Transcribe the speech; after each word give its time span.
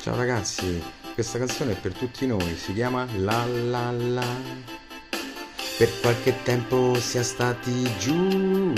Ciao 0.00 0.14
ragazzi, 0.14 0.80
questa 1.12 1.38
canzone 1.38 1.72
è 1.72 1.76
per 1.76 1.92
tutti 1.92 2.24
noi, 2.26 2.56
si 2.56 2.72
chiama 2.72 3.06
La 3.16 3.44
La 3.44 3.90
La. 3.90 4.77
Per 5.78 6.00
qualche 6.00 6.34
tempo 6.42 6.98
siamo 6.98 7.24
stati 7.24 7.88
giù, 8.00 8.72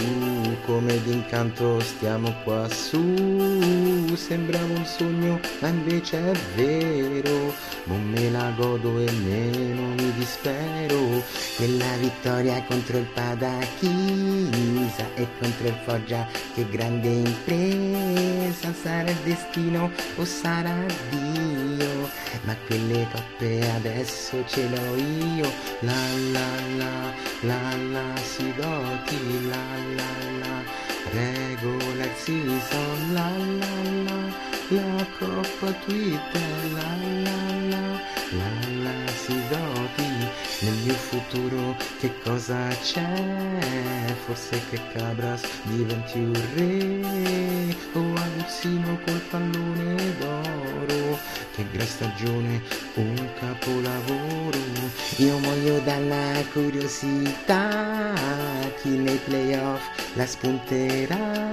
come 0.67 1.03
d'incanto 1.03 1.81
stiamo 1.81 2.31
qua 2.45 2.69
su. 2.69 4.15
Sembrava 4.15 4.67
un 4.67 4.85
sogno, 4.85 5.41
ma 5.61 5.69
invece 5.69 6.31
è 6.31 6.37
vero. 6.57 7.55
Non 7.85 8.05
me 8.05 8.31
la 8.31 8.53
godo 8.55 8.99
e 8.99 9.11
meno 9.13 9.95
mi 9.95 10.13
dispero. 10.13 11.25
Quella 11.57 11.97
vittoria 11.97 12.63
contro 12.65 12.99
il 12.99 13.07
Padachisa 13.15 15.07
e 15.15 15.27
contro 15.41 15.69
il 15.69 15.79
Foggia, 15.87 16.27
che 16.55 16.69
grande 16.69 17.09
impresa. 17.09 18.75
Sarà 18.75 19.09
il 19.09 19.17
destino 19.25 19.91
o 20.17 20.25
sarà 20.27 20.85
Dio? 21.09 21.70
Ma 22.45 22.55
quelle 22.67 23.07
coppe 23.13 23.61
adesso 23.77 24.45
ce 24.47 24.69
l'ho 24.69 24.97
io. 24.97 25.51
La 25.81 26.03
la 26.33 26.49
la 26.77 27.13
la 27.43 27.77
la 27.93 28.17
si 28.23 28.53
doti 28.55 29.49
la 29.49 29.65
la 29.97 30.13
la 30.41 30.63
regola 31.13 32.05
il 32.05 32.15
season 32.17 33.13
la 33.13 33.31
la 33.61 33.75
la 34.07 34.19
la 34.69 35.07
coppa 35.19 35.73
twitter. 35.85 36.53
La 36.75 36.91
la 37.27 37.39
la 37.73 37.85
la 38.39 38.51
la 38.85 39.13
si 39.13 39.41
doti 39.49 40.20
nel 40.61 40.75
mio 40.85 40.95
futuro 40.95 41.77
che 41.99 42.13
cosa 42.23 42.69
c'è? 42.83 44.15
Forse 44.27 44.61
che 44.71 44.81
Cabras 44.93 45.43
diventi 45.65 46.19
un 46.19 46.33
re. 46.55 47.77
O 47.93 48.15
Aguzzino 48.15 48.99
col 49.05 49.21
pallone 49.31 49.97
d'oro. 50.19 51.19
Che 51.55 51.67
gran 51.73 51.87
stagione 51.87 52.63
un 52.95 53.29
capolavoro. 53.39 54.59
Io 55.17 55.39
muoio 55.39 55.81
dalla 55.81 56.43
curiosità. 56.53 58.13
Chi 58.81 58.91
nei 58.91 59.19
playoff 59.25 59.83
la 60.15 60.27
spunterà. 60.27 61.49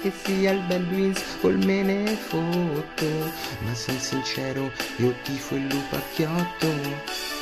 Che 0.00 0.12
sia 0.22 0.52
il 0.52 0.60
bel 0.60 1.12
o 1.40 1.48
il 1.48 1.66
me 1.66 1.82
ne 1.82 2.16
fotto 2.16 3.06
ma 3.64 3.74
son 3.74 3.98
sincero 3.98 4.70
io 4.96 5.14
tifo 5.22 5.54
il 5.56 5.66
lupacchiotto 5.66 7.33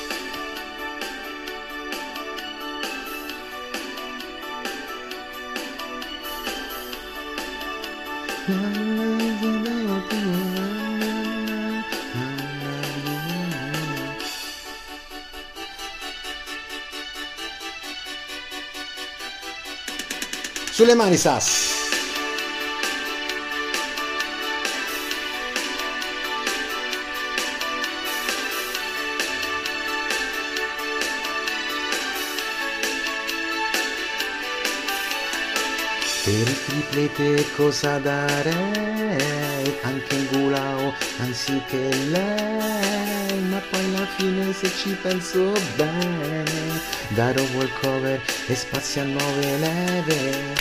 Sulle 20.73 20.95
mani 20.95 21.19
Sass. 21.19 21.82
Per 36.33 36.49
triplete 36.49 37.45
cosa 37.55 37.99
darei? 37.99 39.77
Anche 39.83 40.27
Gulao 40.31 40.95
anziché 41.19 41.91
lei. 42.09 43.39
Ma 43.51 43.61
poi 43.71 43.85
alla 43.85 44.07
fine 44.17 44.51
se 44.55 44.71
ci 44.75 44.97
penso 45.03 45.53
bene 45.77 46.81
Darò 47.09 47.43
walkover 47.53 48.19
e 48.47 48.55
spazio 48.55 49.03
a 49.03 49.05
nuove 49.05 49.59
leve 49.59 50.55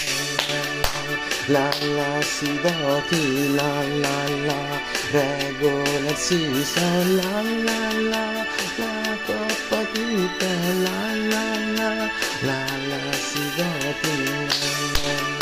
La 1.46 1.70
la 1.96 2.22
si 2.22 2.60
doti 2.62 3.56
la 3.56 3.82
la 4.04 4.28
la 4.46 4.80
Regola 5.12 6.16
season 6.16 7.16
la 7.16 7.42
la 7.68 7.92
la 8.10 8.46
La 8.76 9.18
coppa 9.26 9.82
tutta 9.94 10.52
la 10.84 11.16
la 11.32 11.46
la 11.78 12.10
La 12.42 12.66
la 12.90 13.14
si 13.14 13.44
doti. 13.56 14.24
la 14.26 15.38
la 15.38 15.41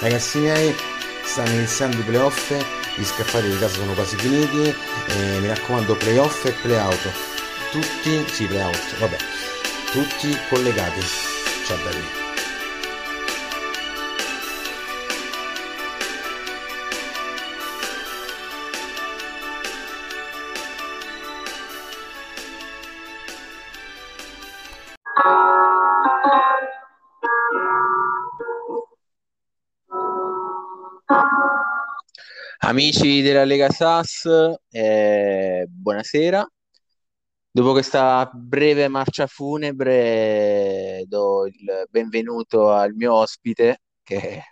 Ragazzi 0.00 0.38
miei, 0.38 0.72
stanno 1.24 1.50
iniziando 1.54 1.96
i 1.98 2.04
playoff, 2.04 2.52
gli 2.94 3.04
scaffali 3.04 3.50
di 3.50 3.58
casa 3.58 3.74
sono 3.74 3.94
quasi 3.94 4.16
finiti, 4.16 4.72
e 5.08 5.38
mi 5.40 5.48
raccomando 5.48 5.96
playoff 5.96 6.44
e 6.44 6.52
playout, 6.52 7.10
tutti, 7.72 8.24
sì 8.32 8.46
playout, 8.46 8.96
vabbè, 8.98 9.16
tutti 9.90 10.38
collegati, 10.48 11.00
ciao 11.66 11.78
belli. 11.78 12.17
Amici 32.78 33.22
della 33.22 33.42
Lega 33.42 33.70
Sass, 33.70 34.24
eh, 34.70 35.66
buonasera. 35.68 36.48
Dopo 37.50 37.72
questa 37.72 38.30
breve 38.32 38.86
marcia 38.86 39.26
funebre, 39.26 41.02
do 41.08 41.46
il 41.46 41.88
benvenuto 41.90 42.70
al 42.70 42.94
mio 42.94 43.14
ospite, 43.14 43.80
che 44.04 44.42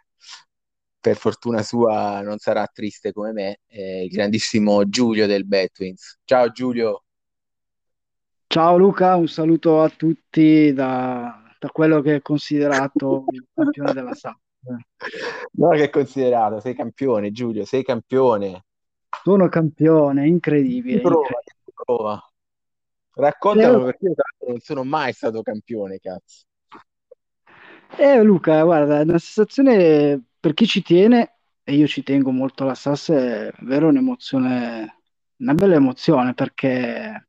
per 0.98 1.16
fortuna 1.16 1.62
sua 1.62 2.20
non 2.20 2.38
sarà 2.38 2.66
triste 2.66 3.12
come 3.12 3.30
me, 3.30 3.60
eh, 3.68 4.02
il 4.02 4.10
grandissimo 4.10 4.88
Giulio 4.88 5.28
del 5.28 5.46
Betwins. 5.46 6.18
Ciao 6.24 6.50
Giulio. 6.50 7.04
Ciao 8.48 8.76
Luca, 8.76 9.14
un 9.14 9.28
saluto 9.28 9.80
a 9.82 9.88
tutti 9.88 10.72
da, 10.72 11.54
da 11.60 11.68
quello 11.68 12.00
che 12.00 12.16
è 12.16 12.22
considerato 12.22 13.26
il 13.28 13.46
campione 13.54 13.92
della 13.92 14.14
SAP. 14.14 14.38
No, 15.52 15.70
che 15.70 15.84
è 15.84 15.90
considerato, 15.90 16.60
sei 16.60 16.74
campione 16.74 17.30
Giulio, 17.30 17.64
sei 17.64 17.84
campione. 17.84 18.64
Sono 19.22 19.48
campione, 19.48 20.26
incredibile. 20.26 21.00
Prova, 21.00 21.20
incredibile. 21.26 21.72
prova. 21.74 22.30
Raccontalo 23.14 23.80
Eh, 23.80 23.84
perché 23.84 24.04
io 24.06 24.14
non 24.48 24.58
sono 24.60 24.84
mai 24.84 25.12
stato 25.12 25.42
campione, 25.42 25.98
cazzo. 25.98 26.44
Eh, 27.98 28.22
Luca, 28.22 28.62
guarda, 28.62 28.98
è 29.00 29.02
una 29.02 29.18
sensazione 29.18 30.22
per 30.38 30.52
chi 30.54 30.66
ci 30.66 30.82
tiene, 30.82 31.38
e 31.62 31.74
io 31.74 31.86
ci 31.86 32.02
tengo 32.02 32.30
molto 32.30 32.62
alla 32.62 32.74
SAS, 32.74 33.10
è 33.10 33.52
vero 33.60 33.88
un'emozione, 33.88 35.02
una 35.38 35.54
bella 35.54 35.74
emozione 35.76 36.34
perché 36.34 37.28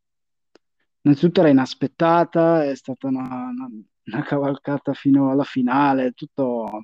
innanzitutto 1.02 1.40
era 1.42 1.50
inaspettata, 1.50 2.64
è 2.66 2.76
stata 2.76 3.08
una, 3.08 3.22
una- 3.22 3.70
una 4.06 4.24
cavalcata 4.24 4.94
fino 4.94 5.32
alla 5.32 5.44
finale, 5.44 6.12
tutto, 6.14 6.84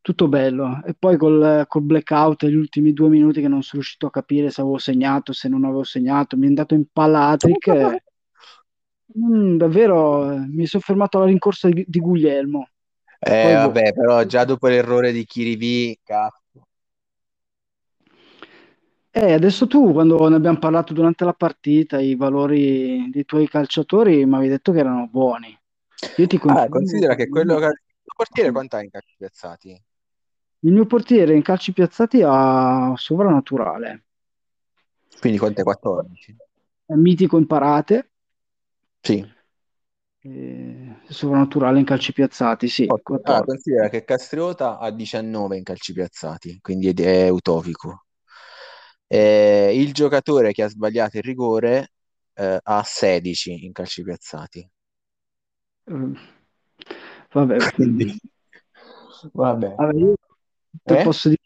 tutto 0.00 0.28
bello. 0.28 0.82
E 0.84 0.94
poi 0.94 1.16
col, 1.16 1.64
col 1.68 1.82
blackout, 1.82 2.46
gli 2.46 2.54
ultimi 2.54 2.92
due 2.92 3.08
minuti 3.08 3.40
che 3.40 3.48
non 3.48 3.62
sono 3.62 3.80
riuscito 3.82 4.06
a 4.06 4.10
capire 4.10 4.50
se 4.50 4.60
avevo 4.60 4.78
segnato, 4.78 5.32
se 5.32 5.48
non 5.48 5.64
avevo 5.64 5.84
segnato, 5.84 6.36
mi 6.36 6.44
è 6.44 6.48
andato 6.48 6.74
in 6.74 6.84
palla 6.92 7.28
hat-trick. 7.28 7.66
e- 7.68 8.02
Mm, 9.18 9.56
davvero, 9.56 10.36
mi 10.48 10.66
sono 10.66 10.82
fermato 10.82 11.18
alla 11.18 11.26
rincorsa 11.26 11.68
di, 11.68 11.84
di 11.86 11.98
Guglielmo. 12.00 12.68
Eh, 13.18 13.30
Poi 13.38 13.56
boh. 13.56 13.76
vabbè, 13.76 13.92
però 13.92 14.24
già 14.24 14.44
dopo 14.44 14.66
l'errore 14.68 15.12
di 15.12 15.24
Chirivi, 15.24 15.98
cazzo. 16.02 16.66
Eh, 19.12 19.32
adesso 19.32 19.66
tu, 19.66 19.92
quando 19.92 20.28
ne 20.28 20.36
abbiamo 20.36 20.58
parlato 20.58 20.92
durante 20.92 21.24
la 21.24 21.32
partita, 21.32 22.00
i 22.00 22.14
valori 22.14 23.08
dei 23.10 23.24
tuoi 23.24 23.48
calciatori 23.48 24.24
mi 24.24 24.34
avevi 24.34 24.50
detto 24.50 24.70
che 24.72 24.78
erano 24.78 25.08
buoni. 25.08 25.56
Io 26.16 26.26
ti 26.26 26.38
Ah, 26.46 26.68
confermo 26.68 26.68
considera 26.68 27.14
che 27.14 27.28
quello 27.28 27.58
che... 27.58 27.66
Il 27.66 28.12
portiere 28.16 28.50
quanto 28.50 28.76
ha 28.76 28.82
in 28.82 28.90
calci 28.90 29.14
piazzati? 29.16 29.82
Il 30.60 30.72
mio 30.72 30.86
portiere 30.86 31.34
in 31.34 31.42
calci 31.42 31.74
piazzati 31.74 32.22
ha 32.24 32.94
sovrannaturale, 32.96 34.04
Quindi 35.20 35.38
quanto 35.38 35.60
è 35.60 35.62
14? 35.62 36.36
è 36.84 36.92
mitico 36.94 37.38
in 37.38 37.46
parate, 37.46 38.10
Sì. 39.02 39.26
eh, 40.22 40.96
sovrannaturale 41.08 41.78
in 41.78 41.84
calci 41.84 42.12
piazzati, 42.14 42.68
sì, 42.68 42.96
Ah, 43.22 43.42
14. 43.42 43.44
considera 43.44 43.88
che 43.88 44.04
Castriota 44.04 44.78
ha 44.78 44.90
19 44.90 45.56
in 45.56 45.62
calci 45.62 45.92
piazzati, 45.94 46.58
quindi 46.60 46.88
è, 46.92 47.28
utopico. 47.28 48.04
Eh, 49.06 49.72
il 49.74 49.92
giocatore 49.92 50.52
che 50.52 50.62
ha 50.62 50.68
sbagliato 50.68 51.16
il 51.18 51.22
rigore 51.24 51.92
eh, 52.34 52.58
ha 52.62 52.82
16 52.84 53.64
in 53.64 53.72
calci 53.72 54.02
piazzati. 54.02 54.68
Eh, 55.86 56.14
Vabbè, 57.32 57.58
Quindi, 57.74 58.18
vabbè. 59.32 59.76
vabbè, 59.76 59.94
io 59.98 60.14
Eh? 60.84 61.02
posso 61.02 61.28
dire 61.28 61.40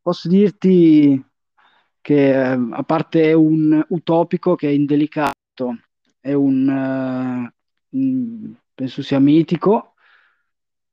posso 0.00 0.28
dirti 0.28 1.24
che 2.00 2.30
eh, 2.30 2.58
a 2.70 2.82
parte 2.84 3.32
un 3.32 3.84
utopico 3.88 4.54
che 4.54 4.68
è 4.68 4.72
indelicato, 4.72 5.34
è 6.20 6.32
un, 6.32 7.50
un- 7.90 8.54
penso 8.74 9.02
sia 9.02 9.18
mitico, 9.18 9.94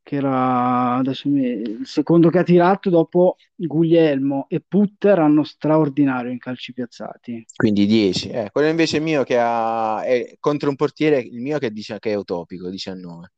che 0.04 0.18
era 0.18 1.02
mi- 1.24 1.62
il 1.62 1.88
secondo 1.88 2.30
che 2.30 2.40
ha 2.40 2.44
tirato 2.44 2.90
dopo 2.90 3.38
Guglielmo 3.56 4.46
e 4.50 4.62
Putter 4.62 5.18
hanno 5.20 5.44
straordinario 5.44 6.32
in 6.32 6.38
calci 6.38 6.74
piazzati. 6.74 7.46
Quindi 7.56 7.86
10. 7.86 8.30
Eh, 8.30 8.50
quello 8.52 8.68
invece 8.68 9.00
mio 9.00 9.24
che 9.24 9.38
ha 9.40 10.04
è 10.04 10.36
contro 10.40 10.70
un 10.70 10.76
portiere, 10.76 11.20
il 11.20 11.42
mio 11.42 11.58
che 11.58 11.72
dice 11.72 11.98
che 12.00 12.12
è 12.12 12.16
utopico, 12.16 12.70
19. 12.70 13.32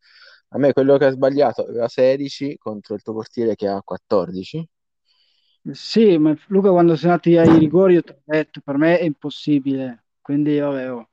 A 0.50 0.58
me 0.58 0.74
quello 0.74 0.98
che 0.98 1.06
ha 1.06 1.12
sbagliato 1.12 1.62
aveva 1.62 1.88
16 1.88 2.58
contro 2.58 2.96
il 2.96 3.02
tuo 3.02 3.14
portiere 3.14 3.56
che 3.56 3.68
ha 3.68 3.82
14. 3.82 4.68
Sì, 5.74 6.18
ma 6.18 6.34
Luca 6.48 6.70
quando 6.72 6.96
siamo 6.96 7.14
andati 7.14 7.36
ai 7.38 7.60
rigori 7.60 7.94
io 7.96 8.02
ti 8.02 8.12
ho 8.12 8.22
detto, 8.24 8.62
per 8.62 8.78
me 8.78 8.98
è 9.00 9.04
impossibile, 9.04 10.06
quindi 10.22 10.58
vabbè, 10.60 10.92
oh. 10.92 11.10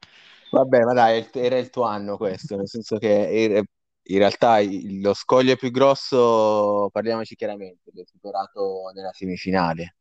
Vabbè, 0.50 0.82
ma 0.84 0.92
dai, 0.92 1.28
era 1.32 1.58
il 1.58 1.68
tuo 1.70 1.82
anno 1.84 2.16
questo, 2.16 2.56
nel 2.56 2.68
senso 2.68 2.96
che 2.98 3.28
era- 3.28 3.62
in 4.06 4.18
realtà 4.18 4.58
lo 5.00 5.12
scoglio 5.14 5.56
più 5.56 5.70
grosso, 5.70 6.88
parliamoci 6.92 7.34
chiaramente, 7.34 7.90
l'ho 7.92 8.04
superato 8.06 8.90
nella 8.94 9.12
semifinale. 9.12 9.96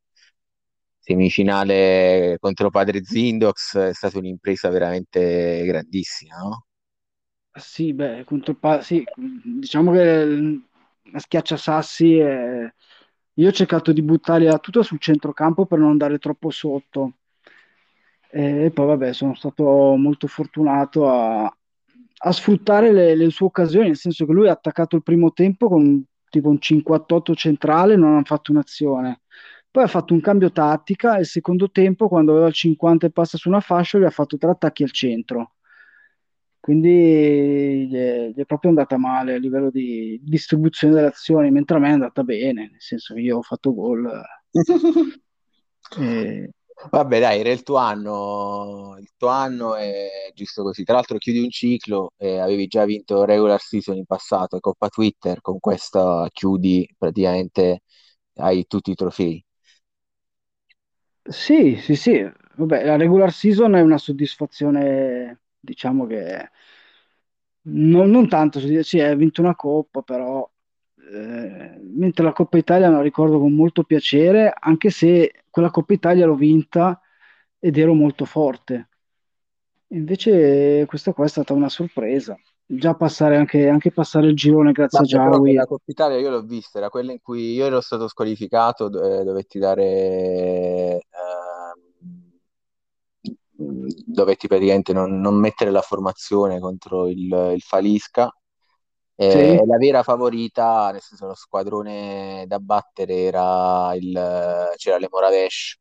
Semifinale 1.00 2.38
contro 2.40 2.70
Padre 2.72 3.04
Zindox 3.04 3.78
è 3.78 3.94
stata 3.94 4.18
un'impresa 4.18 4.70
veramente 4.70 5.64
grandissima, 5.66 6.38
no? 6.38 6.66
Sì, 7.56 7.94
beh, 7.94 8.24
contro 8.26 8.56
Pa- 8.56 8.82
sì, 8.82 9.04
diciamo 9.16 9.92
che 9.92 10.26
la 11.12 11.20
schiacciasassi 11.20 12.18
è... 12.18 12.74
Io 13.36 13.48
ho 13.50 13.52
cercato 13.52 13.92
di 13.92 14.02
buttarla 14.02 14.58
tutta 14.60 14.82
sul 14.84 15.00
centrocampo 15.00 15.66
per 15.66 15.80
non 15.80 15.90
andare 15.92 16.18
troppo 16.20 16.50
sotto. 16.52 17.14
E 18.36 18.72
poi, 18.74 18.86
vabbè, 18.88 19.14
sono 19.14 19.36
stato 19.36 19.64
molto 19.96 20.26
fortunato 20.28 21.08
a, 21.08 21.44
a 21.46 22.32
sfruttare 22.32 22.92
le, 22.92 23.16
le 23.16 23.30
sue 23.30 23.46
occasioni, 23.46 23.88
nel 23.88 23.98
senso 23.98 24.26
che 24.26 24.32
lui 24.34 24.48
ha 24.48 24.52
attaccato 24.54 24.96
il 24.96 25.04
primo 25.04 25.32
tempo 25.34 25.68
con 25.70 26.04
tipo 26.30 26.50
un 26.50 26.60
58 26.60 27.36
centrale, 27.36 27.96
non 27.96 28.18
ha 28.18 28.24
fatto 28.24 28.52
un'azione. 28.52 29.22
Poi 29.70 29.84
ha 29.84 29.88
fatto 29.88 30.14
un 30.14 30.22
cambio 30.22 30.52
tattica 30.52 31.18
e 31.18 31.22
il 31.22 31.26
secondo 31.28 31.70
tempo, 31.70 32.08
quando 32.08 32.32
aveva 32.32 32.48
il 32.48 32.54
50 32.54 33.06
e 33.08 33.12
passa 33.12 33.38
su 33.38 33.50
una 33.50 33.60
fascia, 33.60 34.00
gli 34.00 34.04
ha 34.04 34.10
fatto 34.10 34.38
tre 34.38 34.50
attacchi 34.52 34.84
al 34.84 34.92
centro. 34.92 35.54
Quindi 36.64 37.88
gli 37.90 37.94
è, 37.96 38.30
gli 38.30 38.40
è 38.40 38.46
proprio 38.46 38.70
andata 38.70 38.98
male 38.98 39.34
a 39.34 39.38
livello 39.38 39.70
di 39.70 40.18
distribuzione 40.24 40.94
delle 40.94 41.08
azioni, 41.08 41.52
mentre 41.52 41.76
a 41.76 41.80
me 41.82 41.90
è 41.90 41.92
andata 41.92 42.24
bene, 42.24 42.70
nel 42.72 42.82
senso 42.82 43.14
che 43.14 43.20
io 43.20 43.38
ho 43.40 43.42
fatto 43.42 43.74
gol. 43.74 44.10
E... 45.96 46.50
Vabbè, 46.90 47.20
dai, 47.20 47.40
era 47.40 47.52
il 47.52 47.64
tuo 47.64 47.76
anno, 47.78 48.96
il 49.00 49.10
tuo 49.18 49.28
anno 49.30 49.76
è 49.76 50.32
giusto 50.34 50.64
così. 50.64 50.84
Tra 50.84 50.96
l'altro 50.96 51.18
chiudi 51.18 51.40
un 51.40 51.50
ciclo 51.50 52.14
e 52.18 52.40
avevi 52.40 52.68
già 52.68 52.84
vinto 52.86 53.24
regular 53.26 53.60
season 53.62 53.96
in 53.98 54.06
passato 54.06 54.58
e 54.58 54.60
Coppa 54.60 54.90
Twitter, 54.90 55.40
con 55.42 55.60
questa 55.60 56.28
chiudi 56.32 56.88
praticamente, 56.98 57.82
hai 58.36 58.66
tutti 58.68 58.92
i 58.92 58.96
trofei. 58.96 59.44
Sì, 61.26 61.78
sì, 61.78 61.96
sì, 61.96 62.22
vabbè, 62.56 62.84
la 62.86 62.98
regular 62.98 63.32
season 63.32 63.76
è 63.76 63.82
una 63.82 63.98
soddisfazione, 63.98 65.43
diciamo 65.64 66.06
che 66.06 66.50
non, 67.66 68.10
non 68.10 68.28
tanto, 68.28 68.60
sì, 68.84 69.00
hai 69.00 69.16
vinto 69.16 69.42
una 69.42 69.56
coppa, 69.56 70.02
però 70.02 70.50
eh, 71.12 71.80
mentre 71.82 72.24
la 72.24 72.34
Coppa 72.34 72.58
Italia 72.58 72.90
la 72.90 73.02
ricordo 73.02 73.40
con 73.40 73.54
molto 73.54 73.84
piacere, 73.84 74.54
anche 74.58 74.90
se 74.90 75.44
quella 75.50 75.72
Coppa 75.72 75.94
Italia 75.94 76.26
l'ho 76.26 76.36
vinta 76.36 77.00
ed 77.60 77.78
ero 77.78 77.94
molto 77.94 78.26
forte. 78.26 78.90
Invece 79.90 80.86
questa 80.88 81.14
qua 81.14 81.26
è 81.26 81.30
stata 81.30 81.54
una 81.54 81.70
sorpresa. 81.70 82.38
Già 82.66 82.96
passare 82.96 83.38
anche, 83.38 83.68
anche 83.68 83.92
passare 83.92 84.28
il 84.28 84.36
girone 84.36 84.72
grazie 84.72 85.00
a 85.00 85.02
Vabbè, 85.02 85.14
però 85.14 85.30
Giawi. 85.36 85.50
quella 85.52 85.66
Coppa 85.66 85.84
Italia 85.86 86.18
io 86.18 86.30
l'ho 86.30 86.42
vista, 86.42 86.80
era 86.80 86.90
quella 86.90 87.12
in 87.12 87.22
cui 87.22 87.54
io 87.54 87.66
ero 87.66 87.80
stato 87.80 88.08
squalificato, 88.08 88.88
eh, 88.88 89.24
dovetti 89.24 89.60
dare, 89.60 91.02
dovetti 94.06 94.48
praticamente 94.48 94.94
non, 94.94 95.20
non 95.20 95.36
mettere 95.40 95.72
la 95.72 95.82
formazione 95.82 96.60
contro 96.60 97.08
il, 97.08 97.52
il 97.56 97.62
Falisca. 97.62 98.32
E 99.16 99.24
Sì, 99.28 99.64
la 99.68 99.78
vera 99.78 100.04
favorita, 100.04 100.92
nel 100.92 101.02
senso 101.02 101.28
lo 101.28 101.36
squadrone 101.36 102.46
da 102.48 102.60
battere 102.60 103.16
era 103.24 103.94
il, 103.96 104.74
c'era 104.78 104.98
le 104.98 105.08
Moravesh. 105.12 105.78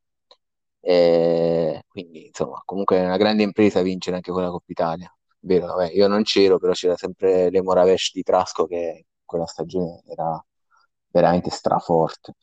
E 0.80 1.82
quindi 1.88 2.26
insomma, 2.26 2.60
comunque 2.64 2.96
è 2.98 3.04
una 3.04 3.16
grande 3.16 3.42
impresa 3.44 3.82
vincere 3.82 4.16
anche 4.16 4.32
quella 4.32 4.50
Coppa 4.50 4.66
Italia. 4.72 5.14
Vero, 5.40 5.66
vabbè, 5.66 5.92
io 5.92 6.06
non 6.08 6.22
c'ero, 6.24 6.58
però 6.58 6.72
c'era 6.72 6.96
sempre 6.96 7.50
le 7.50 7.62
Moravesh 7.62 8.12
di 8.12 8.22
Trasco 8.22 8.66
che 8.66 9.06
quella 9.24 9.46
stagione 9.46 10.02
era 10.06 10.44
veramente 11.10 11.50
straforte. 11.50 12.34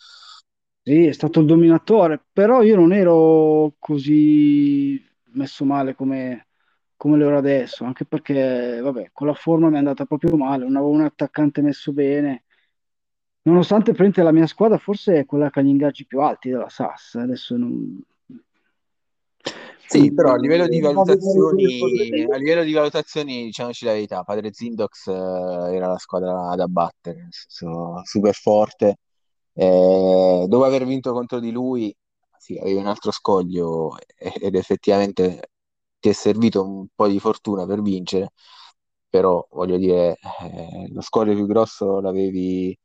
sì, 0.83 1.05
è 1.05 1.11
stato 1.11 1.39
il 1.41 1.45
dominatore, 1.45 2.23
però 2.31 2.61
io 2.63 2.75
non 2.75 2.93
ero 2.93 3.75
così 3.79 4.99
messo 5.33 5.65
male 5.65 5.95
come, 5.95 6.47
come 6.95 7.17
lo 7.17 7.27
ero 7.27 7.37
adesso, 7.37 7.83
anche 7.83 8.05
perché, 8.05 8.79
vabbè, 8.81 9.09
con 9.13 9.27
la 9.27 9.33
forma 9.33 9.69
mi 9.69 9.75
è 9.75 9.77
andata 9.79 10.05
proprio 10.05 10.35
male, 10.35 10.65
non 10.65 10.75
avevo 10.75 10.91
un 10.91 11.01
attaccante 11.01 11.61
messo 11.61 11.93
bene. 11.93 12.43
Nonostante 13.41 13.93
prende 13.93 14.21
la 14.21 14.31
mia 14.31 14.47
squadra, 14.47 14.77
forse 14.77 15.19
è 15.19 15.25
quella 15.25 15.49
che 15.49 15.59
ha 15.59 15.63
gli 15.63 15.69
ingaggi 15.69 16.05
più 16.05 16.19
alti 16.19 16.49
della 16.49 16.69
SAS. 16.69 17.15
Adesso 17.15 17.57
non... 17.57 18.01
Sì, 19.87 20.13
però 20.13 20.33
a 20.33 20.37
livello 20.37 20.67
di 20.67 20.79
valutazioni, 20.79 22.25
a 22.29 22.37
livello 22.37 22.63
di 22.63 22.73
valutazioni, 22.73 23.45
diciamoci 23.45 23.85
la 23.85 23.93
verità, 23.93 24.23
Padre 24.23 24.53
Zindox 24.53 25.07
eh, 25.07 25.13
era 25.13 25.87
la 25.87 25.97
squadra 25.97 26.53
da 26.55 26.67
battere, 26.67 27.21
nel 27.21 27.29
senso, 27.31 28.01
super 28.03 28.35
forte. 28.35 28.97
Eh, 29.53 30.45
dopo 30.47 30.63
aver 30.63 30.85
vinto 30.85 31.11
contro 31.11 31.39
di 31.39 31.49
lui, 31.49 31.91
sì, 32.39 32.57
avevi 32.57 32.77
un 32.77 32.87
altro 32.87 33.11
scoglio 33.11 33.97
ed 34.17 34.55
effettivamente 34.55 35.51
ti 35.99 36.09
è 36.09 36.13
servito 36.13 36.63
un 36.65 36.87
po' 36.95 37.07
di 37.07 37.19
fortuna 37.19 37.65
per 37.65 37.81
vincere, 37.81 38.31
però 39.09 39.45
voglio 39.51 39.77
dire, 39.77 40.17
eh, 40.41 40.87
lo 40.91 41.01
scoglio 41.01 41.33
più 41.35 41.45
grosso 41.47 41.99
l'avevi 42.01 42.77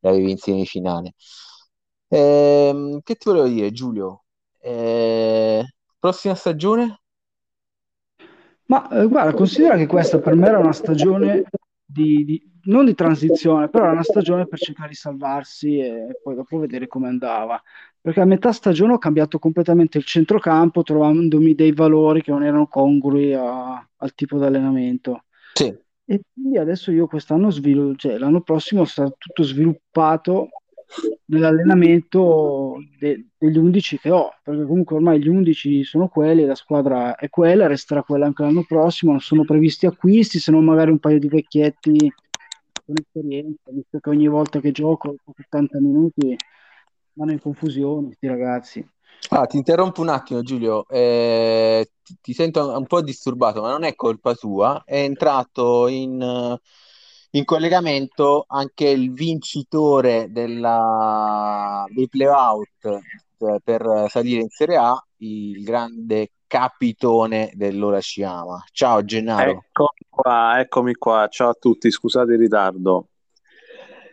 l'avevi 0.00 0.30
in 0.32 0.38
semifinale. 0.38 1.14
Ehm, 2.08 3.00
che 3.02 3.14
ti 3.16 3.28
volevo 3.28 3.46
dire, 3.48 3.70
Giulio? 3.72 4.24
Eh, 4.60 5.64
prossima 5.98 6.34
stagione? 6.34 7.00
Ma 8.66 8.88
eh, 8.90 9.06
guarda, 9.06 9.32
considera 9.34 9.76
che 9.76 9.86
questa 9.86 10.18
per 10.18 10.34
me 10.34 10.46
era 10.48 10.58
una 10.58 10.72
stagione 10.72 11.44
di, 11.84 12.24
di- 12.24 12.51
non 12.64 12.84
di 12.84 12.94
transizione, 12.94 13.68
però 13.68 13.84
era 13.84 13.92
una 13.92 14.02
stagione 14.02 14.46
per 14.46 14.58
cercare 14.58 14.90
di 14.90 14.94
salvarsi 14.94 15.78
e 15.78 16.18
poi 16.22 16.34
dopo 16.34 16.58
vedere 16.58 16.86
come 16.86 17.08
andava. 17.08 17.60
Perché 18.00 18.20
a 18.20 18.24
metà 18.24 18.52
stagione 18.52 18.94
ho 18.94 18.98
cambiato 18.98 19.38
completamente 19.38 19.98
il 19.98 20.04
centrocampo, 20.04 20.82
trovandomi 20.82 21.54
dei 21.54 21.72
valori 21.72 22.22
che 22.22 22.30
non 22.30 22.42
erano 22.42 22.66
congrui 22.66 23.32
a- 23.34 23.88
al 23.96 24.14
tipo 24.14 24.38
di 24.38 24.44
allenamento. 24.44 25.24
Sì. 25.54 25.74
E 26.04 26.20
quindi 26.32 26.58
adesso 26.58 26.90
io 26.90 27.06
quest'anno 27.06 27.50
sviluppo, 27.50 27.96
cioè 27.96 28.18
l'anno 28.18 28.40
prossimo 28.40 28.84
sarà 28.84 29.08
tutto 29.16 29.42
sviluppato 29.44 30.48
nell'allenamento 31.26 32.76
de- 32.98 33.26
degli 33.38 33.56
11 33.56 33.98
che 33.98 34.10
ho, 34.10 34.30
perché 34.42 34.64
comunque 34.64 34.96
ormai 34.96 35.20
gli 35.20 35.28
11 35.28 35.84
sono 35.84 36.08
quelli, 36.08 36.44
la 36.44 36.54
squadra 36.54 37.14
è 37.16 37.28
quella, 37.28 37.66
resterà 37.66 38.02
quella 38.02 38.26
anche 38.26 38.42
l'anno 38.42 38.64
prossimo, 38.66 39.12
non 39.12 39.20
sono 39.20 39.44
previsti 39.44 39.86
acquisti, 39.86 40.38
se 40.38 40.50
non 40.50 40.64
magari 40.64 40.90
un 40.90 40.98
paio 40.98 41.18
di 41.18 41.28
vecchietti 41.28 42.12
con 42.92 42.94
esperienza, 43.00 43.70
visto 43.70 43.98
che 43.98 44.10
ogni 44.10 44.28
volta 44.28 44.60
che 44.60 44.70
gioco, 44.70 45.08
dopo 45.08 45.32
70 45.34 45.80
minuti, 45.80 46.36
vanno 47.14 47.32
in 47.32 47.40
confusione 47.40 48.06
questi 48.06 48.26
ragazzi. 48.26 48.90
Ah, 49.30 49.46
ti 49.46 49.56
interrompo 49.56 50.02
un 50.02 50.08
attimo, 50.08 50.42
Giulio. 50.42 50.86
Eh, 50.88 51.90
ti, 52.02 52.16
ti 52.20 52.32
sento 52.32 52.76
un 52.76 52.86
po' 52.86 53.00
disturbato, 53.00 53.62
ma 53.62 53.70
non 53.70 53.84
è 53.84 53.94
colpa 53.94 54.34
tua. 54.34 54.82
È 54.84 54.98
entrato 54.98 55.88
in, 55.88 56.20
eh, 56.20 56.60
in 57.30 57.44
collegamento 57.44 58.44
anche 58.46 58.88
il 58.88 59.12
vincitore 59.12 60.26
della, 60.30 61.84
dei 61.88 62.08
playout 62.08 62.84
eh, 62.84 63.60
per 63.62 64.06
salire 64.08 64.42
in 64.42 64.48
Serie 64.48 64.76
A, 64.76 65.06
il 65.18 65.62
grande 65.62 66.30
capitone 66.52 67.50
dell'Ora 67.54 67.98
Sciama. 67.98 68.62
Ciao, 68.72 69.02
Gennaro. 69.02 69.64
Eccomi 69.70 70.06
qua, 70.10 70.60
eccomi 70.60 70.94
qua. 70.96 71.26
Ciao 71.28 71.48
a 71.48 71.54
tutti, 71.54 71.90
scusate 71.90 72.32
il 72.32 72.38
ritardo. 72.38 73.08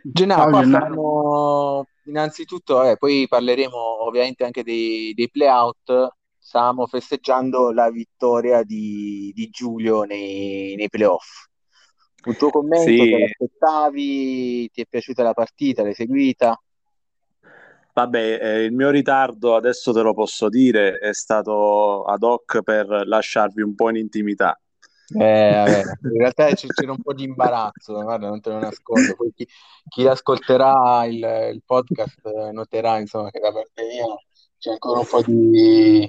Gennaro, 0.02 0.40
Ciao 0.40 0.50
qua 0.50 0.60
Gennaro. 0.62 1.86
innanzitutto, 2.04 2.76
vabbè, 2.76 2.96
poi 2.96 3.26
parleremo 3.28 4.06
ovviamente 4.06 4.44
anche 4.44 4.62
dei, 4.62 5.12
dei 5.12 5.28
playout. 5.28 6.14
Stavamo 6.38 6.86
festeggiando 6.86 7.72
la 7.72 7.90
vittoria 7.90 8.62
di, 8.62 9.32
di 9.34 9.50
Giulio 9.50 10.04
nei, 10.04 10.76
nei 10.76 10.88
playoff. 10.88 11.44
Un 12.24 12.36
tuo 12.38 12.48
commento, 12.48 12.86
te 12.86 12.90
Sì, 12.90 13.10
l'aspettavi? 13.20 14.70
Ti 14.70 14.80
è 14.80 14.86
piaciuta 14.88 15.22
la 15.22 15.34
partita? 15.34 15.82
L'hai 15.82 15.92
seguita? 15.92 16.58
Vabbè, 17.92 18.38
eh, 18.40 18.62
il 18.64 18.72
mio 18.72 18.90
ritardo, 18.90 19.56
adesso 19.56 19.92
te 19.92 20.02
lo 20.02 20.14
posso 20.14 20.48
dire, 20.48 20.98
è 20.98 21.12
stato 21.12 22.04
ad 22.04 22.22
hoc 22.22 22.62
per 22.62 22.86
lasciarvi 22.86 23.62
un 23.62 23.74
po' 23.74 23.90
in 23.90 23.96
intimità. 23.96 24.58
Eh, 25.12 25.52
vabbè, 25.52 25.82
in 26.02 26.18
realtà 26.18 26.54
c'era 26.54 26.92
un 26.92 27.02
po' 27.02 27.12
di 27.12 27.24
imbarazzo, 27.24 28.00
guarda, 28.00 28.28
non 28.28 28.40
te 28.40 28.50
lo 28.50 28.58
nascondo. 28.60 29.14
Poi 29.16 29.32
chi, 29.34 29.46
chi 29.88 30.06
ascolterà 30.06 31.04
il, 31.06 31.50
il 31.52 31.62
podcast 31.64 32.20
noterà 32.52 32.98
insomma, 32.98 33.30
che 33.30 33.40
da 33.40 33.52
parte 33.52 33.82
mia 33.84 34.04
c'è 34.56 34.70
ancora 34.70 35.00
un 35.00 35.06
po' 35.06 35.22
di, 35.22 36.08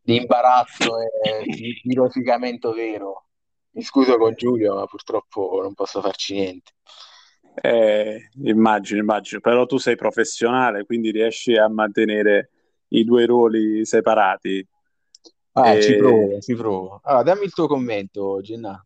di 0.00 0.16
imbarazzo 0.16 0.98
e 1.00 1.42
di, 1.44 1.80
di 1.82 1.94
rosicamento 1.94 2.72
vero. 2.72 3.26
Mi 3.72 3.82
scuso 3.82 4.16
con 4.16 4.32
Giulio, 4.34 4.76
ma 4.76 4.86
purtroppo 4.86 5.60
non 5.60 5.74
posso 5.74 6.00
farci 6.00 6.34
niente. 6.34 6.72
Eh, 7.60 8.28
immagino, 8.44 9.00
immagino, 9.00 9.40
però 9.40 9.66
tu 9.66 9.78
sei 9.78 9.96
professionale, 9.96 10.84
quindi 10.84 11.10
riesci 11.10 11.56
a 11.56 11.68
mantenere 11.68 12.50
i 12.88 13.04
due 13.04 13.26
ruoli 13.26 13.84
separati. 13.84 14.66
Ah, 15.52 15.74
e... 15.74 15.82
ci 15.82 15.96
provo, 15.96 16.40
ci 16.40 16.54
provo. 16.54 17.00
Allora, 17.02 17.22
dammi 17.22 17.44
il 17.44 17.52
tuo 17.52 17.66
commento, 17.66 18.40
Gennà. 18.40 18.84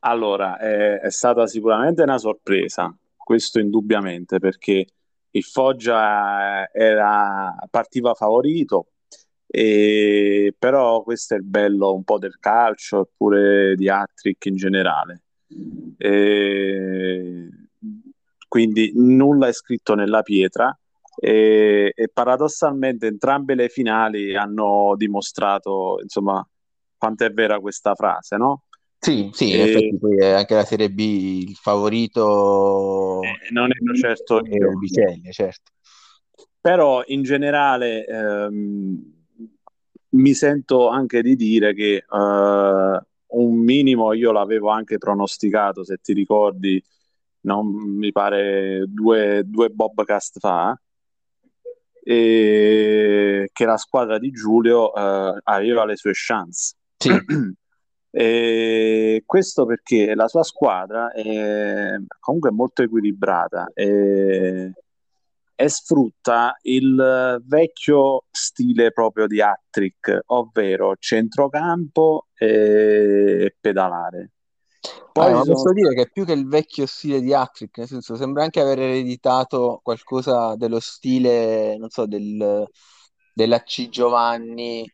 Allora, 0.00 0.58
è, 0.58 1.00
è 1.00 1.10
stata 1.10 1.46
sicuramente 1.46 2.02
una 2.02 2.18
sorpresa, 2.18 2.94
questo 3.16 3.58
indubbiamente, 3.58 4.38
perché 4.38 4.86
il 5.30 5.42
Foggia 5.42 6.70
era, 6.70 7.54
partiva 7.70 8.14
favorito, 8.14 8.88
e, 9.46 10.54
però 10.58 11.02
questo 11.02 11.34
è 11.34 11.36
il 11.36 11.44
bello 11.44 11.94
un 11.94 12.04
po' 12.04 12.18
del 12.18 12.38
calcio 12.38 13.00
oppure 13.00 13.74
di 13.76 13.88
Attrick 13.88 14.44
in 14.46 14.56
generale. 14.56 15.22
E, 15.96 17.48
quindi 18.54 18.92
nulla 18.94 19.48
è 19.48 19.52
scritto 19.52 19.96
nella 19.96 20.22
pietra 20.22 20.78
e, 21.16 21.92
e, 21.92 22.08
paradossalmente 22.08 23.08
entrambe 23.08 23.56
le 23.56 23.68
finali 23.68 24.36
hanno 24.36 24.94
dimostrato 24.96 25.98
insomma 26.00 26.46
quanto 26.96 27.24
è 27.24 27.32
vera 27.32 27.58
questa 27.58 27.96
frase, 27.96 28.36
no? 28.36 28.66
Sì, 28.96 29.28
sì, 29.32 29.56
in 29.56 29.60
effetti 29.62 29.98
poi 29.98 30.24
anche 30.24 30.54
la 30.54 30.64
Serie 30.64 30.88
B 30.88 31.00
il 31.48 31.56
favorito 31.56 33.22
eh, 33.22 33.50
non 33.50 33.70
è 33.72 33.96
certo 33.96 34.40
io. 34.46 34.78
Biceglie, 34.78 35.32
certo. 35.32 35.72
Però 36.60 37.02
in 37.06 37.24
generale 37.24 38.06
ehm, 38.06 39.14
mi 40.10 40.32
sento 40.32 40.86
anche 40.86 41.22
di 41.22 41.34
dire 41.34 41.74
che 41.74 41.96
eh, 41.96 42.04
un 42.08 43.56
minimo 43.56 44.12
io 44.12 44.30
l'avevo 44.30 44.68
anche 44.68 44.96
pronosticato, 44.96 45.82
se 45.82 45.96
ti 46.00 46.12
ricordi, 46.12 46.80
non 47.44 47.66
mi 47.68 48.12
pare 48.12 48.84
due, 48.88 49.42
due 49.44 49.68
Bobcast 49.70 50.38
fa, 50.38 50.78
e 52.06 53.48
che 53.50 53.64
la 53.64 53.78
squadra 53.78 54.18
di 54.18 54.30
Giulio 54.30 54.94
eh, 54.94 55.40
aveva 55.44 55.84
le 55.86 55.96
sue 55.96 56.12
chance. 56.14 56.74
Sì. 56.96 57.10
E 58.16 59.24
questo 59.26 59.66
perché 59.66 60.14
la 60.14 60.28
sua 60.28 60.44
squadra 60.44 61.10
è 61.10 61.96
comunque 62.20 62.52
molto 62.52 62.84
equilibrata 62.84 63.72
e, 63.74 64.72
e 65.52 65.68
sfrutta 65.68 66.56
il 66.62 67.42
vecchio 67.44 68.26
stile 68.30 68.92
proprio 68.92 69.26
di 69.26 69.42
Attrick, 69.42 70.20
ovvero 70.26 70.94
centrocampo 70.96 72.28
e 72.34 73.56
pedalare. 73.58 74.33
Poi 75.12 75.32
ah, 75.32 75.42
sono... 75.42 75.44
posso 75.44 75.72
dire 75.72 75.94
che 75.94 76.10
più 76.10 76.24
che 76.24 76.32
il 76.32 76.48
vecchio 76.48 76.86
stile 76.86 77.20
di 77.20 77.32
Attrick, 77.32 77.78
nel 77.78 77.86
senso 77.86 78.16
sembra 78.16 78.42
anche 78.42 78.60
aver 78.60 78.80
ereditato 78.80 79.80
qualcosa 79.82 80.56
dello 80.56 80.80
stile, 80.80 81.76
non 81.78 81.88
so, 81.88 82.06
del, 82.06 82.68
dell'Ac 83.32 83.88
Giovanni 83.88 84.80
eh, 84.82 84.90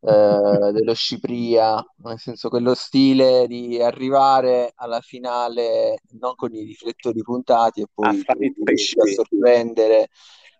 dello 0.72 0.94
Scipria, 0.94 1.84
nel 1.96 2.18
senso 2.18 2.48
quello 2.48 2.74
stile 2.74 3.46
di 3.46 3.80
arrivare 3.80 4.72
alla 4.76 5.00
finale 5.00 5.98
non 6.18 6.34
con 6.34 6.54
i 6.54 6.64
riflettori 6.64 7.20
puntati 7.22 7.82
e 7.82 7.86
poi 7.92 8.24
riuscire 8.64 9.10
a 9.10 9.14
sorprendere 9.14 10.08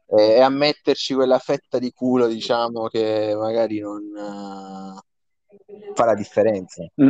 eh, 0.08 0.34
e 0.34 0.40
a 0.40 0.48
metterci 0.48 1.14
quella 1.14 1.38
fetta 1.38 1.78
di 1.78 1.90
culo, 1.92 2.26
diciamo, 2.26 2.88
che 2.88 3.34
magari 3.36 3.78
non 3.78 4.02
uh, 4.14 4.98
fa 5.94 6.04
la 6.04 6.14
differenza. 6.14 6.82
Mm, 7.02 7.08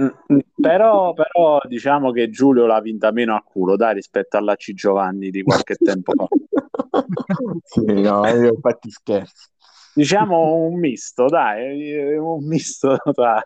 mm, 0.00 0.06
mm. 0.32 0.38
Però, 0.60 1.12
però 1.12 1.60
diciamo 1.66 2.10
che 2.10 2.30
Giulio 2.30 2.66
l'ha 2.66 2.80
vinta 2.80 3.10
meno 3.10 3.34
a 3.34 3.42
culo, 3.42 3.76
dai, 3.76 3.94
rispetto 3.94 4.36
alla 4.36 4.56
C 4.56 4.72
Giovanni 4.72 5.30
di 5.30 5.42
qualche 5.42 5.76
tempo 5.76 6.12
fa. 6.14 6.26
sì, 7.64 7.84
no, 7.84 8.26
io 8.26 8.54
infatti 8.54 8.90
scherzo 8.90 9.48
diciamo 9.94 10.56
un 10.56 10.78
misto, 10.78 11.26
dai, 11.26 12.16
un 12.16 12.44
misto 12.44 12.98
tra, 13.12 13.40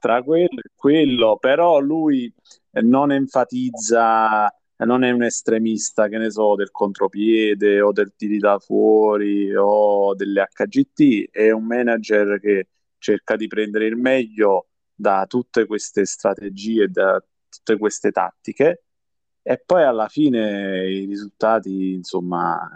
tra 0.00 0.22
quello 0.22 0.58
e 0.58 0.70
quello, 0.74 1.36
però 1.38 1.78
lui 1.78 2.32
non 2.82 3.12
enfatizza, 3.12 4.52
non 4.78 5.04
è 5.04 5.10
un 5.10 5.22
estremista, 5.22 6.08
che 6.08 6.18
ne 6.18 6.30
so, 6.30 6.56
del 6.56 6.70
contropiede 6.70 7.80
o 7.80 7.92
del 7.92 8.12
tiri 8.16 8.38
da 8.38 8.58
fuori 8.58 9.54
o 9.54 10.14
delle 10.14 10.48
HGT, 10.52 11.30
è 11.30 11.50
un 11.50 11.64
manager 11.64 12.40
che 12.40 12.66
cerca 13.06 13.36
di 13.36 13.46
prendere 13.46 13.86
il 13.86 13.96
meglio 13.96 14.66
da 14.92 15.26
tutte 15.28 15.64
queste 15.66 16.04
strategie, 16.04 16.88
da 16.88 17.22
tutte 17.48 17.78
queste 17.78 18.10
tattiche 18.10 18.82
e 19.42 19.62
poi 19.64 19.84
alla 19.84 20.08
fine 20.08 20.90
i 20.90 21.04
risultati, 21.04 21.92
insomma, 21.92 22.68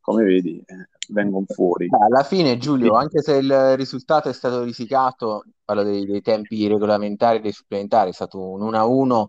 come 0.00 0.24
vedi, 0.24 0.62
vengono 1.08 1.46
fuori. 1.48 1.88
Alla 1.98 2.24
fine, 2.24 2.58
Giulio, 2.58 2.92
anche 2.92 3.22
se 3.22 3.36
il 3.36 3.76
risultato 3.76 4.28
è 4.28 4.34
stato 4.34 4.62
risicato, 4.62 5.44
parlo 5.64 5.82
dei, 5.82 6.04
dei 6.04 6.20
tempi 6.20 6.66
regolamentari 6.66 7.38
e 7.38 7.40
dei 7.40 7.52
supplementari, 7.52 8.10
è 8.10 8.12
stato 8.12 8.38
un 8.38 8.60
1-1, 8.60 9.28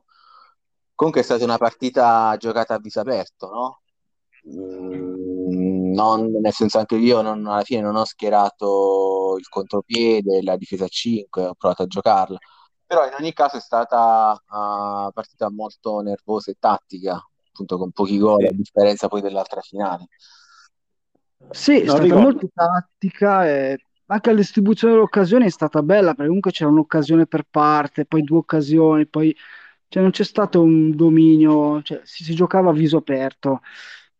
comunque 0.93 1.21
è 1.21 1.23
stata 1.23 1.45
una 1.45 1.57
partita 1.57 2.35
giocata 2.37 2.73
a 2.73 2.79
viso 2.79 2.99
aperto, 2.99 3.49
no? 3.49 3.81
Mm, 4.49 5.20
non, 5.91 6.31
nel 6.41 6.53
senso 6.53 6.79
anche 6.79 6.95
io 6.95 7.21
non, 7.21 7.45
alla 7.45 7.63
fine 7.63 7.81
non 7.81 7.95
ho 7.95 8.05
schierato 8.05 9.35
il 9.37 9.47
contropiede, 9.47 10.41
la 10.41 10.57
difesa 10.57 10.85
a 10.85 10.89
5, 10.89 11.45
ho 11.45 11.53
provato 11.55 11.83
a 11.83 11.87
giocarla, 11.87 12.37
però 12.91 13.05
in 13.05 13.13
ogni 13.17 13.31
caso 13.31 13.55
è 13.55 13.61
stata 13.61 14.37
una 14.49 15.07
uh, 15.07 15.11
partita 15.13 15.49
molto 15.49 16.01
nervosa 16.01 16.51
e 16.51 16.57
tattica, 16.59 17.25
appunto 17.47 17.77
con 17.77 17.91
pochi 17.91 18.17
gol, 18.17 18.43
a 18.43 18.51
differenza 18.51 19.07
poi 19.07 19.21
dell'altra 19.21 19.61
finale. 19.61 20.07
Sì, 21.51 21.79
è 21.79 21.83
stata 21.83 22.03
ricordo. 22.03 22.23
molto 22.23 22.49
tattica 22.53 23.47
e 23.47 23.85
anche 24.07 24.29
la 24.31 24.35
distribuzione 24.35 24.91
delle 24.91 25.05
occasioni 25.05 25.45
è 25.45 25.49
stata 25.49 25.81
bella 25.81 26.09
perché 26.09 26.25
comunque 26.25 26.51
c'era 26.51 26.69
un'occasione 26.69 27.27
per 27.27 27.45
parte, 27.49 28.05
poi 28.05 28.23
due 28.23 28.39
occasioni, 28.39 29.07
poi 29.07 29.33
cioè, 29.87 30.01
non 30.01 30.11
c'è 30.11 30.25
stato 30.25 30.61
un 30.61 30.93
dominio, 30.93 31.81
cioè, 31.83 32.01
si, 32.03 32.25
si, 32.25 32.35
giocava 32.35 32.71
a 32.71 32.73
viso 32.73 32.97
aperto. 32.97 33.61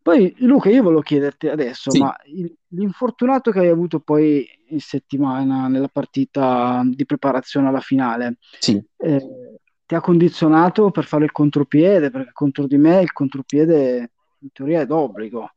Poi 0.01 0.34
Luca, 0.39 0.70
io 0.70 0.81
volevo 0.81 1.01
chiederti 1.01 1.48
adesso, 1.48 1.91
sì. 1.91 2.00
ma 2.00 2.15
il, 2.25 2.51
l'infortunato 2.70 3.51
che 3.51 3.60
hai 3.60 3.67
avuto 3.67 4.00
poi 4.00 4.48
in 4.70 4.79
settimana 4.79 5.67
nella 5.67 5.89
partita 5.89 6.81
di 6.86 7.05
preparazione 7.05 7.67
alla 7.67 7.81
finale, 7.81 8.38
sì. 8.60 8.84
eh, 8.98 9.60
ti 9.86 9.93
ha 9.93 10.01
condizionato 10.01 10.89
per 10.89 11.05
fare 11.05 11.25
il 11.25 11.31
contropiede? 11.31 12.10
Perché 12.10 12.31
contro 12.34 12.65
di 12.65 12.77
me 12.77 13.01
il 13.01 13.12
contropiede 13.12 14.12
in 14.39 14.51
teoria 14.51 14.81
è 14.81 14.86
d'obbligo. 14.88 15.51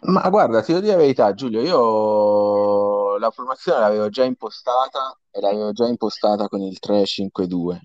Ma 0.00 0.28
guarda, 0.30 0.62
ti 0.62 0.72
devo 0.72 0.80
dire 0.80 0.96
la 0.96 1.02
verità, 1.02 1.34
Giulio, 1.34 1.60
io 1.60 3.18
la 3.18 3.30
formazione 3.30 3.80
l'avevo 3.80 4.08
già 4.08 4.24
impostata 4.24 5.18
e 5.30 5.40
l'avevo 5.40 5.72
già 5.72 5.86
impostata 5.86 6.48
con 6.48 6.60
il 6.60 6.78
3-5-2. 6.80 7.78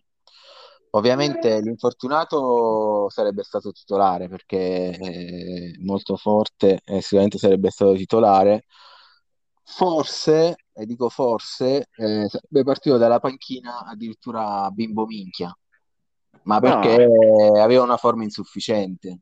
Ovviamente 0.91 1.59
l'infortunato 1.61 3.09
sarebbe 3.09 3.43
stato 3.43 3.71
titolare 3.71 4.29
perché 4.29 4.91
è 4.91 5.71
molto 5.83 6.15
forte 6.15 6.81
e 6.85 7.01
sicuramente 7.01 7.37
sarebbe 7.37 7.69
stato 7.69 7.93
titolare. 7.93 8.65
Forse, 9.63 10.55
e 10.73 10.85
dico 10.85 11.09
forse, 11.09 11.89
eh, 11.95 12.27
sarebbe 12.29 12.63
partito 12.63 12.97
dalla 12.97 13.19
panchina 13.19 13.85
addirittura 13.85 14.69
bimbo 14.71 15.05
minchia, 15.05 15.55
ma 16.43 16.59
perché 16.61 17.05
no. 17.05 17.61
aveva 17.61 17.83
una 17.83 17.97
forma 17.97 18.23
insufficiente 18.23 19.19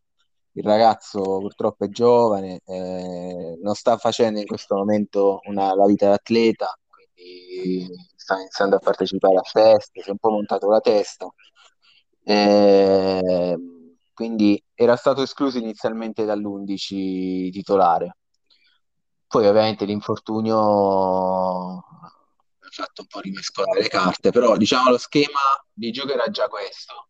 il 0.58 0.64
ragazzo 0.64 1.22
purtroppo 1.22 1.84
è 1.86 1.90
giovane, 1.90 2.62
eh, 2.66 3.60
non 3.62 3.74
sta 3.76 3.98
facendo 3.98 4.40
in 4.40 4.46
questo 4.46 4.76
momento 4.76 5.40
una, 5.48 5.76
la 5.76 5.86
vita 5.86 6.08
d'atleta, 6.08 6.78
quindi 6.88 7.88
sta 8.16 8.40
iniziando 8.40 8.78
a 8.78 8.80
partecipare 8.80 9.36
a 9.36 9.42
feste, 9.42 10.02
si 10.02 10.08
è 10.08 10.12
un 10.12 10.18
po' 10.18 10.30
montato 10.30 10.70
la 10.70 10.80
testa. 10.80 11.28
Eh, 12.28 13.56
quindi 14.14 14.62
era 14.74 14.96
stato 14.96 15.22
escluso 15.22 15.58
inizialmente 15.58 16.26
dall'11 16.26 17.52
titolare. 17.52 18.18
Poi 19.28 19.48
ovviamente 19.48 19.86
l'infortunio 19.86 20.58
ha 21.78 22.70
fatto 22.72 23.02
un 23.02 23.08
po' 23.08 23.20
rimescolare 23.20 23.82
le 23.82 23.88
carte, 23.88 24.32
però 24.32 24.56
diciamo 24.58 24.92
lo 24.92 24.98
schema 24.98 25.40
di 25.72 25.92
gioco 25.92 26.14
era 26.14 26.28
già 26.30 26.48
questo 26.48 27.08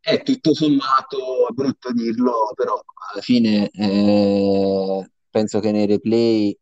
è 0.00 0.22
tutto 0.22 0.52
sommato, 0.54 1.48
è 1.48 1.52
brutto 1.52 1.90
dirlo, 1.92 2.52
però 2.54 2.74
alla 3.12 3.22
fine 3.22 3.70
eh, 3.70 5.10
penso 5.30 5.60
che 5.60 5.72
nei 5.72 5.86
replay 5.86 6.54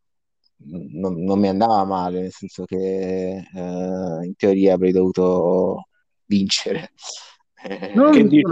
non, 0.59 1.21
non 1.25 1.41
mi 1.41 1.49
andava 1.49 1.85
male, 1.85 2.21
nel 2.21 2.31
senso 2.33 2.65
che 2.65 2.77
eh, 3.39 4.25
in 4.25 4.35
teoria 4.37 4.75
avrei 4.75 4.93
dovuto 4.93 5.89
vincere. 6.27 6.93
Non 7.95 8.13
che 8.13 8.25
dici? 8.25 8.43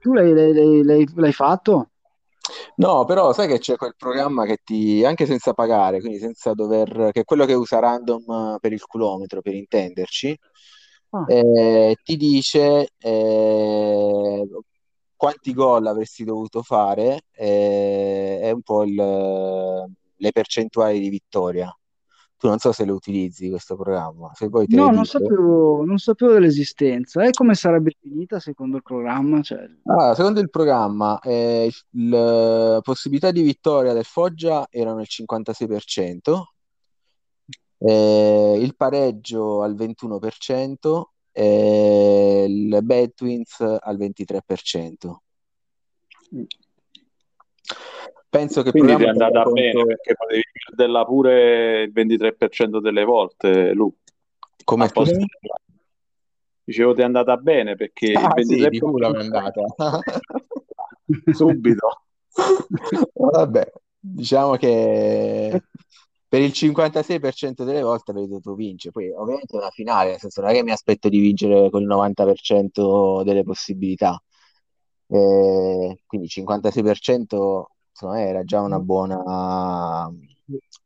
Tu 0.00 0.12
l'hai, 0.12 0.32
l'hai, 0.32 0.82
l'hai, 0.82 1.08
l'hai 1.14 1.32
fatto? 1.32 1.90
No, 2.76 3.04
però 3.04 3.32
sai 3.32 3.46
che 3.48 3.58
c'è 3.58 3.76
quel 3.76 3.94
programma 3.96 4.44
che 4.44 4.60
ti, 4.64 5.04
anche 5.04 5.26
senza 5.26 5.52
pagare, 5.52 6.00
quindi 6.00 6.18
senza 6.18 6.54
dover, 6.54 7.10
che 7.12 7.20
è 7.20 7.24
quello 7.24 7.44
che 7.44 7.52
usa 7.52 7.78
Random 7.78 8.58
per 8.60 8.72
il 8.72 8.82
chilometro, 8.84 9.42
per 9.42 9.54
intenderci, 9.54 10.38
ah. 11.10 11.24
eh, 11.28 11.96
ti 12.02 12.16
dice 12.16 12.90
eh, 12.98 14.48
quanti 15.16 15.52
gol 15.52 15.86
avresti 15.86 16.24
dovuto 16.24 16.62
fare 16.62 17.22
eh, 17.32 18.38
è 18.40 18.50
un 18.50 18.62
po' 18.62 18.84
il, 18.84 18.94
le 18.94 20.32
percentuali 20.32 21.00
di 21.00 21.08
vittoria. 21.08 21.70
Tu 22.38 22.46
non 22.46 22.58
so 22.58 22.70
se 22.70 22.84
lo 22.84 22.94
utilizzi 22.94 23.50
questo 23.50 23.74
programma. 23.74 24.30
Se 24.32 24.48
poi 24.48 24.66
no, 24.68 24.90
non 24.90 25.04
sapevo, 25.04 25.84
non 25.84 25.98
sapevo, 25.98 26.34
dell'esistenza. 26.34 27.24
E 27.24 27.30
come 27.30 27.54
sarebbe 27.54 27.96
finita 28.00 28.38
secondo 28.38 28.76
il 28.76 28.82
programma? 28.82 29.42
Cioè... 29.42 29.68
Ah, 29.84 30.14
secondo 30.14 30.38
il 30.38 30.48
programma, 30.48 31.18
eh, 31.18 31.68
la 31.90 32.80
possibilità 32.80 33.32
di 33.32 33.42
vittoria 33.42 33.92
del 33.92 34.04
Foggia 34.04 34.68
erano 34.70 35.00
il 35.00 35.08
56%, 35.10 36.42
eh, 37.78 38.58
il 38.60 38.76
pareggio 38.76 39.62
al 39.62 39.74
21%, 39.74 41.02
e 41.38 42.46
il 42.48 42.78
Bad 42.82 43.14
Twins 43.14 43.60
al 43.60 43.96
23%. 43.96 45.16
Penso 48.30 48.62
che 48.62 48.70
Quindi 48.70 48.94
ti 48.96 49.04
è 49.04 49.08
andata 49.08 49.42
conto... 49.42 49.60
bene 49.60 49.84
perché 49.86 50.14
potevi 50.14 50.42
perderla 50.66 51.04
pure 51.04 51.82
il 51.82 51.92
23% 51.94 52.80
delle 52.80 53.04
volte, 53.04 53.72
Lu. 53.72 53.94
Come 54.64 54.88
posto... 54.88 55.16
Dicevo 56.62 56.92
ti 56.92 57.00
è 57.00 57.04
andata 57.04 57.38
bene 57.38 57.76
perché 57.76 58.12
ah, 58.12 58.34
il 58.36 58.46
23% 58.46 58.62
sì, 58.62 58.68
di 58.68 58.78
culo 58.78 59.14
è 59.14 59.18
andata. 59.18 59.62
Subito. 61.32 62.02
Vabbè, 63.14 63.72
diciamo 63.98 64.56
che 64.56 65.62
per 66.28 66.42
il 66.42 66.50
56% 66.50 67.64
delle 67.64 67.80
volte 67.80 68.10
avrei 68.10 68.28
dovuto 68.28 68.54
vincere. 68.54 68.92
Poi, 68.92 69.10
ovviamente, 69.10 69.56
è 69.56 69.60
una 69.60 69.70
finale, 69.70 70.10
nel 70.10 70.18
senso, 70.18 70.42
non 70.42 70.50
è 70.50 70.52
che 70.52 70.62
mi 70.62 70.72
aspetto 70.72 71.08
di 71.08 71.18
vincere 71.18 71.70
col 71.70 71.86
90% 71.86 73.24
delle 73.24 73.42
possibilità. 73.42 74.22
Eh, 75.06 76.02
quindi 76.06 76.26
56% 76.26 77.64
insomma, 77.98 78.20
era 78.22 78.44
già 78.44 78.60
una 78.60 78.78
buona, 78.78 80.08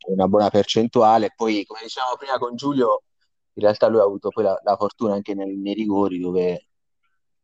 una 0.09 0.29
buona 0.29 0.51
percentuale. 0.51 1.33
Poi, 1.37 1.65
come 1.67 1.81
dicevamo 1.83 2.17
prima 2.17 2.39
con 2.39 2.57
Giulio, 2.57 3.03
in 3.55 3.63
realtà 3.63 3.89
lui 3.89 4.01
ha 4.01 4.05
avuto 4.05 4.31
poi 4.31 4.45
la, 4.45 4.59
la 4.65 4.77
fortuna 4.77 5.15
anche 5.15 5.35
nei, 5.35 5.57
nei 5.57 5.75
rigori 5.75 6.19
dove 6.19 6.69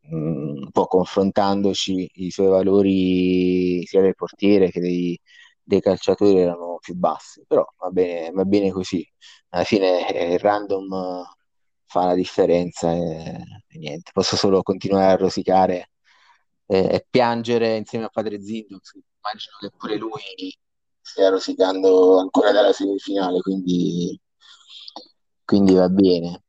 mh, 0.01 0.17
un 0.17 0.71
po' 0.73 0.87
confrontandoci 0.87 2.11
i 2.15 2.31
suoi 2.31 2.49
valori 2.49 3.85
sia 3.87 4.01
del 4.01 4.15
portiere 4.15 4.71
che 4.71 4.81
dei, 4.81 5.19
dei 5.63 5.81
calciatori 5.81 6.39
erano 6.39 6.79
più 6.81 6.95
bassi, 6.95 7.45
però 7.47 7.67
va 7.79 7.91
bene, 7.91 8.31
va 8.31 8.45
bene 8.45 8.71
così. 8.73 9.07
Alla 9.51 9.65
fine 9.65 10.09
eh, 10.13 10.35
il 10.35 10.39
random 10.39 10.93
eh, 10.93 11.23
fa 11.87 12.05
la 12.07 12.15
differenza 12.15 12.93
e, 12.93 13.43
e 13.69 13.79
niente, 13.79 14.11
posso 14.13 14.37
solo 14.37 14.63
continuare 14.63 15.13
a 15.13 15.17
rosicare 15.17 15.91
e, 16.67 16.79
e 16.79 17.07
piangere 17.09 17.77
insieme 17.77 18.07
a 18.07 18.09
padre 18.11 18.41
Zindox. 18.43 18.99
Immagino 19.29 19.57
che 19.61 19.71
pure 19.77 19.97
lui 19.97 20.57
stia 21.03 21.29
rosicando 21.29 22.19
ancora 22.19 22.51
dalla 22.51 22.73
semifinale, 22.73 23.41
quindi, 23.41 24.19
quindi 25.45 25.75
va 25.75 25.89
bene. 25.91 26.43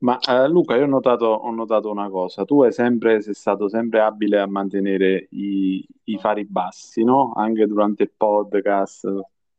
Ma 0.00 0.18
eh, 0.18 0.46
Luca, 0.46 0.76
io 0.76 0.84
ho 0.84 0.86
notato, 0.86 1.24
ho 1.26 1.50
notato, 1.50 1.90
una 1.90 2.10
cosa, 2.10 2.44
tu 2.44 2.62
hai 2.62 2.72
sempre, 2.72 3.22
sei 3.22 3.34
stato 3.34 3.68
sempre 3.68 4.00
abile 4.00 4.38
a 4.38 4.46
mantenere 4.46 5.26
i, 5.30 5.84
i 6.04 6.18
fari 6.18 6.44
bassi, 6.44 7.02
no? 7.02 7.32
Anche 7.34 7.66
durante 7.66 8.04
il 8.04 8.12
podcast, 8.16 9.08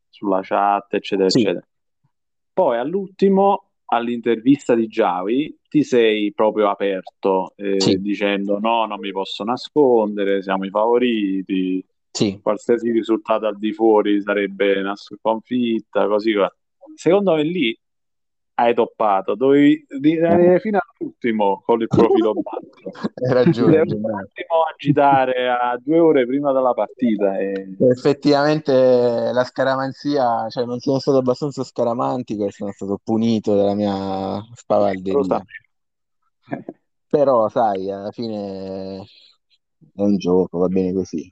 sulla 0.09 0.41
chat, 0.43 0.93
eccetera, 0.93 1.29
sì. 1.29 1.41
eccetera. 1.41 1.67
Poi 2.53 2.77
all'ultimo, 2.77 3.71
all'intervista 3.85 4.75
di 4.75 4.87
Javi, 4.87 5.58
ti 5.69 5.83
sei 5.83 6.33
proprio 6.33 6.69
aperto 6.69 7.53
eh, 7.55 7.79
sì. 7.79 8.01
dicendo 8.01 8.59
no, 8.59 8.85
non 8.85 8.99
mi 8.99 9.11
posso 9.11 9.43
nascondere, 9.43 10.41
siamo 10.41 10.65
i 10.65 10.69
favoriti, 10.69 11.85
sì. 12.11 12.39
qualsiasi 12.41 12.91
risultato 12.91 13.45
al 13.45 13.57
di 13.57 13.71
fuori 13.71 14.21
sarebbe 14.21 14.79
una 14.79 14.95
sconfitta, 14.95 16.07
così. 16.07 16.33
Secondo 16.95 17.35
me 17.35 17.43
lì 17.43 17.79
hai 18.59 18.73
toppato, 18.73 19.35
dovevi 19.35 19.85
rimanere 20.01 20.59
fino 20.59 20.79
all'ultimo 20.79 21.61
con 21.65 21.79
il 21.79 21.87
profilo 21.87 22.33
basso. 22.43 23.09
Hai 23.15 23.33
ragione. 23.33 23.79
Un 23.79 23.85
attimo 23.85 24.63
agitare 24.69 25.49
a 25.49 25.79
due 25.81 25.99
ore 25.99 26.25
prima 26.25 26.51
della 26.51 26.73
partita. 26.73 27.37
E... 27.37 27.75
Effettivamente 27.79 29.31
la 29.31 29.43
scaramanzia, 29.45 30.49
cioè 30.49 30.65
non 30.65 30.79
sono 30.79 30.99
stato 30.99 31.17
abbastanza 31.17 31.63
scaramantico 31.63 32.45
e 32.45 32.51
sono 32.51 32.71
stato 32.71 32.99
punito 33.01 33.55
dalla 33.55 33.75
mia 33.75 34.41
spavalderia. 34.53 35.45
Però 37.07 37.47
sai, 37.47 37.89
alla 37.89 38.11
fine 38.11 38.97
è 39.95 40.01
un 40.01 40.17
gioco, 40.17 40.59
va 40.59 40.67
bene 40.67 40.93
così. 40.93 41.27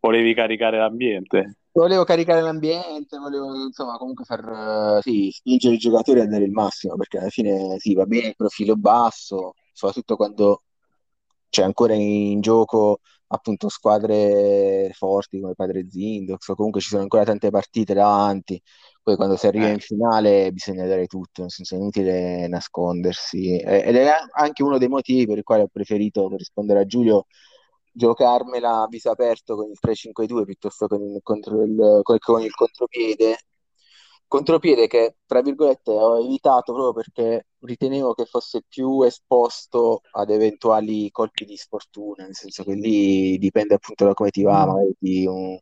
Volevi 0.00 0.32
caricare 0.32 0.78
l'ambiente? 0.78 1.59
Volevo 1.72 2.04
caricare 2.04 2.40
l'ambiente, 2.40 3.18
volevo 3.18 3.54
insomma 3.66 3.96
comunque 3.96 4.24
far 4.24 4.98
uh, 4.98 5.00
sì, 5.02 5.30
spingere 5.30 5.74
i 5.74 5.78
giocatori 5.78 6.20
a 6.20 6.26
dare 6.26 6.44
il 6.44 6.50
massimo, 6.52 6.96
perché 6.96 7.18
alla 7.18 7.28
fine 7.28 7.78
sì, 7.78 7.94
va 7.94 8.04
bene 8.06 8.28
il 8.28 8.36
profilo 8.36 8.76
basso, 8.76 9.54
soprattutto 9.72 10.16
quando 10.16 10.62
c'è 11.48 11.62
ancora 11.62 11.94
in 11.94 12.40
gioco 12.40 13.00
appunto 13.32 13.68
squadre 13.68 14.90
forti 14.92 15.40
come 15.40 15.54
Padre 15.54 15.86
Zindox, 15.88 16.48
o 16.48 16.54
comunque 16.54 16.80
ci 16.80 16.88
sono 16.88 17.02
ancora 17.02 17.24
tante 17.24 17.50
partite 17.50 17.94
davanti, 17.94 18.60
poi 19.02 19.16
quando 19.16 19.36
si 19.36 19.46
arriva 19.46 19.68
eh. 19.68 19.72
in 19.72 19.78
finale 19.78 20.50
bisogna 20.52 20.86
dare 20.86 21.06
tutto, 21.06 21.42
nel 21.42 21.50
senso 21.50 21.74
è 21.74 21.78
inutile 21.78 22.48
nascondersi, 22.48 23.56
ed 23.56 23.96
è 23.96 24.10
anche 24.32 24.62
uno 24.62 24.78
dei 24.78 24.88
motivi 24.88 25.26
per 25.26 25.38
i 25.38 25.42
quali 25.42 25.62
ho 25.62 25.68
preferito, 25.68 26.28
per 26.28 26.38
rispondere 26.38 26.80
a 26.80 26.86
Giulio, 26.86 27.26
giocarmela 27.92 28.82
a 28.82 28.86
viso 28.88 29.10
aperto 29.10 29.56
con 29.56 29.70
il 29.70 29.78
3-5-2 29.80 30.44
piuttosto 30.44 30.86
che 30.86 30.96
con 30.96 31.06
il, 31.06 31.20
contro 31.22 31.62
il, 31.62 32.00
con 32.02 32.42
il 32.42 32.54
contropiede. 32.54 33.38
Contropiede 34.26 34.86
che, 34.86 35.16
tra 35.26 35.42
virgolette, 35.42 35.90
ho 35.90 36.18
evitato 36.22 36.72
proprio 36.72 36.92
perché 36.92 37.48
ritenevo 37.60 38.14
che 38.14 38.26
fosse 38.26 38.62
più 38.68 39.02
esposto 39.02 40.02
ad 40.12 40.30
eventuali 40.30 41.10
colpi 41.10 41.44
di 41.44 41.56
sfortuna, 41.56 42.24
nel 42.24 42.36
senso 42.36 42.62
che 42.62 42.74
lì 42.74 43.36
dipende 43.38 43.74
appunto 43.74 44.04
da 44.04 44.14
come 44.14 44.30
ti 44.30 44.42
va, 44.42 44.66
magari 44.66 44.94
di 44.98 45.26
un... 45.26 45.58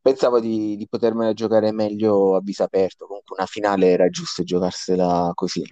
Pensavo 0.00 0.40
di, 0.40 0.76
di 0.76 0.86
potermela 0.88 1.32
giocare 1.34 1.72
meglio 1.72 2.36
a 2.36 2.40
viso 2.40 2.62
aperto, 2.62 3.06
comunque 3.06 3.36
una 3.36 3.46
finale 3.46 3.88
era 3.90 4.08
giusto 4.08 4.42
giocarsela 4.42 5.32
così. 5.34 5.62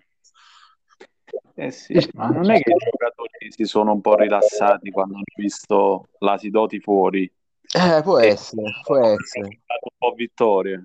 Eh 1.57 1.71
sì, 1.71 1.95
ma 2.15 2.29
non 2.29 2.51
è 2.51 2.61
che 2.61 2.73
i 2.73 2.77
giocatori 2.77 3.53
si 3.53 3.65
sono 3.65 3.93
un 3.93 4.01
po' 4.01 4.17
rilassati 4.17 4.91
quando 4.91 5.15
hanno 5.15 5.25
visto 5.37 6.09
la 6.19 6.37
Sidoti 6.37 6.81
fuori? 6.81 7.23
Eh, 7.23 8.03
può 8.03 8.19
essere, 8.19 8.63
può 8.83 8.97
essere. 8.97 9.47
Un 9.47 9.97
po' 9.97 10.15
vittorie. 10.17 10.85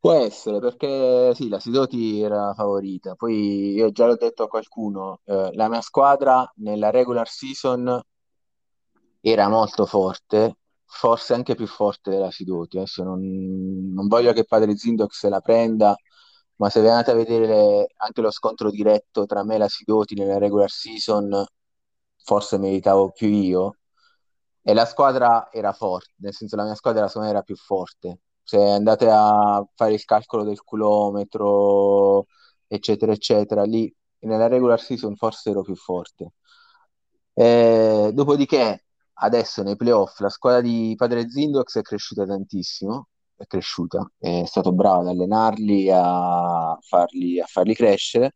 Può 0.00 0.12
essere, 0.12 0.58
perché 0.58 1.32
sì, 1.34 1.48
la 1.48 1.60
Sidoti 1.60 2.20
era 2.20 2.52
favorita. 2.54 3.14
Poi 3.14 3.72
io 3.72 3.92
già 3.92 4.06
l'ho 4.06 4.16
detto 4.16 4.42
a 4.42 4.48
qualcuno, 4.48 5.20
eh, 5.26 5.50
la 5.52 5.68
mia 5.68 5.80
squadra 5.80 6.50
nella 6.56 6.90
regular 6.90 7.28
season 7.28 8.00
era 9.20 9.48
molto 9.48 9.86
forte, 9.86 10.56
forse 10.86 11.34
anche 11.34 11.54
più 11.54 11.66
forte 11.66 12.10
della 12.10 12.32
Sidoti. 12.32 12.78
Adesso 12.78 13.04
non, 13.04 13.92
non 13.92 14.08
voglio 14.08 14.32
che 14.32 14.44
Padre 14.44 14.76
Zindox 14.76 15.18
se 15.18 15.28
la 15.28 15.40
prenda, 15.40 15.94
ma 16.60 16.68
se 16.68 16.80
vi 16.82 16.88
andate 16.88 17.10
a 17.12 17.14
vedere 17.14 17.86
anche 17.96 18.20
lo 18.20 18.30
scontro 18.30 18.70
diretto 18.70 19.24
tra 19.26 19.42
me 19.44 19.54
e 19.54 19.58
la 19.58 19.68
Sidoti 19.68 20.14
nella 20.14 20.38
regular 20.38 20.70
season, 20.70 21.44
forse 22.22 22.58
meritavo 22.58 23.12
più 23.12 23.28
io. 23.28 23.76
E 24.62 24.74
la 24.74 24.84
squadra 24.84 25.50
era 25.50 25.72
forte, 25.72 26.12
nel 26.18 26.34
senso 26.34 26.56
la 26.56 26.64
mia 26.64 26.74
squadra 26.74 27.06
secondo 27.08 27.28
me 27.28 27.34
era 27.34 27.42
più 27.42 27.56
forte. 27.56 28.20
Se 28.42 28.58
andate 28.58 29.08
a 29.10 29.64
fare 29.74 29.94
il 29.94 30.04
calcolo 30.04 30.44
del 30.44 30.62
chilometro, 30.62 32.26
eccetera, 32.66 33.12
eccetera, 33.12 33.62
lì 33.64 33.92
nella 34.20 34.48
regular 34.48 34.80
season 34.80 35.16
forse 35.16 35.50
ero 35.50 35.62
più 35.62 35.76
forte. 35.76 36.34
E, 37.32 38.10
dopodiché, 38.12 38.84
adesso 39.14 39.62
nei 39.62 39.76
playoff, 39.76 40.18
la 40.20 40.28
squadra 40.28 40.60
di 40.60 40.94
Padre 40.96 41.30
Zindox 41.30 41.78
è 41.78 41.82
cresciuta 41.82 42.26
tantissimo 42.26 43.09
è 43.42 43.46
cresciuta, 43.46 44.06
è 44.18 44.44
stato 44.44 44.72
bravo 44.72 45.00
ad 45.00 45.08
allenarli, 45.08 45.90
a 45.90 46.76
farli, 46.80 47.40
a 47.40 47.46
farli 47.46 47.74
crescere. 47.74 48.34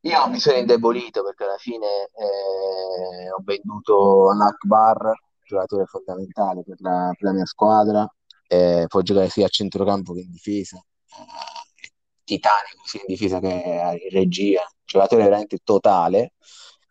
Io 0.00 0.28
mi 0.28 0.38
sono 0.38 0.58
indebolito 0.58 1.22
perché 1.22 1.44
alla 1.44 1.56
fine 1.56 1.86
eh, 1.86 3.30
ho 3.30 3.40
venduto 3.42 4.30
all'Akbar 4.30 5.12
giocatore 5.46 5.86
fondamentale 5.86 6.62
per 6.64 6.76
la, 6.80 7.14
per 7.16 7.28
la 7.28 7.32
mia 7.32 7.46
squadra, 7.46 8.06
eh, 8.48 8.86
può 8.88 9.00
giocare 9.00 9.28
sia 9.28 9.46
a 9.46 9.48
centrocampo 9.48 10.12
che 10.12 10.20
in 10.20 10.30
difesa, 10.30 10.76
eh, 10.76 11.90
titanico 12.24 12.82
sia 12.84 13.00
in 13.00 13.06
difesa 13.06 13.38
che 13.38 13.98
in 14.02 14.10
regia, 14.10 14.62
giocatore 14.84 15.22
veramente 15.22 15.58
totale, 15.62 16.32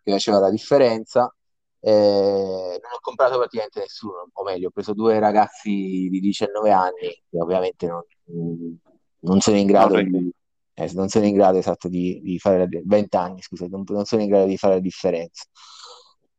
che 0.04 0.12
faceva 0.12 0.40
la 0.40 0.50
differenza. 0.50 1.34
Eh, 1.86 2.80
non 2.82 2.92
ho 2.94 3.00
comprato 3.02 3.38
praticamente 3.38 3.82
nessuno, 3.82 4.30
o 4.32 4.44
meglio, 4.44 4.70
ho 4.70 4.72
preso 4.72 4.94
due 4.94 5.20
ragazzi 5.20 6.08
di 6.10 6.20
19 6.22 6.72
anni 6.72 7.10
che 7.30 7.38
ovviamente 7.38 7.88
non, 7.88 8.04
non 9.20 9.40
sono 9.42 9.58
in 9.58 9.68
grado 9.68 10.02
di, 10.02 10.32
eh, 10.76 10.90
non 10.94 11.10
sono 11.10 11.26
in 11.26 11.34
grado 11.34 11.58
esatto 11.58 11.90
di, 11.90 12.22
di 12.24 12.40
fare 12.40 12.60
la, 12.60 12.68
20 12.86 13.16
anni, 13.18 13.42
scusate, 13.42 13.70
non, 13.70 13.84
non, 13.86 14.06
sono 14.06 14.22
in 14.22 14.30
grado 14.30 14.46
di 14.46 14.56
fare 14.56 14.76
la 14.76 14.80
differenza. 14.80 15.44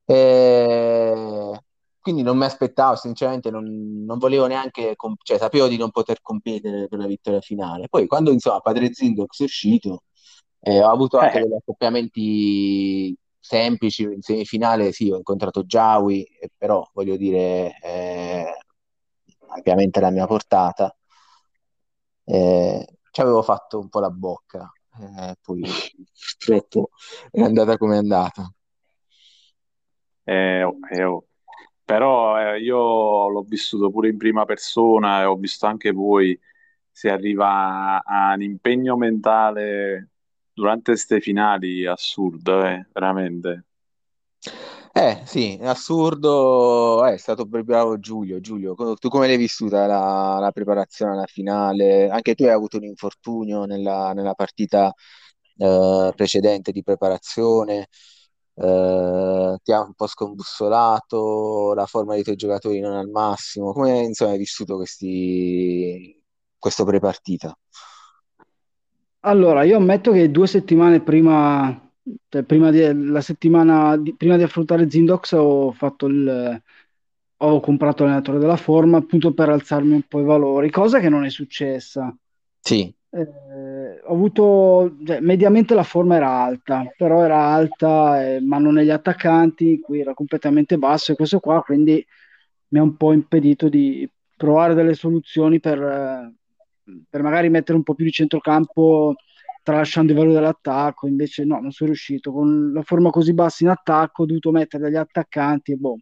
E 0.07 1.61
quindi 2.01 2.23
non 2.23 2.39
mi 2.39 2.45
aspettavo, 2.45 2.97
sinceramente 2.97 3.51
non, 3.51 3.65
non 4.05 4.19
volevo 4.19 4.47
neanche, 4.47 4.95
cioè 5.23 5.39
sapevo 5.39 5.69
di 5.69 5.77
non 5.77 5.91
poter 5.91 6.21
competere 6.23 6.89
per 6.89 6.99
la 6.99 7.07
vittoria 7.07 7.41
finale. 7.41 7.89
Poi 7.89 8.07
quando 8.07 8.31
insomma 8.31 8.61
Padre 8.61 8.93
Zindox 8.95 9.41
è 9.41 9.45
uscito, 9.45 10.05
eh, 10.61 10.83
ho 10.83 10.91
avuto 10.91 11.19
anche 11.19 11.39
eh. 11.39 11.43
degli 11.43 11.55
accoppiamenti 11.55 13.17
semplici, 13.45 14.05
in 14.05 14.23
semifinale 14.23 14.91
sì, 14.93 15.11
ho 15.11 15.19
incontrato 15.19 15.65
Giawi, 15.67 16.27
però 16.57 16.89
voglio 16.95 17.17
dire, 17.17 17.79
eh, 17.83 18.47
ampiamente 19.49 20.01
la 20.01 20.11
mia 20.11 20.27
portata. 20.27 20.97
Eh, 22.25 22.87
ci 23.11 23.21
avevo 23.21 23.43
fatto 23.43 23.79
un 23.79 23.89
po' 23.91 24.01
la 24.01 24.09
bocca, 24.09 24.73
eh, 24.99 25.35
poi 25.43 25.63
purtroppo 26.39 26.89
è 27.31 27.43
andata 27.43 27.77
come 27.77 27.97
è 27.97 27.99
andata. 27.99 28.51
Eh, 30.25 30.67
eh, 30.91 31.05
oh. 31.05 31.27
Però 31.85 32.41
eh, 32.41 32.61
io 32.61 33.29
l'ho 33.29 33.43
vissuto 33.43 33.91
pure 33.91 34.09
in 34.09 34.17
prima 34.17 34.47
persona 34.47 35.21
e 35.21 35.25
ho 35.27 35.37
visto 35.37 35.67
anche 35.67 35.93
voi, 35.93 36.39
si 36.91 37.09
arriva 37.09 38.03
a 38.03 38.33
un 38.33 38.41
impegno 38.41 38.97
mentale 38.97 40.14
durante 40.55 40.93
queste 40.93 41.21
finali 41.21 41.87
assurdo, 41.87 42.65
eh, 42.65 42.87
veramente. 42.93 43.65
Eh 44.97 45.23
sì, 45.27 45.59
assurdo, 45.63 47.05
eh, 47.07 47.15
è 47.15 47.17
stato 47.17 47.45
bravo 47.47 47.99
Giulio. 47.99 48.41
Giulio, 48.41 48.75
tu 48.75 49.09
come 49.09 49.27
l'hai 49.27 49.37
vissuta 49.37 49.87
la, 49.87 50.39
la 50.41 50.51
preparazione 50.53 51.13
alla 51.13 51.27
finale? 51.27 52.09
Anche 52.09 52.35
tu 52.35 52.45
hai 52.45 52.51
avuto 52.51 52.77
un 52.77 52.85
infortunio 52.85 53.65
nella, 53.65 54.13
nella 54.13 54.35
partita 54.35 54.93
eh, 55.57 56.13
precedente 56.15 56.71
di 56.73 56.83
preparazione, 56.83 57.89
eh, 58.55 59.57
ti 59.63 59.73
ha 59.73 59.81
un 59.81 59.95
po' 59.95 60.07
scombussolato, 60.07 61.75
la 61.75 61.87
forma 61.87 62.15
dei 62.15 62.23
tuoi 62.23 62.37
giocatori 62.37 62.79
non 62.81 62.95
al 62.97 63.09
massimo. 63.09 63.73
Come 63.73 63.99
insomma, 64.01 64.31
hai 64.33 64.39
vissuto 64.39 64.77
questi, 64.77 66.23
questo 66.59 66.85
prepartita? 66.85 67.57
Allora, 69.27 69.63
io 69.63 69.79
ammetto 69.79 70.13
che 70.13 70.31
due 70.31 70.47
settimane 70.47 71.01
prima 71.01 71.81
cioè, 72.29 72.43
prima 72.43 72.71
di, 72.71 73.07
la 73.09 73.23
settimana 73.23 73.97
di, 73.97 74.15
prima 74.15 74.37
di 74.37 74.43
affrontare 74.43 74.91
Zindox 74.91 75.33
ho 75.33 75.73
fatto 75.73 76.07
il 76.07 76.63
ho 77.37 77.61
comprato 77.61 78.05
l'allenatore 78.05 78.39
della 78.39 78.57
forma 78.57 78.99
appunto 78.99 79.33
per 79.33 79.49
alzarmi 79.49 79.93
un 79.93 80.03
po' 80.03 80.21
i 80.21 80.25
valori, 80.25 80.71
cosa 80.71 80.99
che 81.01 81.09
non 81.09 81.25
è 81.25 81.31
successa. 81.31 82.15
Sì. 82.61 82.93
Eh, 83.11 84.01
ho 84.03 84.13
avuto, 84.13 84.97
cioè, 85.05 85.21
mediamente 85.21 85.75
la 85.75 85.83
forma 85.83 86.17
era 86.17 86.31
alta, 86.31 86.85
però 86.97 87.23
era 87.23 87.39
alta, 87.39 88.25
eh, 88.25 88.41
ma 88.41 88.59
non 88.59 88.75
negli 88.75 88.91
attaccanti, 88.91 89.81
qui 89.81 90.01
era 90.01 90.15
completamente 90.15 90.79
basso 90.79 91.13
e 91.13 91.17
questo 91.17 91.39
qua 91.41 91.63
quindi 91.63 92.05
mi 92.69 92.79
ha 92.79 92.83
un 92.83 92.97
po' 92.97 93.13
impedito 93.13 93.69
di 93.69 94.09
provare 94.37 94.75
delle 94.75 94.95
soluzioni 94.95 95.61
per, 95.61 95.81
eh, 95.81 96.35
per 97.09 97.23
magari 97.23 97.49
mettere 97.49 97.77
un 97.77 97.83
po' 97.83 97.95
più 97.95 98.05
di 98.05 98.11
centrocampo 98.11 99.15
tralasciando 99.63 100.13
i 100.13 100.15
valori 100.15 100.35
dell'attacco, 100.35 101.07
invece 101.07 101.45
no, 101.45 101.59
non 101.59 101.73
sono 101.73 101.91
riuscito. 101.91 102.33
Con 102.33 102.73
la 102.73 102.83
forma 102.83 103.11
così 103.11 103.33
bassa 103.33 103.65
in 103.65 103.71
attacco 103.71 104.23
ho 104.23 104.27
dovuto 104.27 104.51
mettere 104.51 104.85
degli 104.85 104.97
attaccanti 104.97 105.73
e 105.73 105.77
boh. 105.77 105.99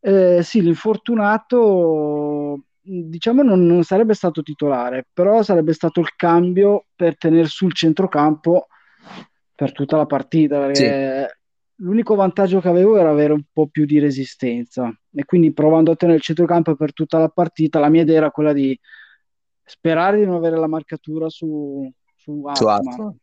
Eh, 0.00 0.40
sì, 0.42 0.60
l'infortunato 0.60 2.64
diciamo 2.84 3.42
non, 3.42 3.64
non, 3.64 3.82
sarebbe 3.82 4.14
stato 4.14 4.42
titolare, 4.42 5.06
però 5.10 5.42
sarebbe 5.42 5.72
stato 5.72 6.00
il 6.00 6.14
cambio 6.16 6.86
per 6.94 7.16
tenere 7.16 7.46
sul 7.46 7.72
centrocampo 7.72 8.66
per 9.54 9.72
tutta 9.72 9.96
la 9.96 10.06
partita, 10.06 10.58
perché 10.58 11.28
sì. 11.28 11.84
l'unico 11.84 12.14
vantaggio 12.14 12.60
che 12.60 12.68
avevo 12.68 12.98
era 12.98 13.10
avere 13.10 13.32
un 13.32 13.44
po' 13.50 13.68
più 13.68 13.86
di 13.86 13.98
resistenza 13.98 14.92
e 15.14 15.24
quindi 15.24 15.52
provando 15.52 15.92
a 15.92 15.96
tenere 15.96 16.18
il 16.18 16.24
centrocampo 16.24 16.74
per 16.74 16.92
tutta 16.92 17.18
la 17.18 17.28
partita, 17.28 17.78
la 17.78 17.88
mia 17.88 18.02
idea 18.02 18.16
era 18.16 18.30
quella 18.30 18.52
di 18.52 18.78
sperare 19.64 20.18
di 20.18 20.26
non 20.26 20.36
avere 20.36 20.58
la 20.58 20.66
marcatura 20.66 21.28
su, 21.28 21.90
su 22.16 22.42
Atman. 22.44 23.16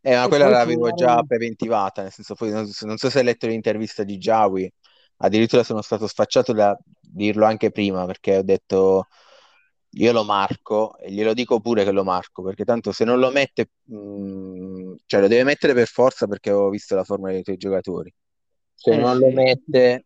Eh, 0.00 0.14
ma 0.14 0.28
quella 0.28 0.48
l'avevo 0.48 0.92
già 0.92 1.22
preventivata, 1.22 2.02
nel 2.02 2.12
senso 2.12 2.34
poi 2.34 2.50
non, 2.50 2.68
non 2.82 2.96
so 2.96 3.10
se 3.10 3.18
hai 3.18 3.24
letto 3.24 3.46
l'intervista 3.46 4.02
di 4.02 4.16
Jawi, 4.16 4.70
addirittura 5.18 5.62
sono 5.62 5.82
stato 5.82 6.06
sfacciato 6.06 6.52
da 6.52 6.76
dirlo 7.00 7.44
anche 7.44 7.70
prima 7.70 8.04
perché 8.06 8.38
ho 8.38 8.42
detto 8.42 9.06
io 9.92 10.12
lo 10.12 10.22
marco 10.22 10.96
e 10.98 11.10
glielo 11.10 11.32
dico 11.32 11.60
pure 11.60 11.84
che 11.84 11.92
lo 11.92 12.04
marco 12.04 12.42
perché 12.42 12.64
tanto 12.64 12.92
se 12.92 13.04
non 13.04 13.18
lo 13.18 13.30
mette 13.30 13.70
mh, 13.84 13.96
mm, 13.96 14.94
cioè 15.06 15.20
lo 15.20 15.28
deve 15.28 15.44
mettere 15.44 15.72
per 15.72 15.86
forza 15.86 16.26
perché 16.26 16.50
ho 16.50 16.68
visto 16.68 16.94
la 16.94 17.04
forma 17.04 17.30
dei 17.30 17.42
tuoi 17.42 17.56
giocatori 17.56 18.12
se 18.74 18.92
eh, 18.92 18.96
non 18.96 19.16
sì. 19.16 19.20
lo 19.20 19.30
mette 19.30 20.04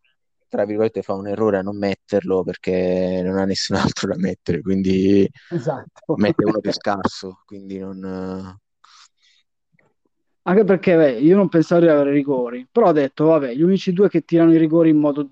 tra 0.53 0.67
virgolette 0.67 1.01
fa 1.01 1.15
un 1.15 1.29
errore 1.29 1.57
a 1.57 1.63
non 1.63 1.79
metterlo 1.79 2.43
perché 2.43 3.23
non 3.25 3.39
ha 3.39 3.47
nessun 3.47 3.77
altro 3.81 4.09
da 4.09 4.19
mettere 4.19 4.61
quindi 4.61 5.27
esatto. 5.49 6.15
mette 6.17 6.45
uno 6.45 6.61
più 6.61 6.73
scarso 6.77 7.41
quindi 7.47 7.79
non 7.79 8.61
anche 10.45 10.65
perché 10.65 10.97
beh, 10.97 11.21
io 11.21 11.37
non 11.37 11.49
pensavo 11.49 11.83
di 11.83 11.89
avere 11.89 12.11
rigori, 12.11 12.67
però 12.69 12.89
ho 12.89 12.93
detto, 12.93 13.27
vabbè, 13.27 13.55
gli 13.55 13.63
unici 13.63 13.93
due 13.93 14.09
che 14.09 14.25
tirano 14.25 14.53
i 14.53 14.59
rigori 14.59 14.91
in 14.91 14.97
modo 14.97 15.31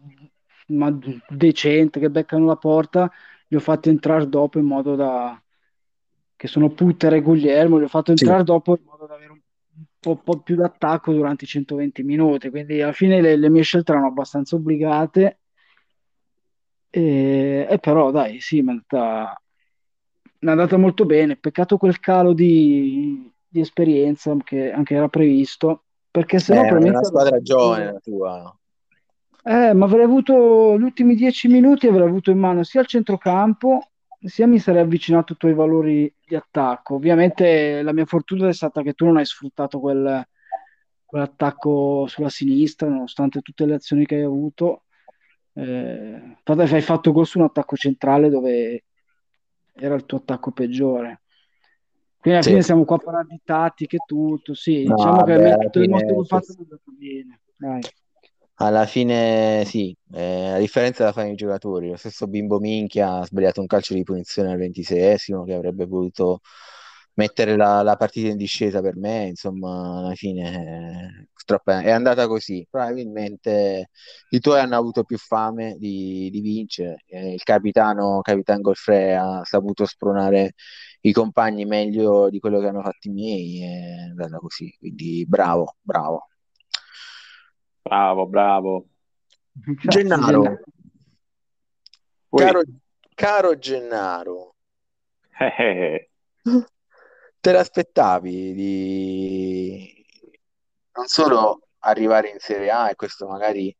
ma, 0.68 0.96
decente, 1.28 1.98
che 1.98 2.10
beccano 2.10 2.46
la 2.46 2.54
porta, 2.54 3.10
li 3.48 3.56
ho 3.56 3.60
fatti 3.60 3.88
entrare 3.88 4.28
dopo 4.28 4.60
in 4.60 4.66
modo 4.66 4.94
da... 4.94 5.36
che 6.36 6.46
sono 6.46 6.70
Putter 6.70 7.14
e 7.14 7.22
Guglielmo, 7.22 7.78
li 7.78 7.84
ho 7.84 7.88
fatto 7.88 8.12
entrare 8.12 8.38
sì. 8.38 8.44
dopo 8.44 8.76
in 8.76 8.84
modo 8.84 9.06
da 9.06 9.14
avere 9.16 9.32
un 9.32 9.40
po', 10.00 10.16
po', 10.16 10.40
più 10.40 10.56
d'attacco 10.56 11.12
durante 11.12 11.44
i 11.44 11.48
120 11.48 12.02
minuti, 12.02 12.50
quindi 12.50 12.80
alla 12.82 12.92
fine 12.92 13.20
le, 13.20 13.36
le 13.36 13.48
mie 13.50 13.62
scelte 13.62 13.92
erano 13.92 14.08
abbastanza 14.08 14.56
obbligate, 14.56 15.38
e, 16.90 17.66
e 17.70 17.78
però 17.78 18.10
dai, 18.10 18.40
sì, 18.40 18.62
mi 18.62 18.68
è 18.68 18.70
andata, 18.70 19.40
mi 20.40 20.48
è 20.48 20.50
andata 20.50 20.76
molto 20.76 21.04
bene, 21.04 21.36
peccato 21.36 21.76
quel 21.76 22.00
calo 22.00 22.32
di 22.32 23.30
di 23.50 23.60
esperienza 23.60 24.34
che 24.44 24.70
anche 24.70 24.94
era 24.94 25.08
previsto, 25.08 25.84
perché 26.08 26.38
se 26.38 26.54
no... 26.54 26.62
Eh, 26.62 26.68
è 26.68 26.72
una 26.72 27.02
squadra 27.02 27.42
giovane 27.42 27.84
la 27.86 27.98
tua. 27.98 28.56
Eh, 29.42 29.74
ma 29.74 29.86
avrei 29.86 30.04
avuto 30.04 30.78
gli 30.78 30.82
ultimi 30.82 31.16
dieci 31.16 31.48
minuti, 31.48 31.88
avrei 31.88 32.06
avuto 32.06 32.30
in 32.30 32.38
mano 32.38 32.62
sia 32.62 32.82
il 32.82 32.86
centrocampo, 32.86 33.88
sia 34.22 34.46
mi 34.46 34.58
sarei 34.58 34.82
avvicinato 34.82 35.32
ai 35.32 35.38
tuoi 35.38 35.54
valori 35.54 36.12
di 36.24 36.34
attacco. 36.34 36.94
Ovviamente 36.94 37.82
la 37.82 37.92
mia 37.92 38.04
fortuna 38.04 38.48
è 38.48 38.52
stata 38.52 38.82
che 38.82 38.92
tu 38.92 39.06
non 39.06 39.16
hai 39.16 39.24
sfruttato 39.24 39.80
quel, 39.80 40.26
quell'attacco 41.04 42.06
sulla 42.06 42.28
sinistra, 42.28 42.88
nonostante 42.88 43.40
tutte 43.40 43.66
le 43.66 43.74
azioni 43.74 44.04
che 44.04 44.16
hai 44.16 44.22
avuto. 44.22 44.84
Eh, 45.52 46.36
hai 46.44 46.80
fatto 46.82 47.12
gol 47.12 47.26
su 47.26 47.38
un 47.38 47.44
attacco 47.44 47.76
centrale 47.76 48.28
dove 48.28 48.84
era 49.74 49.94
il 49.94 50.04
tuo 50.04 50.18
attacco 50.18 50.52
peggiore. 50.52 51.22
Quindi 52.18 52.38
alla 52.38 52.42
sì. 52.42 52.50
fine 52.50 52.62
siamo 52.62 52.84
qua 52.84 52.96
a 52.96 53.00
parlare 53.00 53.26
di 53.30 53.40
tattiche 53.42 53.96
e 53.96 54.04
tutto, 54.06 54.52
sì, 54.52 54.84
no, 54.84 54.94
diciamo 54.94 55.24
che 55.24 55.32
il 55.32 55.88
nostro 55.88 56.22
fatto 56.24 56.52
è 56.52 56.56
andato 56.58 56.92
bene. 56.98 57.40
Dai. 57.56 57.80
Alla 58.62 58.84
fine 58.86 59.64
sì, 59.64 59.96
eh, 60.12 60.50
la 60.50 60.58
differenza 60.58 61.04
la 61.04 61.12
fanno 61.12 61.30
i 61.30 61.34
giocatori. 61.34 61.88
Lo 61.88 61.96
stesso 61.96 62.26
Bimbo 62.26 62.58
Minchia 62.58 63.14
ha 63.20 63.24
sbagliato 63.24 63.60
un 63.62 63.66
calcio 63.66 63.94
di 63.94 64.02
punizione 64.02 64.52
al 64.52 64.58
26esimo 64.58 65.44
che 65.44 65.54
avrebbe 65.54 65.86
voluto 65.86 66.40
mettere 67.14 67.56
la, 67.56 67.80
la, 67.82 67.96
partita 67.96 68.28
in 68.28 68.36
discesa 68.36 68.80
per 68.82 68.96
me, 68.96 69.26
insomma, 69.28 69.98
alla 69.98 70.14
fine 70.14 71.26
eh, 71.26 71.82
è 71.82 71.90
andata 71.90 72.26
così. 72.26 72.66
Probabilmente 72.70 73.88
i 74.30 74.40
tuoi 74.40 74.60
hanno 74.60 74.76
avuto 74.76 75.04
più 75.04 75.16
fame 75.16 75.76
di, 75.78 76.28
di 76.30 76.40
vincere. 76.40 77.02
Eh, 77.06 77.32
il 77.34 77.42
capitano, 77.42 78.20
Capitan 78.20 78.60
Golfre, 78.60 79.16
ha 79.16 79.40
saputo 79.44 79.86
spronare 79.86 80.52
i 81.02 81.12
compagni 81.12 81.64
meglio 81.64 82.28
di 82.28 82.38
quello 82.38 82.60
che 82.60 82.66
hanno 82.68 82.82
fatto 82.82 83.08
i 83.08 83.10
miei, 83.10 83.62
è 83.62 84.10
andata 84.10 84.36
così. 84.38 84.70
Quindi 84.78 85.24
bravo, 85.26 85.76
bravo. 85.80 86.29
Bravo, 87.82 88.26
bravo. 88.26 88.86
Gennaro. 89.88 90.60
Caro, 92.30 92.62
caro 93.14 93.58
Gennaro. 93.58 94.54
Eh, 95.38 95.54
eh, 95.58 96.10
te 97.40 97.52
l'aspettavi 97.52 98.52
di 98.52 100.04
non 100.92 101.06
solo 101.06 101.68
arrivare 101.80 102.28
in 102.28 102.38
Serie 102.38 102.70
A 102.70 102.90
e 102.90 102.94
questo 102.94 103.26
magari 103.26 103.74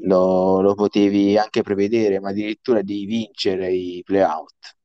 lo, 0.00 0.60
lo 0.60 0.74
potevi 0.74 1.38
anche 1.38 1.62
prevedere, 1.62 2.20
ma 2.20 2.30
addirittura 2.30 2.82
di 2.82 3.06
vincere 3.06 3.72
i 3.72 4.02
playout. 4.04 4.76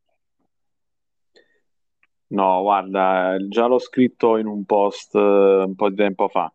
No, 2.27 2.61
guarda, 2.61 3.35
già 3.49 3.65
l'ho 3.65 3.79
scritto 3.79 4.37
in 4.37 4.47
un 4.47 4.63
post 4.63 5.15
eh, 5.15 5.63
un 5.65 5.75
po' 5.75 5.89
di 5.89 5.95
tempo 5.95 6.29
fa. 6.29 6.53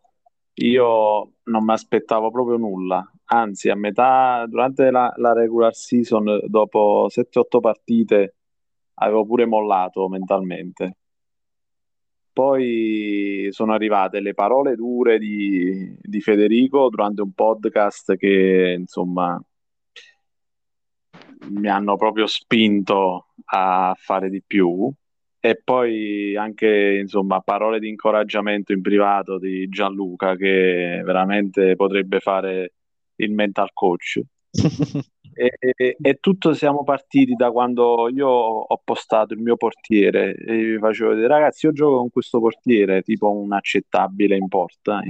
Io 0.54 1.32
non 1.46 1.64
mi 1.64 1.72
aspettavo 1.72 2.30
proprio 2.30 2.56
nulla, 2.56 3.08
anzi, 3.26 3.68
a 3.70 3.74
metà, 3.74 4.44
durante 4.48 4.90
la, 4.90 5.12
la 5.16 5.32
regular 5.32 5.74
season, 5.74 6.40
dopo 6.46 7.08
7-8 7.08 7.60
partite, 7.60 8.36
avevo 8.94 9.24
pure 9.26 9.46
mollato 9.46 10.08
mentalmente. 10.08 10.96
Poi 12.32 13.48
sono 13.50 13.72
arrivate 13.72 14.20
le 14.20 14.34
parole 14.34 14.74
dure 14.74 15.18
di, 15.18 15.96
di 16.00 16.20
Federico 16.20 16.88
durante 16.90 17.22
un 17.22 17.32
podcast 17.32 18.16
che, 18.16 18.76
insomma, 18.78 19.40
mi 21.50 21.68
hanno 21.68 21.96
proprio 21.96 22.26
spinto 22.26 23.28
a 23.46 23.94
fare 23.98 24.28
di 24.28 24.42
più 24.46 24.92
e 25.46 25.60
poi 25.62 26.36
anche 26.36 26.98
insomma 27.00 27.40
parole 27.40 27.78
di 27.78 27.88
incoraggiamento 27.88 28.72
in 28.72 28.82
privato 28.82 29.38
di 29.38 29.68
Gianluca 29.68 30.34
che 30.34 31.02
veramente 31.04 31.76
potrebbe 31.76 32.18
fare 32.18 32.72
il 33.16 33.30
mental 33.30 33.70
coach 33.72 34.20
e, 35.32 35.50
e, 35.60 35.96
e, 36.00 36.14
tutto 36.14 36.52
siamo 36.52 36.82
partiti 36.82 37.34
da 37.34 37.52
quando 37.52 38.08
io 38.08 38.26
ho 38.26 38.80
postato 38.82 39.34
il 39.34 39.40
mio 39.40 39.56
portiere 39.56 40.34
e 40.34 40.56
vi 40.56 40.78
facevo 40.78 41.10
vedere 41.10 41.28
ragazzi 41.28 41.66
io 41.66 41.72
gioco 41.72 41.98
con 41.98 42.10
questo 42.10 42.40
portiere 42.40 43.02
tipo 43.02 43.30
un 43.30 43.52
accettabile 43.52 44.36
in 44.36 44.48
porta 44.48 45.00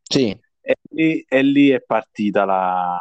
sì. 0.00 0.28
e, 0.60 0.74
lì, 0.90 1.24
e 1.26 1.42
lì 1.42 1.70
è 1.70 1.80
partita 1.80 2.44
la 2.44 3.00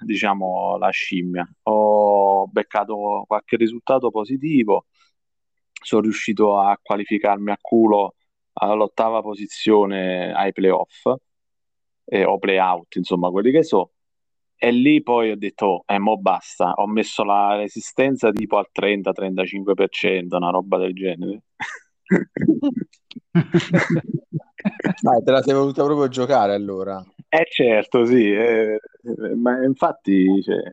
diciamo 0.00 0.78
la 0.78 0.88
scimmia 0.88 1.46
ho 1.64 2.46
beccato 2.46 3.24
qualche 3.26 3.56
risultato 3.56 4.10
positivo 4.10 4.86
sono 5.86 6.02
riuscito 6.02 6.58
a 6.58 6.78
qualificarmi 6.82 7.52
a 7.52 7.58
culo 7.60 8.14
all'ottava 8.54 9.22
posizione 9.22 10.32
ai 10.32 10.52
playoff 10.52 11.12
eh, 12.04 12.24
o 12.24 12.38
playout, 12.38 12.96
insomma, 12.96 13.30
quelli 13.30 13.52
che 13.52 13.62
so. 13.62 13.92
E 14.58 14.70
lì 14.72 15.02
poi 15.02 15.30
ho 15.30 15.36
detto, 15.36 15.66
oh, 15.66 15.84
eh, 15.86 15.98
mo 15.98 16.16
basta, 16.16 16.72
ho 16.72 16.86
messo 16.86 17.22
la 17.24 17.56
resistenza 17.56 18.32
tipo 18.32 18.56
al 18.56 18.68
30-35%, 18.72 20.36
una 20.36 20.50
roba 20.50 20.78
del 20.78 20.94
genere. 20.94 21.42
Dai, 25.00 25.22
te 25.22 25.30
la 25.30 25.42
sei 25.42 25.54
voluta 25.54 25.84
proprio 25.84 26.08
giocare 26.08 26.54
allora. 26.54 27.04
Eh 27.28 27.46
certo, 27.50 28.06
sì, 28.06 28.32
eh, 28.32 28.80
ma 29.36 29.62
infatti 29.62 30.42
cioè, 30.42 30.70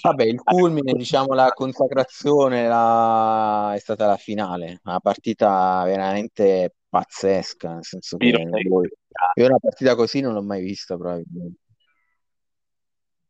Vabbè, 0.00 0.24
il 0.24 0.40
culmine, 0.42 0.92
diciamo, 0.94 1.34
la 1.34 1.50
consacrazione 1.52 2.66
la... 2.66 3.72
è 3.74 3.78
stata 3.78 4.06
la 4.06 4.16
finale, 4.16 4.80
una 4.84 5.00
partita 5.00 5.82
veramente 5.84 6.74
pazzesca, 6.88 7.74
nel 7.74 7.84
senso 7.84 8.16
che 8.16 8.26
io 8.26 9.46
una 9.46 9.58
partita 9.58 9.94
così 9.94 10.20
non 10.20 10.32
l'ho 10.32 10.42
mai 10.42 10.62
vista 10.62 10.96
probabilmente. 10.96 11.58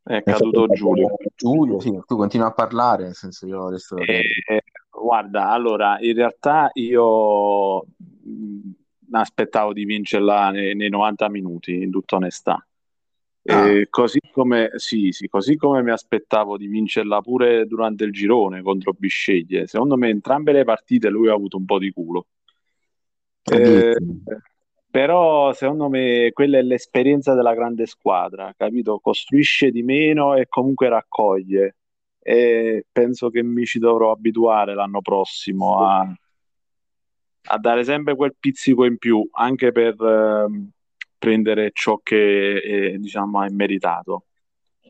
È 0.03 0.22
caduto 0.22 0.66
Giulio. 0.66 1.14
Giulio, 1.35 1.81
sì, 1.81 1.90
tu 2.07 2.16
continui 2.16 2.46
a 2.46 2.53
parlare, 2.53 3.05
nel 3.05 3.14
senso 3.14 3.46
io 3.46 3.66
adesso... 3.66 3.96
Eh, 3.96 4.62
guarda, 4.90 5.48
allora, 5.48 5.98
in 6.00 6.14
realtà 6.14 6.70
io 6.74 7.87
mi 8.24 8.77
aspettavo 9.12 9.72
di 9.72 9.85
vincerla 9.85 10.50
nei, 10.50 10.74
nei 10.74 10.90
90 10.90 11.31
minuti, 11.31 11.83
in 11.83 11.90
tutta 11.90 12.16
onestà. 12.16 12.64
Ah. 13.46 13.68
E 13.68 13.88
così, 13.90 14.20
come, 14.33 14.70
sì, 14.76 15.12
sì, 15.12 15.28
così 15.28 15.57
come 15.57 15.83
mi 15.83 15.90
aspettavo 15.90 16.57
di 16.57 16.66
vincerla 16.66 17.20
pure 17.20 17.66
durante 17.66 18.04
il 18.04 18.12
girone 18.12 18.62
contro 18.62 18.94
Bisceglie, 18.96 19.66
secondo 19.66 19.96
me 19.96 20.09
entrambe 20.09 20.52
le 20.52 20.64
partite 20.64 21.11
lui 21.11 21.28
ha 21.28 21.35
avuto 21.35 21.59
un 21.59 21.66
po' 21.66 21.78
di 21.78 21.90
culo. 21.90 22.26
Eh, 23.44 23.94
però 24.90 25.52
secondo 25.52 25.90
me 25.90 26.30
quella 26.33 26.57
è 26.57 26.62
l'esperienza 26.62 27.35
della 27.35 27.52
grande 27.52 27.85
squadra, 27.85 28.54
capito? 28.57 28.98
Costruisce 29.00 29.70
di 29.70 29.83
meno 29.83 30.35
e 30.35 30.46
comunque 30.48 30.88
raccoglie. 30.88 31.76
E 32.20 32.87
penso 32.90 33.28
che 33.28 33.42
mi 33.42 33.66
ci 33.66 33.78
dovrò 33.78 34.11
abituare 34.11 34.74
l'anno 34.74 35.02
prossimo 35.02 35.85
a, 35.85 36.11
a 37.48 37.59
dare 37.59 37.85
sempre 37.85 38.16
quel 38.16 38.35
pizzico 38.40 38.87
in 38.87 38.96
più, 38.96 39.28
anche 39.33 39.72
per, 39.72 39.94
eh, 40.00 40.70
prendere 41.24 41.70
ciò 41.72 42.00
che 42.02 42.60
è, 42.60 42.96
diciamo, 42.98 43.42
è 43.42 43.48
meritato. 43.48 44.26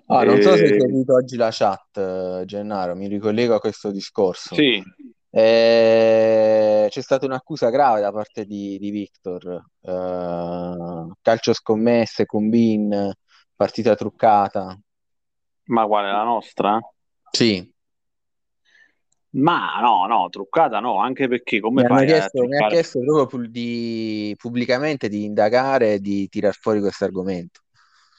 Ah, 0.06 0.24
non 0.24 0.40
so 0.42 0.54
se 0.54 0.64
hai 0.64 0.80
seguito 0.80 1.14
oggi 1.14 1.36
la 1.36 1.48
chat, 1.50 2.44
Gennaro, 2.44 2.94
mi 2.94 3.06
ricollego 3.08 3.54
a 3.54 3.60
questo 3.60 3.90
discorso. 3.90 4.54
Sì. 4.54 4.82
Eh, 5.30 6.86
c'è 6.90 7.00
stata 7.00 7.24
un'accusa 7.24 7.70
grave 7.70 8.00
da 8.00 8.12
parte 8.12 8.44
di, 8.44 8.78
di 8.78 8.90
Victor, 8.90 9.64
eh, 9.80 11.06
calcio 11.22 11.52
scommesse, 11.52 12.26
combin, 12.26 13.10
partita 13.56 13.94
truccata. 13.94 14.78
Ma 15.66 15.86
quale, 15.86 16.10
la 16.10 16.24
nostra? 16.24 16.78
Sì. 17.30 17.73
Ma 19.34 19.80
no, 19.80 20.06
no, 20.06 20.28
truccata 20.28 20.78
no, 20.78 21.00
anche 21.00 21.26
perché 21.26 21.58
come 21.58 21.82
mi 21.82 21.88
fai 21.88 22.06
chiesto, 22.06 22.42
a. 22.42 22.46
Mi 22.46 22.56
ha 22.56 22.68
chiesto 22.68 23.00
proprio 23.00 23.48
di, 23.48 24.34
pubblicamente 24.38 25.08
di 25.08 25.24
indagare 25.24 25.94
e 25.94 26.00
di 26.00 26.28
tirar 26.28 26.54
fuori 26.54 26.80
questo 26.80 27.04
argomento. 27.04 27.60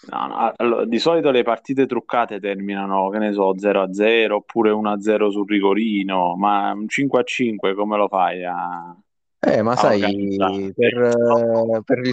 No, 0.10 0.28
no, 0.28 0.54
allora, 0.58 0.86
di 0.86 1.00
solito 1.00 1.32
le 1.32 1.44
partite 1.44 1.86
truccate 1.86 2.40
terminano, 2.40 3.10
che 3.10 3.18
ne 3.18 3.32
so, 3.32 3.56
0-0 3.56 4.32
oppure 4.32 4.72
1-0 4.72 5.30
sul 5.30 5.48
rigorino, 5.48 6.36
ma 6.36 6.74
un 6.74 6.86
5-5 6.86 7.74
come 7.74 7.98
lo 7.98 8.08
fai 8.08 8.44
a... 8.44 8.96
Eh, 9.40 9.62
ma 9.62 9.76
sai, 9.76 10.36
per, 10.76 11.82
per, 11.84 12.00
gli, 12.00 12.12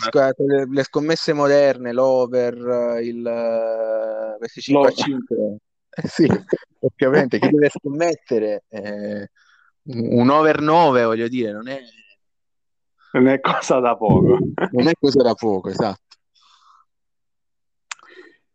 le 0.70 0.82
scommesse 0.82 1.32
moderne, 1.32 1.92
l'over, 1.92 3.00
il, 3.02 4.36
questi 4.38 4.72
5-5... 4.72 5.56
Eh 5.94 6.09
sì, 6.09 6.26
ovviamente 6.81 7.38
chi 7.38 7.50
deve 7.50 7.68
scommettere 7.68 8.64
eh, 8.68 9.31
un 9.85 10.28
over 10.31 10.61
9, 10.61 11.05
voglio 11.05 11.28
dire, 11.28 11.52
non 11.52 11.68
è... 11.68 11.81
Non 13.12 13.28
è 13.28 13.40
cosa 13.40 13.78
da 13.78 13.94
poco. 13.94 14.38
non 14.70 14.88
è 14.88 14.92
cosa 14.98 15.22
da 15.22 15.35
poco, 15.35 15.68
esatto. 15.68 16.00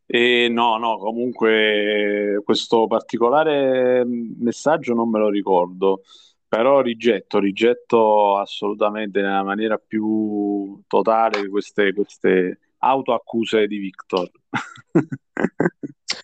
E 0.10 0.48
no, 0.50 0.78
no, 0.78 0.98
comunque 0.98 2.42
questo 2.44 2.88
particolare 2.88 4.04
messaggio 4.06 4.94
non 4.94 5.10
me 5.10 5.20
lo 5.20 5.30
ricordo, 5.30 6.02
però 6.48 6.80
rigetto, 6.82 7.40
rigetto 7.40 8.38
assolutamente 8.38 9.22
nella 9.22 9.44
maniera 9.44 9.78
più 9.78 10.82
totale 10.88 11.50
queste, 11.50 11.94
queste 11.94 12.60
autoaccuse 12.80 13.68
di 13.68 13.78
Victor. 13.78 14.30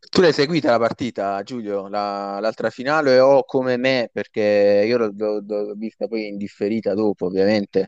Tu 0.09 0.21
l'hai 0.21 0.33
seguita 0.33 0.71
la 0.71 0.79
partita, 0.79 1.41
Giulio, 1.43 1.87
la, 1.87 2.39
l'altra 2.39 2.69
finale 2.69 3.19
o 3.19 3.43
come 3.45 3.77
me, 3.77 4.09
perché 4.11 4.83
io 4.85 4.97
l'ho, 4.97 5.11
l'ho, 5.15 5.43
l'ho 5.45 5.73
vista 5.75 6.07
poi 6.07 6.27
indifferita 6.27 6.93
dopo, 6.93 7.25
ovviamente, 7.25 7.87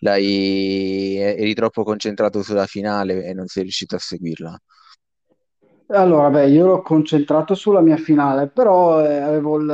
l'hai, 0.00 1.16
eri 1.16 1.54
troppo 1.54 1.82
concentrato 1.82 2.42
sulla 2.42 2.66
finale 2.66 3.24
e 3.24 3.32
non 3.32 3.46
sei 3.46 3.62
riuscito 3.62 3.96
a 3.96 3.98
seguirla. 3.98 4.60
Allora, 5.88 6.30
beh, 6.30 6.48
io 6.48 6.66
l'ho 6.66 6.82
concentrato 6.82 7.54
sulla 7.54 7.80
mia 7.80 7.96
finale, 7.96 8.48
però 8.48 9.04
eh, 9.04 9.16
avevo 9.16 9.58
il, 9.58 9.66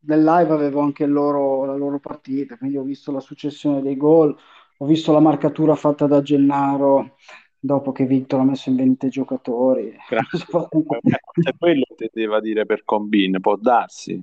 nel 0.00 0.24
live 0.24 0.52
avevo 0.52 0.80
anche 0.80 1.06
loro, 1.06 1.64
la 1.64 1.76
loro 1.76 1.98
partita, 1.98 2.56
quindi 2.56 2.76
ho 2.76 2.82
visto 2.82 3.12
la 3.12 3.20
successione 3.20 3.82
dei 3.82 3.96
gol, 3.96 4.36
ho 4.78 4.86
visto 4.86 5.12
la 5.12 5.20
marcatura 5.20 5.74
fatta 5.74 6.06
da 6.06 6.20
Gennaro 6.22 7.16
dopo 7.58 7.92
che 7.92 8.06
Victor 8.06 8.40
ha 8.40 8.44
messo 8.44 8.70
in 8.70 8.76
20 8.76 9.08
giocatori. 9.08 9.96
Se 10.08 11.54
quello 11.58 11.84
intendeva 11.88 12.40
dire 12.40 12.66
per 12.66 12.84
combine, 12.84 13.40
può 13.40 13.56
darsi. 13.56 14.20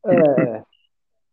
Eh, 0.00 0.64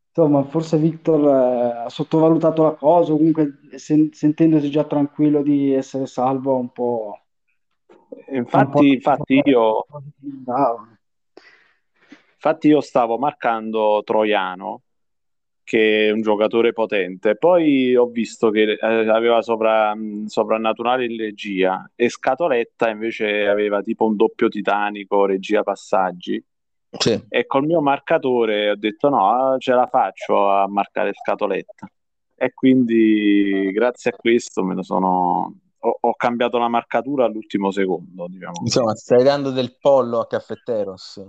insomma, 0.08 0.44
forse 0.44 0.78
Victor 0.78 1.28
eh, 1.28 1.84
ha 1.86 1.90
sottovalutato 1.90 2.64
la 2.64 2.74
cosa, 2.74 3.14
comunque 3.14 3.60
sen- 3.76 4.12
sentendosi 4.12 4.70
già 4.70 4.84
tranquillo 4.84 5.42
di 5.42 5.74
essere 5.74 6.06
salvo 6.06 6.56
un 6.58 6.72
po'... 6.72 7.18
Infatti, 8.30 8.66
un 8.66 8.72
po 8.72 8.84
infatti 8.84 9.42
io... 9.44 9.86
Infatti 12.34 12.68
io 12.68 12.82
stavo 12.82 13.18
marcando 13.18 14.02
Troiano 14.04 14.82
che 15.64 16.08
è 16.08 16.12
un 16.12 16.22
giocatore 16.22 16.74
potente. 16.74 17.36
Poi 17.38 17.96
ho 17.96 18.06
visto 18.08 18.50
che 18.50 18.74
eh, 18.74 19.10
aveva 19.10 19.42
sopra, 19.42 19.96
mh, 19.96 20.26
soprannaturale 20.26 21.06
in 21.06 21.18
regia 21.18 21.90
e 21.96 22.10
Scatoletta 22.10 22.90
invece 22.90 23.48
aveva 23.48 23.82
tipo 23.82 24.06
un 24.06 24.16
doppio 24.16 24.50
titanico, 24.50 25.26
regia 25.26 25.64
passaggi. 25.64 26.44
Sì. 26.96 27.20
E 27.28 27.46
col 27.48 27.66
mio 27.66 27.82
marcatore 27.82 28.70
ho 28.70 28.76
detto 28.76 29.10
no, 29.10 29.56
ce 29.58 29.74
la 29.74 29.88
faccio 29.88 30.50
a 30.50 30.68
marcare 30.68 31.12
Scatoletta. 31.14 31.88
E 32.36 32.54
quindi 32.54 33.72
grazie 33.72 34.12
a 34.12 34.16
questo 34.16 34.64
me 34.64 34.76
lo 34.76 34.84
sono, 34.84 35.60
ho, 35.80 35.98
ho 36.00 36.16
cambiato 36.16 36.58
la 36.58 36.68
marcatura 36.68 37.26
all'ultimo 37.26 37.72
secondo, 37.72 38.28
diciamo. 38.28 38.60
Insomma, 38.62 38.94
stai 38.96 39.24
dando 39.24 39.50
del 39.52 39.78
pollo 39.80 40.20
a 40.20 40.28
Caffetteros. 40.28 41.24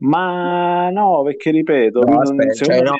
Ma 0.00 0.90
no, 0.90 1.22
perché 1.22 1.50
ripeto, 1.50 2.00
No, 2.00 2.12
non- 2.12 2.22
aspetta, 2.22 2.52
cioè, 2.54 2.82
no, 2.82 2.96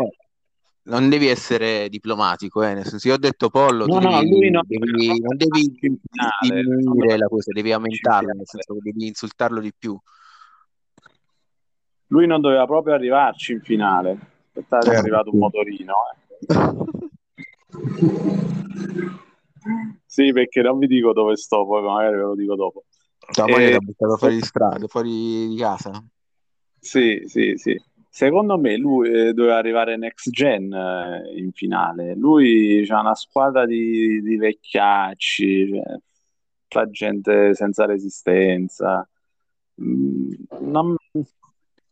non 0.84 1.08
devi 1.08 1.28
essere 1.28 1.88
diplomatico, 1.88 2.62
eh, 2.64 2.74
nel 2.74 2.84
senso, 2.87 3.08
io 3.08 3.14
ho 3.14 3.18
detto 3.18 3.50
pollo, 3.50 3.87
No, 3.87 4.00
no, 4.00 4.18
devi- 4.18 4.30
lui 4.30 4.50
no, 4.50 4.62
devi- 4.66 5.20
non 5.20 5.37
devi 5.37 5.76
diminuire 6.40 7.16
la 7.16 7.26
cosa, 7.28 7.52
devi 7.52 7.72
aumentarla, 7.72 8.32
nel 8.32 8.46
senso 8.46 8.74
che 8.74 8.80
devi 8.90 9.06
insultarlo 9.06 9.61
di 9.61 9.72
più. 9.76 9.96
lui 12.11 12.26
non 12.26 12.40
doveva 12.40 12.64
proprio 12.64 12.94
arrivarci 12.94 13.52
in 13.52 13.61
finale. 13.61 14.16
Aspettate, 14.46 14.92
è 14.92 14.94
Ah, 14.94 14.98
arrivato 14.98 15.30
un 15.30 15.38
motorino. 15.40 15.94
eh. 16.11 16.46
Sì, 20.06 20.32
perché 20.32 20.62
non 20.62 20.78
vi 20.78 20.87
dico 20.87 21.12
dove 21.12 21.37
sto, 21.37 21.66
poi 21.66 21.82
magari 21.82 22.16
ve 22.16 22.22
lo 22.22 22.34
dico 22.34 22.54
dopo. 22.56 22.84
Tua 23.30 23.46
moglie 23.46 23.66
Eh, 23.66 23.70
ti 23.70 23.76
ha 23.76 23.80
buttato 23.80 24.16
fuori 24.16 24.34
di 24.37 24.42
strada, 24.42 24.87
fuori 24.87 25.48
di 25.48 25.56
casa. 25.58 26.02
Sì, 26.79 27.23
sì, 27.27 27.55
sì. 27.57 27.77
Secondo 28.11 28.59
me 28.59 28.77
lui 28.77 29.11
eh, 29.11 29.33
doveva 29.33 29.57
arrivare 29.59 29.97
next 29.97 30.31
gen 30.31 30.73
eh, 30.73 31.38
in 31.38 31.53
finale. 31.53 32.14
Lui 32.14 32.87
ha 32.88 33.01
una 33.01 33.14
squadra 33.14 33.67
di, 33.67 34.21
di 34.23 34.37
vecchiacci, 34.37 35.69
cioè, 35.69 35.99
fa 36.69 36.91
gente 36.91 37.55
senza 37.55 37.85
resistenza. 37.87 39.09
Mm, 39.81 40.33
non- 40.61 40.97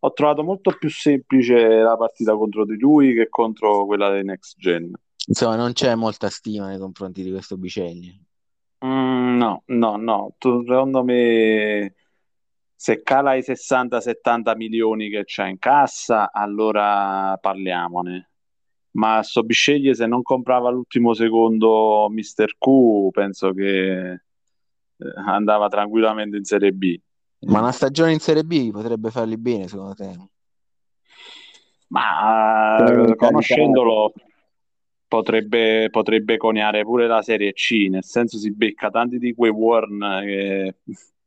Ho 0.00 0.12
trovato 0.12 0.44
molto 0.44 0.70
più 0.78 0.88
semplice 0.90 1.54
la 1.56 1.96
partita 1.96 2.36
contro 2.36 2.64
di 2.64 2.78
lui 2.78 3.14
che 3.14 3.28
contro 3.28 3.86
quella 3.86 4.10
dei 4.10 4.24
next 4.24 4.56
gen. 4.58 4.92
Insomma, 5.28 5.56
non 5.56 5.72
c'è 5.72 5.94
molta 5.96 6.28
stima 6.30 6.68
nei 6.68 6.78
confronti 6.78 7.22
di 7.22 7.30
questo 7.30 7.56
Biceglie. 7.56 8.20
Mm, 8.84 9.38
no, 9.38 9.62
no, 9.66 9.96
no. 9.96 10.34
Secondo 10.38 11.02
me 11.02 11.94
se 12.76 13.02
cala 13.02 13.34
i 13.34 13.40
60-70 13.40 14.54
milioni 14.54 15.08
che 15.08 15.22
c'ha 15.24 15.46
in 15.46 15.58
cassa, 15.58 16.30
allora 16.30 17.36
parliamone. 17.40 18.30
Ma 18.92 19.22
so 19.22 19.42
Bisceglie 19.42 19.94
se 19.94 20.06
non 20.06 20.22
comprava 20.22 20.68
all'ultimo 20.68 21.14
secondo 21.14 22.08
Mr. 22.10 22.56
Q, 22.58 23.10
penso 23.12 23.52
che 23.52 24.12
eh, 24.12 24.20
andava 25.26 25.68
tranquillamente 25.68 26.36
in 26.36 26.44
Serie 26.44 26.72
B. 26.72 26.98
Ma 27.40 27.60
una 27.60 27.72
stagione 27.72 28.12
in 28.12 28.18
Serie 28.18 28.44
B 28.44 28.70
potrebbe 28.70 29.10
farli 29.10 29.36
bene, 29.38 29.68
secondo 29.68 29.94
te? 29.94 30.16
Ma 31.88 32.78
eh, 32.78 33.14
conoscendolo 33.16 34.12
potrebbe, 35.06 35.88
potrebbe 35.90 36.36
coniare 36.36 36.82
pure 36.82 37.06
la 37.06 37.22
Serie 37.22 37.52
C, 37.52 37.88
nel 37.88 38.04
senso 38.04 38.38
si 38.38 38.52
becca 38.52 38.90
tanti 38.90 39.18
di 39.18 39.34
quei 39.34 39.50
Warn 39.50 40.20
che 40.24 40.74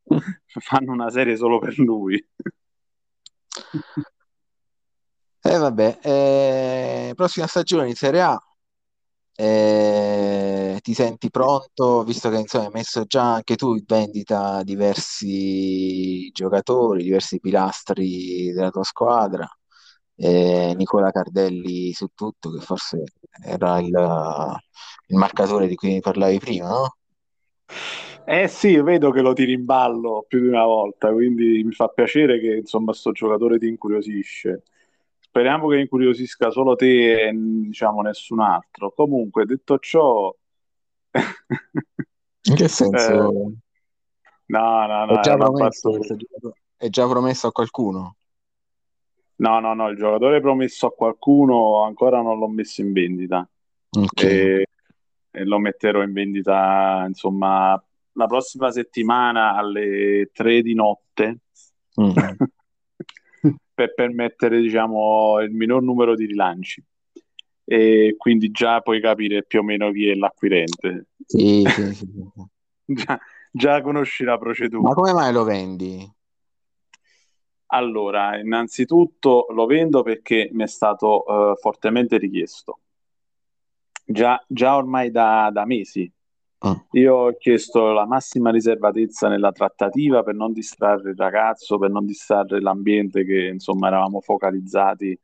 fanno 0.60 0.92
una 0.92 1.10
serie 1.10 1.36
solo 1.36 1.58
per 1.58 1.78
lui. 1.78 2.22
E 5.42 5.56
vabbè, 5.56 5.98
eh, 6.02 7.12
prossima 7.14 7.46
stagione 7.46 7.88
in 7.88 7.94
Serie 7.94 8.20
A. 8.22 8.38
Eh, 9.34 10.78
ti 10.82 10.92
senti 10.94 11.30
pronto, 11.30 12.04
visto 12.04 12.28
che 12.30 12.38
insomma, 12.38 12.66
hai 12.66 12.70
messo 12.72 13.04
già 13.06 13.34
anche 13.34 13.56
tu 13.56 13.74
in 13.74 13.84
vendita 13.86 14.62
diversi 14.62 16.30
giocatori, 16.32 17.04
diversi 17.04 17.40
pilastri 17.40 18.52
della 18.52 18.70
tua 18.70 18.84
squadra. 18.84 19.48
Eh, 20.16 20.74
Nicola 20.76 21.10
Cardelli 21.10 21.92
su 21.92 22.08
tutto, 22.14 22.50
che 22.52 22.60
forse 22.64 23.02
era 23.42 23.78
il, 23.80 23.88
il 25.08 25.16
marcatore 25.16 25.66
di 25.66 25.74
cui 25.74 25.90
mi 25.94 26.00
parlavi 26.00 26.38
prima, 26.38 26.68
no? 26.68 26.96
Eh 28.24 28.46
sì, 28.48 28.80
vedo 28.80 29.10
che 29.10 29.22
lo 29.22 29.32
tiri 29.32 29.52
in 29.54 29.64
ballo 29.64 30.24
più 30.28 30.40
di 30.40 30.46
una 30.46 30.64
volta, 30.64 31.12
quindi 31.12 31.64
mi 31.64 31.72
fa 31.72 31.88
piacere 31.88 32.38
che 32.38 32.56
insomma 32.56 32.92
sto 32.92 33.12
giocatore 33.12 33.58
ti 33.58 33.66
incuriosisce. 33.66 34.62
Speriamo 35.18 35.68
che 35.68 35.78
incuriosisca 35.80 36.50
solo 36.50 36.76
te 36.76 37.28
e 37.28 37.32
diciamo 37.32 38.02
nessun 38.02 38.40
altro. 38.40 38.92
Comunque, 38.92 39.46
detto 39.46 39.78
ciò, 39.78 40.34
In 42.48 42.54
che 42.54 42.68
senso? 42.68 43.32
Eh, 44.48 44.52
no, 44.52 44.86
no, 44.86 45.04
no, 45.06 45.16
È 45.16 45.20
già 45.20 45.36
promesso? 45.36 45.98
È 46.76 46.88
già 46.88 47.06
promesso 47.08 47.46
a 47.46 47.52
qualcuno? 47.52 48.16
No, 49.36 49.58
no, 49.60 49.74
no, 49.74 49.88
il 49.88 49.96
giocatore 49.96 50.40
promesso 50.40 50.86
a 50.86 50.92
qualcuno 50.92 51.82
ancora 51.84 52.20
non 52.20 52.38
l'ho 52.38 52.48
messo 52.48 52.82
in 52.82 52.92
vendita 52.92 53.48
Ok. 53.96 54.22
e, 54.22 54.66
e 55.30 55.44
lo 55.44 55.58
metterò 55.58 56.02
in 56.02 56.12
vendita, 56.12 57.04
insomma, 57.06 57.82
la 58.12 58.26
prossima 58.26 58.70
settimana 58.70 59.54
alle 59.54 60.30
3 60.32 60.62
di 60.62 60.74
notte 60.74 61.38
Mm. 62.00 62.12
per 63.74 63.94
permettere, 63.94 64.60
diciamo, 64.60 65.40
il 65.40 65.50
minor 65.50 65.82
numero 65.82 66.14
di 66.14 66.24
rilanci. 66.26 66.82
E 67.64 68.14
quindi 68.16 68.50
già 68.50 68.80
puoi 68.80 69.00
capire 69.00 69.44
più 69.44 69.60
o 69.60 69.62
meno 69.62 69.90
chi 69.90 70.08
è 70.08 70.14
l'acquirente. 70.14 71.06
Sì, 71.26 71.64
sì, 71.66 71.92
sì. 71.94 72.08
Già, 72.84 73.18
già 73.50 73.80
conosci 73.82 74.24
la 74.24 74.32
Ma 74.32 74.38
procedura. 74.38 74.94
come 74.94 75.12
mai 75.12 75.32
lo 75.32 75.44
vendi? 75.44 76.08
Allora, 77.72 78.38
innanzitutto 78.38 79.46
lo 79.50 79.66
vendo 79.66 80.02
perché 80.02 80.48
mi 80.52 80.64
è 80.64 80.66
stato 80.66 81.52
eh, 81.52 81.56
fortemente 81.60 82.18
richiesto. 82.18 82.80
Già, 84.04 84.42
già 84.48 84.76
ormai 84.76 85.10
da, 85.10 85.50
da 85.52 85.64
mesi. 85.64 86.10
Mm. 86.66 86.72
Io 86.92 87.14
ho 87.14 87.32
chiesto 87.38 87.92
la 87.92 88.04
massima 88.06 88.50
riservatezza 88.50 89.28
nella 89.28 89.50
trattativa 89.50 90.22
per 90.22 90.34
non 90.34 90.52
distrarre 90.52 91.10
il 91.10 91.16
ragazzo, 91.16 91.78
per 91.78 91.90
non 91.90 92.04
distrarre 92.04 92.60
l'ambiente 92.60 93.24
che 93.24 93.46
insomma 93.46 93.88
eravamo 93.88 94.20
focalizzati 94.20 95.18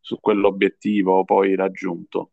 su 0.00 0.18
quell'obiettivo 0.20 1.24
poi 1.24 1.54
raggiunto. 1.54 2.30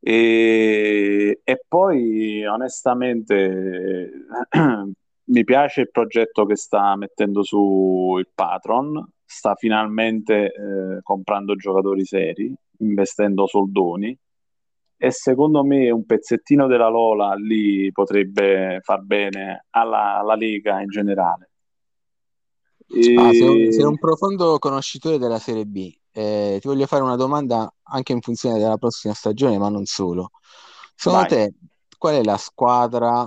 E, 0.00 1.40
e 1.42 1.64
poi 1.68 2.46
onestamente 2.46 4.10
mi 5.24 5.44
piace 5.44 5.82
il 5.82 5.90
progetto 5.90 6.46
che 6.46 6.56
sta 6.56 6.96
mettendo 6.96 7.42
su 7.42 8.16
il 8.18 8.28
Patron, 8.34 9.06
sta 9.24 9.54
finalmente 9.54 10.46
eh, 10.46 11.02
comprando 11.02 11.56
giocatori 11.56 12.06
seri, 12.06 12.54
investendo 12.78 13.46
soldoni 13.46 14.18
e 15.00 15.12
secondo 15.12 15.64
me 15.64 15.90
un 15.90 16.04
pezzettino 16.04 16.66
della 16.66 16.88
Lola 16.88 17.32
lì 17.34 17.90
potrebbe 17.92 18.80
far 18.82 19.00
bene 19.02 19.66
alla, 19.70 20.18
alla 20.18 20.34
Lega 20.34 20.80
in 20.80 20.88
generale. 20.88 21.50
Ah, 23.14 23.32
sei, 23.32 23.66
E- 23.68 23.72
sei 23.72 23.84
un 23.84 23.96
profondo 23.96 24.58
conoscitore 24.58 25.18
della 25.18 25.38
Serie 25.38 25.64
B. 25.66 25.94
Eh, 26.10 26.58
ti 26.60 26.66
voglio 26.66 26.86
fare 26.86 27.04
una 27.04 27.14
domanda 27.14 27.72
anche 27.84 28.12
in 28.12 28.20
funzione 28.20 28.58
della 28.58 28.76
prossima 28.76 29.14
stagione, 29.14 29.56
ma 29.56 29.68
non 29.68 29.84
solo. 29.84 30.30
Secondo 30.96 31.26
Vai. 31.26 31.28
te, 31.28 31.54
qual 31.96 32.16
è 32.16 32.24
la 32.24 32.36
squadra 32.36 33.24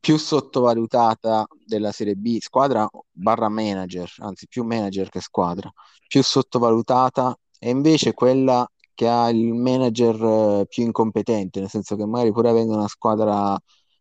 più 0.00 0.16
sottovalutata 0.16 1.46
della 1.64 1.92
Serie 1.92 2.16
B? 2.16 2.38
Squadra 2.40 2.88
barra 3.12 3.48
manager, 3.48 4.12
anzi 4.18 4.48
più 4.48 4.64
manager 4.64 5.08
che 5.08 5.20
squadra, 5.20 5.72
più 6.08 6.20
sottovalutata 6.20 7.38
e 7.60 7.70
invece 7.70 8.12
quella 8.12 8.68
che 8.94 9.08
ha 9.08 9.28
il 9.28 9.52
manager 9.52 10.14
eh, 10.60 10.66
più 10.66 10.84
incompetente, 10.84 11.60
nel 11.60 11.68
senso 11.68 11.96
che 11.96 12.06
magari 12.06 12.32
pur 12.32 12.46
avendo 12.46 12.74
una 12.74 12.88
squadra 12.88 13.58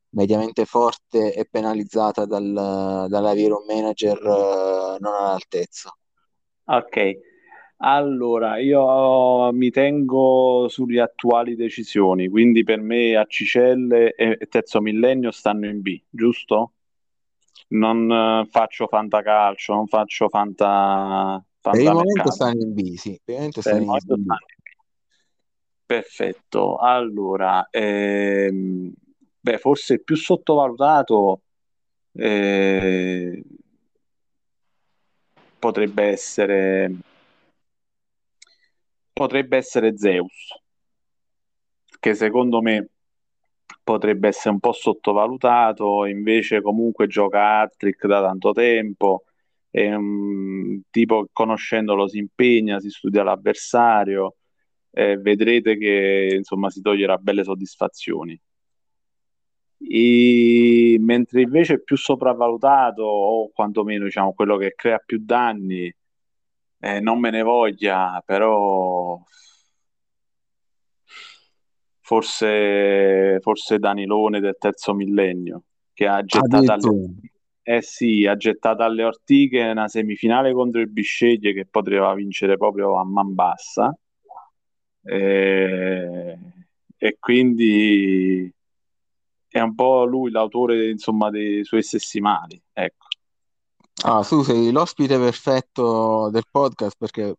mediamente 0.10 0.66
forte 0.66 1.34
è 1.34 1.46
penalizzata 1.50 2.26
dal, 2.26 3.08
dall'avere 3.10 3.54
un 3.54 3.66
manager 3.68 4.18
eh, 4.18 4.98
non 5.00 5.14
all'altezza. 5.14 5.96
Ok, 6.66 7.18
allora 7.78 8.58
io 8.60 9.52
mi 9.52 9.70
tengo 9.70 10.68
sulle 10.70 11.02
attuali 11.02 11.56
decisioni, 11.56 12.30
quindi 12.30 12.64
per 12.64 12.80
me 12.80 13.16
Accicelle 13.16 14.14
e 14.14 14.38
e 14.40 14.46
Terzo 14.48 14.80
Millennio 14.80 15.32
stanno 15.32 15.68
in 15.68 15.82
B, 15.82 16.00
giusto? 16.10 16.74
Non 17.70 18.10
eh, 18.10 18.48
faccio 18.50 18.88
fantacalcio, 18.88 19.74
non 19.74 19.88
faccio 19.88 20.30
fanta, 20.30 21.44
Per 21.60 21.80
il 21.82 21.92
momento 21.92 22.32
stanno 22.32 22.62
in 22.62 22.74
B, 22.74 22.94
sì, 22.94 23.20
per 23.24 23.34
il 23.34 23.40
momento 23.40 23.62
stanno 23.62 23.82
in 23.82 24.24
B. 24.24 24.28
Perfetto, 25.94 26.78
allora, 26.78 27.68
ehm, 27.70 28.92
beh, 29.40 29.58
forse 29.60 30.00
più 30.02 30.16
sottovalutato 30.16 31.42
eh, 32.14 33.44
potrebbe 35.60 36.04
essere, 36.06 36.92
potrebbe 39.14 39.58
essere 39.58 39.98
Zeus, 39.98 40.50
che 42.00 42.14
secondo 42.16 42.62
me 42.62 42.88
potrebbe 43.84 44.30
essere 44.30 44.52
un 44.52 44.60
po' 44.60 44.72
sottovalutato, 44.74 46.06
invece 46.06 46.62
comunque 46.62 47.08
gioca 47.08 47.60
hat-trick 47.62 48.08
da 48.08 48.22
tanto 48.22 48.52
tempo, 48.52 49.24
è 49.70 49.94
un 49.94 50.82
tipo 50.90 51.28
conoscendolo 51.32 52.08
si 52.08 52.18
impegna, 52.20 52.80
si 52.80 52.90
studia 52.90 53.24
l'avversario, 53.24 54.36
eh, 54.96 55.18
vedrete 55.18 55.76
che 55.78 56.36
insomma 56.38 56.70
si 56.70 56.82
toglierà 56.82 57.18
belle 57.18 57.44
soddisfazioni. 57.44 58.40
E, 59.86 60.98
mentre 61.00 61.42
invece 61.42 61.82
più 61.82 61.98
sopravvalutato, 61.98 63.04
o 63.04 63.52
quantomeno 63.52 64.06
diciamo 64.06 64.34
quello 64.34 64.56
che 64.58 64.74
crea 64.76 65.02
più 65.04 65.20
danni, 65.22 65.94
eh, 66.80 67.00
non 67.00 67.20
me 67.20 67.32
ne 67.32 67.42
voglia, 67.42 68.22
però 68.26 69.20
forse, 72.00 73.40
forse 73.42 73.80
Danilone 73.80 74.40
del 74.40 74.58
terzo 74.60 74.94
millennio, 74.94 75.64
che 75.92 76.08
ha 76.08 76.24
gettato 76.24 76.72
alle, 76.72 77.14
eh 77.64 77.82
sì, 77.82 78.28
ha 78.28 78.36
gettato 78.36 78.84
alle 78.84 79.04
ortiche 79.04 79.62
una 79.62 79.88
semifinale 79.88 80.54
contro 80.54 80.82
il 80.82 80.90
Bisceglie 80.90 81.54
che 81.54 81.66
poteva 81.66 82.14
vincere 82.14 82.58
proprio 82.58 82.96
a 82.96 83.06
man 83.06 83.34
bassa. 83.34 83.98
E, 85.04 86.38
e 86.98 87.18
quindi 87.20 88.52
è 89.48 89.60
un 89.60 89.76
po' 89.76 90.06
lui 90.06 90.32
l'autore 90.32 90.90
insomma 90.90 91.30
dei 91.30 91.66
suoi 91.66 91.84
stessi 91.84 92.22
mali 92.22 92.60
ecco 92.72 93.08
ah 94.06 94.24
tu 94.24 94.42
sei 94.44 94.72
l'ospite 94.72 95.18
perfetto 95.18 96.30
del 96.32 96.46
podcast 96.50 96.96
perché 96.98 97.36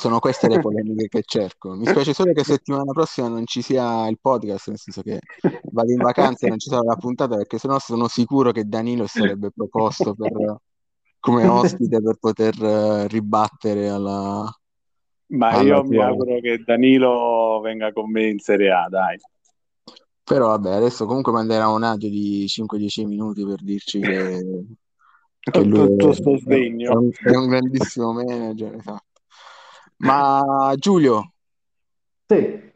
sono 0.00 0.18
queste 0.18 0.48
le 0.48 0.58
polemiche 0.60 1.08
che 1.08 1.22
cerco. 1.24 1.74
Mi 1.74 1.86
spiace 1.86 2.14
solo 2.14 2.32
che 2.32 2.42
settimana 2.42 2.90
prossima 2.92 3.28
non 3.28 3.44
ci 3.44 3.60
sia 3.60 4.08
il 4.08 4.18
podcast, 4.18 4.68
nel 4.68 4.78
senso 4.78 5.02
che 5.02 5.20
vado 5.72 5.92
in 5.92 5.98
vacanza 5.98 6.46
e 6.46 6.48
non 6.48 6.58
ci 6.58 6.70
sarà 6.70 6.82
la 6.82 6.96
puntata, 6.96 7.36
perché 7.36 7.58
sennò 7.58 7.78
sono 7.78 8.08
sicuro 8.08 8.50
che 8.50 8.64
Danilo 8.64 9.06
sarebbe 9.06 9.50
proposto 9.54 10.14
per, 10.14 10.56
come 11.20 11.46
ospite 11.46 12.00
per 12.00 12.16
poter 12.18 12.54
uh, 12.58 13.06
ribattere 13.06 13.90
alla. 13.90 14.50
Ma 15.30 15.48
alla 15.50 15.62
io 15.62 15.80
tua... 15.82 15.88
mi 15.88 16.00
auguro 16.00 16.40
che 16.40 16.62
Danilo 16.64 17.60
venga 17.62 17.92
con 17.92 18.10
me 18.10 18.28
in 18.28 18.38
Serie 18.38 18.70
A, 18.70 18.88
dai. 18.88 19.16
Però 20.24 20.48
vabbè, 20.48 20.70
adesso 20.70 21.06
comunque 21.06 21.32
manderà 21.32 21.68
un 21.68 21.82
audio 21.82 22.08
di 22.08 22.46
5-10 22.46 23.06
minuti 23.06 23.44
per 23.44 23.62
dirci 23.62 24.00
che, 24.00 24.40
che 25.40 25.62
lui 25.64 25.80
è, 25.80 25.84
è, 25.84 26.88
un, 26.88 27.10
è 27.10 27.36
un 27.36 27.48
grandissimo 27.48 28.12
manager, 28.12 28.74
esatto. 28.74 29.04
Ma 29.96 30.72
Giulio, 30.76 31.32
Sì, 32.26 32.70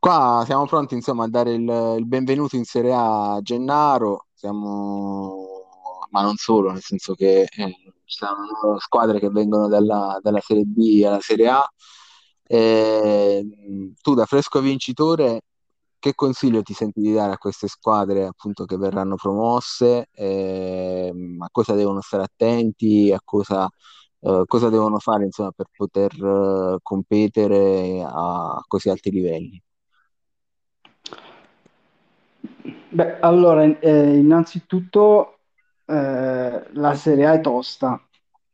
qua 0.00 0.42
siamo 0.44 0.66
pronti 0.66 0.94
insomma 0.94 1.24
a 1.24 1.28
dare 1.28 1.52
il, 1.52 1.94
il 1.98 2.06
benvenuto 2.06 2.56
in 2.56 2.64
Serie 2.64 2.92
A 2.92 3.34
a 3.34 3.40
Gennaro, 3.40 4.26
siamo... 4.34 5.46
ma 6.10 6.22
non 6.22 6.36
solo, 6.36 6.72
nel 6.72 6.82
senso 6.82 7.14
che 7.14 7.42
eh, 7.42 7.76
ci 8.04 8.16
saranno 8.18 8.78
squadre 8.78 9.18
che 9.18 9.30
vengono 9.30 9.68
dalla, 9.68 10.18
dalla 10.22 10.40
Serie 10.40 10.64
B 10.64 11.02
alla 11.04 11.20
Serie 11.20 11.48
A. 11.48 11.68
E, 12.46 13.44
tu 14.00 14.14
da 14.14 14.26
fresco 14.26 14.60
vincitore, 14.60 15.42
che 15.98 16.14
consiglio 16.14 16.62
ti 16.62 16.74
senti 16.74 17.00
di 17.00 17.12
dare 17.12 17.32
a 17.32 17.38
queste 17.38 17.68
squadre 17.68 18.26
appunto 18.26 18.64
che 18.64 18.76
verranno 18.76 19.16
promosse? 19.16 20.08
E, 20.12 21.12
a 21.38 21.48
cosa 21.50 21.74
devono 21.74 22.00
stare 22.00 22.24
attenti? 22.24 23.12
A 23.12 23.20
cosa 23.24 23.68
eh, 24.26 24.44
cosa 24.46 24.70
devono 24.70 24.98
fare 24.98 25.24
insomma, 25.24 25.50
per 25.50 25.66
poter 25.76 26.14
uh, 26.22 26.78
competere 26.80 28.02
a 28.02 28.58
così 28.66 28.88
alti 28.88 29.10
livelli? 29.10 29.62
Beh, 32.88 33.20
allora, 33.20 33.64
eh, 33.64 34.16
innanzitutto 34.16 35.33
eh, 35.86 36.66
la 36.72 36.94
Serie 36.94 37.26
A 37.26 37.32
è 37.34 37.40
tosta, 37.40 38.00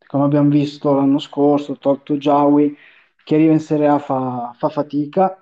come 0.07 0.25
abbiamo 0.25 0.49
visto 0.51 0.95
l'anno 0.95 1.19
scorso, 1.19 1.79
tolto 1.79 2.17
Giawi, 2.17 2.77
chi 3.25 3.35
arriva 3.35 3.53
in 3.53 3.61
Serie 3.61 3.89
A 3.89 3.99
fa, 3.99 4.53
fa 4.57 4.69
fatica, 4.69 5.39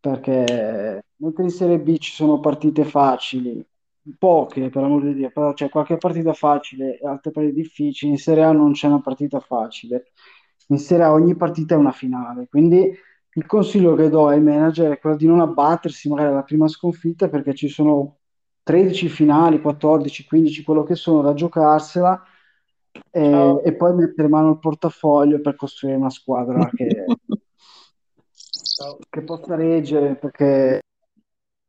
perché 0.00 1.04
mentre 1.16 1.42
in 1.44 1.50
Serie 1.50 1.78
B 1.78 1.96
ci 1.98 2.12
sono 2.12 2.40
partite 2.40 2.84
facili, 2.84 3.64
poche 4.18 4.68
per 4.70 4.82
amor 4.82 5.02
di 5.04 5.14
Dio, 5.14 5.30
però 5.30 5.52
c'è 5.52 5.68
qualche 5.68 5.96
partita 5.96 6.32
facile 6.32 6.98
e 6.98 7.06
altre 7.06 7.30
partite 7.30 7.54
difficili. 7.54 8.10
In 8.12 8.18
Serie 8.18 8.44
A 8.44 8.52
non 8.52 8.72
c'è 8.72 8.88
una 8.88 9.00
partita 9.00 9.38
facile. 9.40 10.12
In 10.68 10.78
Serie 10.78 11.04
A 11.04 11.12
ogni 11.12 11.36
partita 11.36 11.74
è 11.74 11.78
una 11.78 11.92
finale, 11.92 12.48
quindi 12.48 12.90
il 13.34 13.46
consiglio 13.46 13.94
che 13.94 14.08
do 14.08 14.26
ai 14.28 14.40
manager 14.42 14.92
è 14.92 14.98
quello 14.98 15.16
di 15.16 15.26
non 15.26 15.40
abbattersi 15.40 16.08
magari 16.08 16.28
alla 16.30 16.42
prima 16.42 16.68
sconfitta 16.68 17.28
perché 17.28 17.54
ci 17.54 17.68
sono 17.68 18.18
13 18.62 19.08
finali, 19.08 19.60
14, 19.60 20.24
15, 20.24 20.62
quello 20.62 20.82
che 20.84 20.94
sono 20.94 21.22
da 21.22 21.34
giocarsela 21.34 22.22
e, 23.10 23.60
e 23.64 23.74
poi 23.74 23.94
mettere 23.94 24.28
mano 24.28 24.50
al 24.50 24.58
portafoglio 24.58 25.40
per 25.40 25.56
costruire 25.56 25.96
una 25.96 26.10
squadra 26.10 26.68
che, 26.74 27.04
che 29.08 29.22
possa 29.22 29.54
reggere 29.54 30.16
perché 30.16 30.80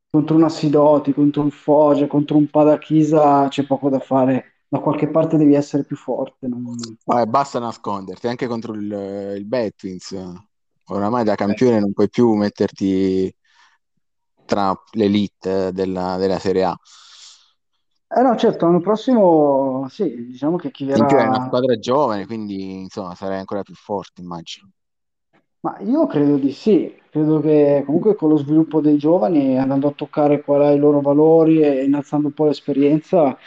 contro 0.10 0.36
una 0.36 0.50
Sidoti, 0.50 1.14
contro 1.14 1.42
un 1.42 1.50
Foggia, 1.50 2.06
contro 2.06 2.38
un 2.38 2.48
Padachisa 2.48 3.48
c'è 3.48 3.66
poco 3.66 3.90
da 3.90 4.00
fare. 4.00 4.50
Da 4.74 4.80
qualche 4.80 5.08
parte 5.08 5.38
devi 5.38 5.54
essere 5.54 5.84
più 5.84 5.96
forte. 5.96 6.48
Non... 6.48 6.76
Vabbè, 7.06 7.28
basta 7.28 7.60
nasconderti 7.60 8.28
anche 8.28 8.48
contro 8.48 8.74
il, 8.74 9.36
il 9.38 9.46
Betwins. 9.46 10.16
Oramai 10.88 11.24
da 11.24 11.36
campione 11.36 11.80
non 11.80 11.94
puoi 11.94 12.10
più 12.10 12.34
metterti 12.34 13.34
tra 14.54 14.84
l'elite 14.92 15.72
della, 15.72 16.18
della 16.18 16.38
Serie 16.38 16.64
A. 16.64 16.78
Eh 18.16 18.22
no, 18.22 18.36
certo, 18.38 18.66
l'anno 18.66 18.80
prossimo 18.80 19.88
sì, 19.90 20.28
diciamo 20.28 20.56
che 20.58 20.70
chi 20.70 20.86
verrà... 20.86 21.00
In 21.00 21.08
più 21.08 21.18
è 21.18 21.26
una 21.26 21.44
squadra 21.44 21.80
giovane, 21.80 22.28
quindi 22.28 22.82
insomma 22.82 23.16
sarai 23.16 23.40
ancora 23.40 23.64
più 23.64 23.74
forte, 23.74 24.22
immagino. 24.22 24.70
Ma 25.62 25.80
io 25.80 26.06
credo 26.08 26.36
di 26.38 26.52
sì, 26.52 26.94
credo 27.10 27.40
che 27.40 27.84
comunque 27.86 28.16
con 28.16 28.30
lo 28.30 28.36
sviluppo 28.38 28.82
dei 28.82 28.98
giovani, 28.98 29.58
andando 29.58 29.88
a 29.88 29.92
toccare 29.94 30.42
qual 30.44 30.62
è 30.62 30.72
i 30.74 30.78
loro 30.78 31.00
valori 31.02 31.62
e 31.62 31.86
innalzando 31.86 32.28
un 32.28 32.34
po' 32.34 32.46
l'esperienza, 32.46 33.38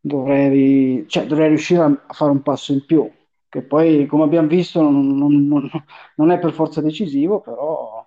dovrei, 0.00 1.04
cioè, 1.08 1.26
dovrei 1.26 1.48
riuscire 1.48 1.82
a, 1.82 2.04
fare 2.08 2.30
un 2.30 2.40
passo 2.42 2.72
in 2.72 2.86
più, 2.86 3.10
che 3.50 3.62
poi 3.62 4.06
come 4.06 4.24
abbiamo 4.24 4.48
visto 4.48 4.80
non- 4.80 5.14
non- 5.16 5.70
non 6.16 6.30
è 6.30 6.38
per 6.38 6.52
forza 6.54 6.80
decisivo, 6.80 7.40
però 7.40 7.97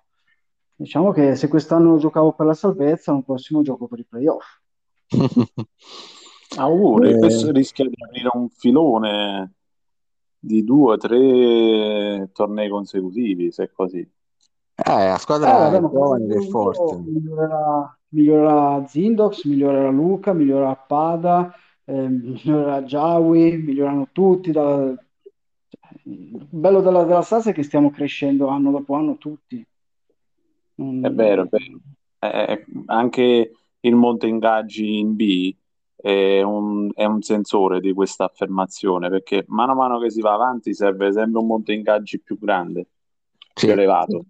diciamo 0.76 1.12
che 1.12 1.34
se 1.36 1.48
quest'anno 1.48 1.98
giocavo 1.98 2.32
per 2.34 2.46
la 2.46 2.54
salvezza, 2.54 3.10
l'anno 3.12 3.22
prossimo 3.24 3.62
gioco 3.62 3.86
per 3.88 3.98
i 4.00 4.04
playoff. 4.04 4.44
Auguri, 6.56 7.16
questo 7.16 7.50
Eh, 7.50 7.52
rischia 7.52 7.84
di 7.86 7.94
aprire 8.02 8.30
un 8.34 8.48
filone 8.50 9.54
di 10.38 10.64
due 10.64 10.94
o 10.94 10.96
tre 10.96 12.30
tornei 12.32 12.68
consecutivi, 12.68 13.52
se 13.52 13.64
è 13.64 13.70
così. 13.72 13.98
eh, 14.00 14.10
la 15.08 15.18
Eh, 15.44 15.48
squadra 15.48 15.50
vabbè, 15.50 15.80
è 15.80 15.88
questo 15.90 15.90
giovane 15.90 16.36
è 16.36 16.40
forte. 16.40 16.96
migliorerà, 17.04 17.98
migliorerà 18.10 18.86
Zindox, 18.86 19.44
migliorerà 19.44 19.90
Luca, 19.90 20.32
migliorerà 20.32 20.76
Pada, 20.76 21.52
eh, 21.84 22.08
migliorerà 22.08 22.82
Jawi, 22.82 23.56
migliorano 23.58 24.08
tutti. 24.12 24.52
da- 24.52 24.94
Il 26.04 26.46
bello 26.50 26.80
della, 26.80 27.04
della 27.04 27.22
SAS 27.22 27.46
è 27.48 27.52
che 27.52 27.62
stiamo 27.62 27.90
crescendo 27.90 28.48
anno 28.48 28.70
dopo 28.70 28.94
anno 28.94 29.18
tutti. 29.18 29.64
È 31.00 31.10
vero, 31.10 31.42
è 31.42 31.44
Mm, 31.44 31.48
vero. 31.50 31.80
Eh, 32.18 32.64
anche 32.86 33.52
il 33.80 33.94
monte 33.96 34.26
ingaggi 34.26 34.98
in 34.98 35.16
B 35.16 35.54
è 35.96 36.40
un, 36.42 36.90
è 36.94 37.04
un 37.04 37.20
sensore 37.22 37.80
di 37.80 37.92
questa 37.92 38.24
affermazione, 38.24 39.08
perché 39.08 39.44
mano 39.48 39.72
a 39.72 39.74
mano 39.74 39.98
che 39.98 40.10
si 40.10 40.20
va 40.20 40.34
avanti 40.34 40.74
serve 40.74 41.12
sempre 41.12 41.40
un 41.40 41.46
monte 41.46 41.72
ingaggi 41.72 42.20
più 42.20 42.38
grande, 42.38 42.86
più 43.52 43.66
Sì. 43.68 43.70
elevato. 43.70 44.24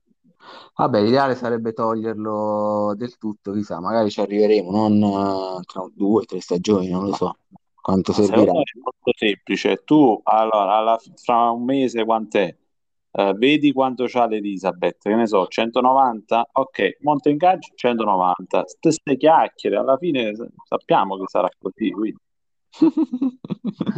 Vabbè, 0.75 1.03
l'ideale 1.03 1.35
sarebbe 1.35 1.73
toglierlo 1.73 2.95
del 2.97 3.17
tutto, 3.19 3.53
chissà, 3.53 3.79
magari 3.81 4.11
ci 4.11 4.21
arriveremo, 4.21 4.71
non 4.71 4.95
eh, 5.03 5.61
tra 5.67 5.85
due 5.95 6.23
o 6.23 6.25
tre 6.25 6.41
stagioni, 6.41 6.89
non 6.89 7.07
lo 7.07 7.15
so 7.15 7.37
quanto 7.81 8.13
servirà. 8.13 8.41
è 8.41 8.45
molto 8.45 9.13
semplice. 9.17 9.83
Tu, 9.85 10.19
allora, 10.25 10.77
alla- 10.77 11.01
fra 11.23 11.51
un 11.51 11.65
mese 11.65 12.05
quant'è? 12.05 12.57
Eh, 13.15 13.35
vedi 13.35 13.73
quanto 13.73 14.05
c'ha 14.07 14.27
l'Elisabeth, 14.27 15.03
che 15.03 15.15
ne 15.15 15.27
so, 15.27 15.47
190? 15.47 16.49
Ok, 16.53 16.97
monte 17.01 17.29
ingaggi 17.29 17.71
190. 17.75 18.65
Queste 18.81 19.17
chiacchiere, 19.19 19.77
alla 19.77 19.99
fine 19.99 20.33
sappiamo 20.67 21.19
che 21.19 21.25
sarà 21.27 21.51
così, 21.59 21.91
quindi 21.91 22.19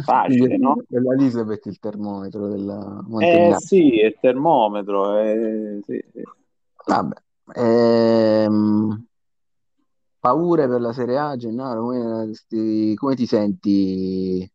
facile, 0.03 0.57
no? 0.57 0.75
L'Elisabeth 0.89 1.65
il 1.67 1.79
termometro 1.79 2.47
della 2.47 3.01
Eh 3.01 3.07
Montegnana. 3.07 3.57
sì, 3.59 3.99
è 4.01 4.07
il 4.07 4.17
termometro, 4.19 5.17
eh, 5.17 5.79
sì. 5.85 6.03
Vabbè, 6.85 7.15
ehm, 7.53 9.05
paure 10.19 10.67
per 10.67 10.81
la 10.81 10.91
Serie 10.91 11.17
A, 11.17 11.37
Gennaro, 11.37 11.81
come 11.83 12.31
ti, 12.49 12.93
come 12.95 13.15
ti 13.15 13.25
senti 13.25 14.51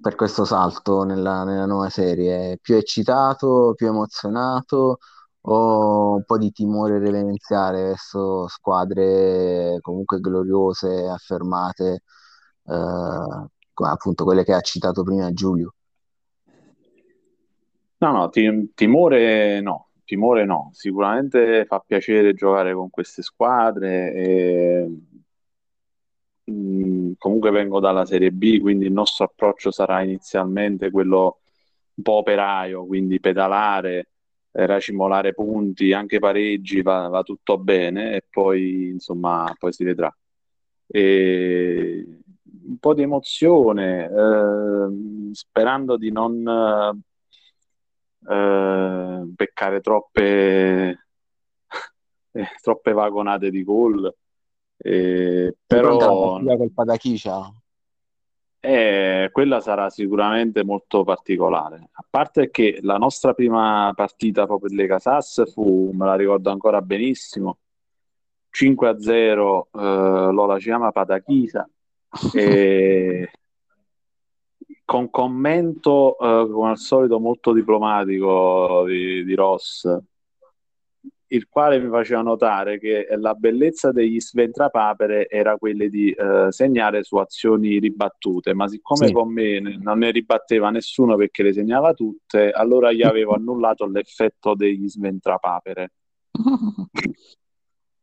per 0.00 0.14
questo 0.14 0.44
salto 0.44 1.02
nella, 1.02 1.44
nella 1.44 1.66
nuova 1.66 1.88
serie? 1.88 2.58
Più 2.60 2.76
eccitato, 2.76 3.72
più 3.76 3.88
emozionato 3.88 4.98
o 5.42 6.14
un 6.16 6.24
po' 6.24 6.38
di 6.38 6.50
timore 6.52 6.98
reverenziale 6.98 7.82
verso 7.82 8.48
squadre 8.48 9.78
comunque 9.80 10.20
gloriose, 10.20 11.08
affermate, 11.08 12.02
eh, 12.66 13.84
appunto 13.86 14.24
quelle 14.24 14.44
che 14.44 14.52
ha 14.52 14.60
citato 14.60 15.02
prima 15.02 15.32
Giulio? 15.32 15.74
No, 18.00 18.12
no, 18.12 18.28
ti- 18.28 18.72
timore 18.74 19.60
no, 19.60 19.88
timore 20.04 20.44
no, 20.44 20.70
sicuramente 20.72 21.64
fa 21.66 21.82
piacere 21.84 22.32
giocare 22.32 22.72
con 22.74 22.90
queste 22.90 23.22
squadre. 23.22 24.12
E, 24.14 24.88
mm, 26.50 27.12
comunque 27.18 27.50
vengo 27.50 27.80
dalla 27.80 28.04
Serie 28.04 28.30
B, 28.32 28.60
quindi 28.60 28.86
il 28.86 28.92
nostro 28.92 29.24
approccio 29.24 29.70
sarà 29.70 30.02
inizialmente 30.02 30.90
quello 30.90 31.40
un 31.94 32.02
po' 32.02 32.12
operaio, 32.14 32.86
quindi 32.86 33.20
pedalare, 33.20 34.08
eh, 34.52 34.66
racimolare 34.66 35.34
punti, 35.34 35.92
anche 35.92 36.18
pareggi, 36.18 36.82
va, 36.82 37.08
va 37.08 37.22
tutto 37.22 37.58
bene 37.58 38.14
e 38.16 38.24
poi 38.28 38.88
insomma 38.90 39.52
poi 39.58 39.72
si 39.72 39.84
vedrà. 39.84 40.14
E 40.86 42.04
un 42.68 42.78
po' 42.78 42.94
di 42.94 43.02
emozione, 43.02 44.04
eh, 44.06 45.34
sperando 45.34 45.96
di 45.96 46.10
non 46.10 46.46
eh, 48.28 49.22
beccare 49.26 49.80
troppe, 49.80 50.22
eh, 52.32 52.48
troppe 52.62 52.92
vagonate 52.92 53.50
di 53.50 53.64
gol. 53.64 54.12
Eh, 54.78 55.56
però 55.66 56.40
la 56.40 56.56
colpa 56.56 56.84
da 56.84 56.96
chi 56.96 57.18
c'ha? 57.18 57.52
Eh, 58.60 59.28
quella 59.32 59.60
sarà 59.60 59.88
sicuramente 59.90 60.64
molto 60.64 61.04
particolare. 61.04 61.88
A 61.92 62.04
parte 62.08 62.50
che 62.50 62.78
la 62.82 62.96
nostra 62.96 63.34
prima 63.34 63.92
partita 63.94 64.46
proprio 64.46 64.70
in 64.70 64.76
Lega 64.76 64.98
Sass 64.98 65.52
fu, 65.52 65.90
me 65.92 66.06
la 66.06 66.16
ricordo 66.16 66.50
ancora 66.50 66.82
benissimo, 66.82 67.58
5 68.50 68.88
a 68.88 69.00
0, 69.00 69.68
eh, 69.72 69.78
Lola 69.78 70.58
ci 70.58 70.64
chiama 70.64 70.90
Patachisa. 70.90 71.68
e 72.34 73.30
con 74.84 75.10
commento, 75.10 76.18
eh, 76.18 76.50
come 76.50 76.70
al 76.70 76.78
solito, 76.78 77.20
molto 77.20 77.52
diplomatico 77.52 78.84
di, 78.86 79.22
di, 79.22 79.34
Ross, 79.34 79.86
il 81.28 81.48
quale 81.48 81.78
mi 81.78 81.88
faceva 81.88 82.22
notare 82.22 82.78
che 82.78 83.06
la 83.18 83.34
bellezza 83.34 83.92
degli 83.92 84.20
sventrapapere 84.20 85.28
era 85.28 85.56
quella 85.56 85.86
di 85.86 86.10
eh, 86.10 86.46
segnare 86.50 87.02
su 87.02 87.16
azioni 87.16 87.78
ribattute, 87.78 88.54
ma 88.54 88.66
siccome 88.68 89.08
sì. 89.08 89.12
con 89.12 89.32
me 89.32 89.60
non 89.60 89.98
ne 89.98 90.10
ribatteva 90.10 90.70
nessuno 90.70 91.16
perché 91.16 91.42
le 91.42 91.52
segnava 91.52 91.92
tutte, 91.92 92.50
allora 92.50 92.92
gli 92.92 93.02
avevo 93.02 93.34
annullato 93.34 93.86
l'effetto 93.86 94.54
degli 94.54 94.88
sventrapapere. 94.88 95.92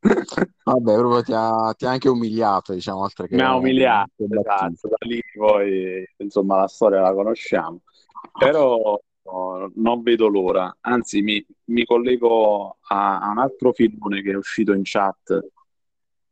Vabbè, 0.06 0.94
proprio 0.96 1.24
ti 1.24 1.34
ha, 1.34 1.74
ti 1.76 1.86
ha, 1.86 1.90
anche 1.90 2.10
umiliato, 2.10 2.74
diciamo, 2.74 3.00
oltre 3.00 3.28
che... 3.28 3.36
Mi 3.36 3.42
ha 3.42 3.56
umiliato, 3.56 4.12
esatto, 4.30 4.88
da 4.88 4.98
lì 5.00 5.20
poi, 5.36 6.08
insomma, 6.18 6.58
la 6.58 6.68
storia 6.68 7.02
la 7.02 7.12
conosciamo. 7.14 7.82
Però 8.38 9.00
non 9.76 10.04
vedo 10.04 10.28
l'ora, 10.28 10.78
anzi 10.82 11.22
mi, 11.22 11.44
mi 11.66 11.84
collego 11.84 12.78
a, 12.88 13.20
a, 13.20 13.30
un 13.32 13.40
altro 13.40 13.74
filmone 13.74 14.22
che 14.22 14.32
è 14.32 14.36
uscito 14.36 14.74
in 14.74 14.82
chat. 14.84 15.40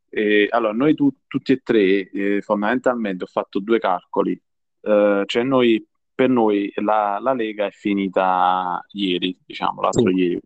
E, 0.08 0.46
allora, 0.50 0.72
noi 0.72 0.94
tu, 0.94 1.10
tutti 1.26 1.52
e 1.52 1.60
tre, 1.62 2.08
eh, 2.08 2.40
fondamentalmente, 2.40 3.24
ho 3.24 3.28
fatto 3.28 3.58
due 3.58 3.80
calcoli. 3.80 4.40
Uh, 4.80 5.24
cioè 5.24 5.42
noi, 5.42 5.84
per 6.14 6.28
noi 6.28 6.70
la, 6.76 7.18
la, 7.20 7.32
Lega 7.32 7.66
è 7.66 7.70
finita 7.70 8.84
ieri, 8.92 9.36
diciamo, 9.44 9.80
l'altro 9.80 10.10
sì. 10.10 10.14
ieri, 10.14 10.40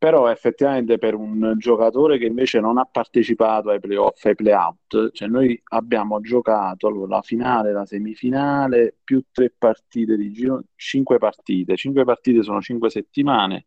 però 0.00 0.30
effettivamente 0.30 0.96
per 0.96 1.14
un 1.14 1.56
giocatore 1.58 2.16
che 2.16 2.24
invece 2.24 2.58
non 2.58 2.78
ha 2.78 2.86
partecipato 2.86 3.68
ai 3.68 3.80
playoff 3.80 4.24
ai 4.24 4.34
playout, 4.34 5.10
cioè 5.12 5.28
noi 5.28 5.60
abbiamo 5.72 6.22
giocato 6.22 6.86
allora, 6.86 7.16
la 7.16 7.20
finale, 7.20 7.70
la 7.70 7.84
semifinale, 7.84 8.96
più 9.04 9.22
tre 9.30 9.52
partite 9.56 10.16
di 10.16 10.32
giro, 10.32 10.62
cinque 10.74 11.18
partite, 11.18 11.76
cinque 11.76 12.06
partite 12.06 12.42
sono 12.42 12.62
cinque 12.62 12.88
settimane, 12.88 13.66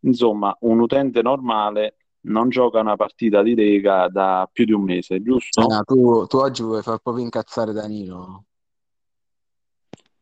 insomma 0.00 0.56
un 0.62 0.80
utente 0.80 1.22
normale 1.22 1.98
non 2.22 2.48
gioca 2.48 2.80
una 2.80 2.96
partita 2.96 3.40
di 3.40 3.54
Lega 3.54 4.08
da 4.08 4.50
più 4.52 4.64
di 4.64 4.72
un 4.72 4.82
mese, 4.82 5.22
giusto? 5.22 5.66
Ah, 5.66 5.84
tu, 5.84 6.26
tu 6.26 6.38
oggi 6.38 6.64
vuoi 6.64 6.82
far 6.82 6.98
proprio 6.98 7.22
incazzare 7.22 7.72
Danilo? 7.72 8.46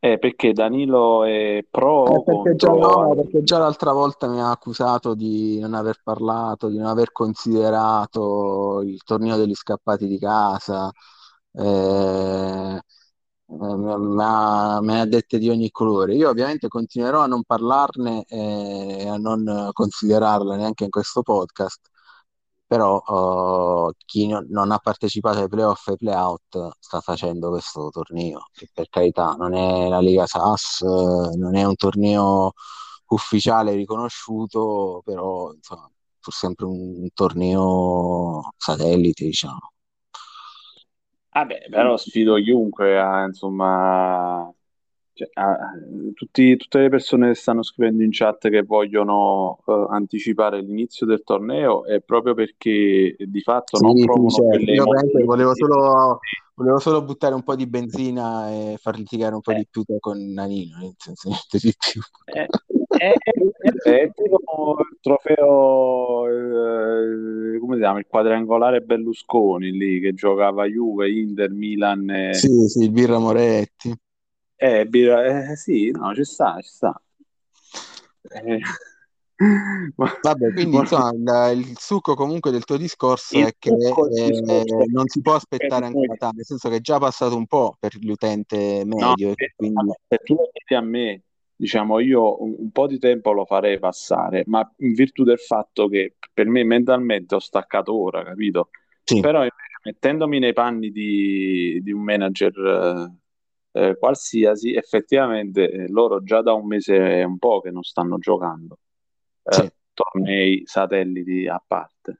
Eh, 0.03 0.19
perché 0.19 0.51
Danilo 0.51 1.23
è 1.23 1.65
pro 1.71 2.05
eh, 2.07 2.23
perché, 2.25 2.55
già, 2.57 2.73
no, 2.73 3.15
perché 3.15 3.41
già 3.43 3.57
l'altra 3.57 3.93
volta 3.93 4.27
mi 4.27 4.41
ha 4.41 4.51
accusato 4.51 5.13
di 5.13 5.57
non 5.59 5.73
aver 5.73 6.01
parlato, 6.03 6.67
di 6.67 6.75
non 6.77 6.87
aver 6.87 7.13
considerato 7.13 8.81
il 8.81 9.01
torneo 9.01 9.37
degli 9.37 9.55
scappati 9.55 10.05
di 10.05 10.19
casa. 10.19 10.91
Eh, 11.53 12.81
me 13.47 14.81
ne 14.81 14.99
ha 14.99 15.05
dette 15.05 15.37
di 15.37 15.47
ogni 15.47 15.71
colore. 15.71 16.15
Io 16.15 16.27
ovviamente 16.27 16.67
continuerò 16.67 17.21
a 17.21 17.27
non 17.27 17.43
parlarne 17.43 18.25
e 18.27 19.07
a 19.07 19.15
non 19.15 19.69
considerarla 19.71 20.57
neanche 20.57 20.83
in 20.83 20.89
questo 20.89 21.21
podcast, 21.21 21.79
però 22.65 22.97
uh, 23.05 23.91
chi 24.05 24.27
no, 24.27 24.45
non 24.49 24.71
ha 24.71 24.77
partecipato 24.77 25.39
ai 25.39 25.47
playoff 25.47 25.87
e 25.87 25.91
ai 25.91 25.97
playout 25.97 26.71
sta 26.79 26.99
facendo 27.01 27.49
questo 27.49 27.89
torneo, 27.91 28.47
che 28.53 28.69
per 28.73 28.89
carità 28.89 29.35
non 29.37 29.53
è 29.53 29.87
la 29.89 29.99
Lega 30.01 30.25
SAS, 30.25 30.81
non 30.81 31.55
è 31.55 31.63
un 31.63 31.75
torneo 31.75 32.53
ufficiale 33.07 33.73
riconosciuto, 33.73 35.01
però 35.05 35.51
insomma, 35.53 35.87
è 35.87 36.31
sempre 36.31 36.65
un, 36.65 37.07
torneo 37.13 38.53
satellite, 38.57 39.25
diciamo. 39.25 39.71
Vabbè, 41.31 41.67
però 41.69 41.97
sfido 41.97 42.35
chiunque 42.35 42.99
a 42.99 43.25
insomma 43.25 44.53
cioè, 45.13 45.29
ah, 45.33 45.55
tutti, 46.15 46.57
tutte 46.57 46.79
le 46.79 46.89
persone 46.89 47.27
che 47.27 47.35
stanno 47.35 47.61
scrivendo 47.61 48.01
in 48.01 48.09
chat 48.11 48.49
che 48.49 48.63
vogliono 48.63 49.59
uh, 49.65 49.87
anticipare 49.89 50.59
l'inizio 50.61 51.05
del 51.05 51.23
torneo 51.23 51.85
è 51.85 52.01
proprio 52.01 52.33
perché 52.33 53.15
di 53.17 53.41
fatto 53.41 53.77
sì, 53.77 53.83
non 53.85 54.03
provano 54.03 54.29
sì, 54.29 54.41
certo. 54.41 54.71
Io 54.71 54.85
volevo 55.25 55.53
solo, 55.53 56.19
volevo 56.55 56.79
solo, 56.79 57.03
buttare 57.03 57.35
un 57.35 57.43
po' 57.43 57.55
di 57.55 57.67
benzina 57.67 58.49
e 58.49 58.77
far 58.81 58.97
litigare 58.97 59.35
un 59.35 59.41
po' 59.41 59.51
eh. 59.51 59.57
di 59.57 59.67
più 59.69 59.83
con 59.99 60.17
Nanino, 60.17 60.77
nel 60.79 60.95
senso 60.97 61.29
niente 61.29 61.59
di 61.61 61.73
più. 61.77 62.01
Eh, 62.25 62.47
è, 62.97 63.13
è, 63.13 63.89
è 63.89 64.11
tipo 64.11 64.77
il 64.79 64.97
trofeo, 64.99 66.27
eh, 66.27 67.59
come 67.59 67.75
si 67.75 67.81
chiama, 67.81 67.99
il 67.99 68.07
quadrangolare 68.07 68.81
Berlusconi 68.81 69.71
lì 69.71 69.99
che 69.99 70.13
giocava 70.13 70.65
Juve, 70.65 71.11
Inter, 71.11 71.51
Milan. 71.51 72.09
E... 72.09 72.33
Sì, 72.33 72.67
sì, 72.67 72.85
il 72.85 72.91
Birra 72.91 73.19
Moretti. 73.19 73.95
Eh, 74.63 74.85
birra, 74.85 75.51
eh, 75.51 75.57
sì, 75.57 75.91
no, 75.91 76.15
ci 76.15 76.23
sta, 76.23 76.57
ci 76.61 76.69
sta. 76.69 77.01
Eh. 78.29 78.59
Vabbè, 80.21 80.53
quindi 80.55 80.77
insomma, 80.77 81.49
il, 81.49 81.59
il, 81.59 81.77
succo 81.77 82.15
comunque 82.15 82.49
del 82.49 82.63
tuo 82.63 82.77
discorso 82.77 83.37
il 83.37 83.47
è 83.47 83.55
che 83.59 83.71
eh, 83.71 84.85
non 84.89 85.05
si 85.07 85.21
può 85.21 85.35
aspettare 85.35 85.87
anche 85.87 86.07
Natale, 86.07 86.35
nel 86.37 86.45
senso 86.45 86.69
che 86.69 86.77
è 86.77 86.79
già 86.79 86.97
passato 86.97 87.35
un 87.35 87.45
po' 87.45 87.75
per 87.77 87.91
l'utente 88.03 88.83
medio. 88.85 89.29
No, 89.29 89.35
quindi... 89.53 89.91
Se 90.07 90.17
tu 90.23 90.35
lo 90.35 90.49
chiedi 90.53 90.81
a 90.81 90.87
me, 90.87 91.23
diciamo, 91.57 91.99
io 91.99 92.41
un, 92.41 92.55
un, 92.57 92.71
po' 92.71 92.87
di 92.87 92.99
tempo 92.99 93.33
lo 93.33 93.43
farei 93.43 93.79
passare, 93.79 94.43
ma 94.45 94.65
in 94.77 94.93
virtù 94.93 95.25
del 95.25 95.39
fatto 95.39 95.89
che 95.89 96.15
per 96.31 96.47
me 96.47 96.63
mentalmente 96.63 97.35
ho 97.35 97.39
staccato 97.39 97.93
ora, 97.93 98.23
capito? 98.23 98.69
Sì. 99.03 99.19
Però 99.19 99.39
invece, 99.39 99.79
mettendomi 99.83 100.39
nei 100.39 100.53
panni 100.53 100.89
di, 100.89 101.81
di 101.83 101.91
un 101.91 102.01
manager 102.01 103.11
eh, 103.73 103.97
qualsiasi, 103.97 104.73
effettivamente 104.73 105.69
eh, 105.69 105.89
loro 105.89 106.23
già 106.23 106.41
da 106.41 106.53
un 106.53 106.67
mese 106.67 107.19
e 107.19 107.23
un 107.23 107.37
po' 107.37 107.59
che 107.59 107.71
non 107.71 107.83
stanno 107.83 108.17
giocando 108.19 108.77
eh, 109.43 109.53
sì. 109.53 109.71
tornei 109.93 110.61
satelliti 110.65 111.47
a 111.47 111.61
parte. 111.65 112.19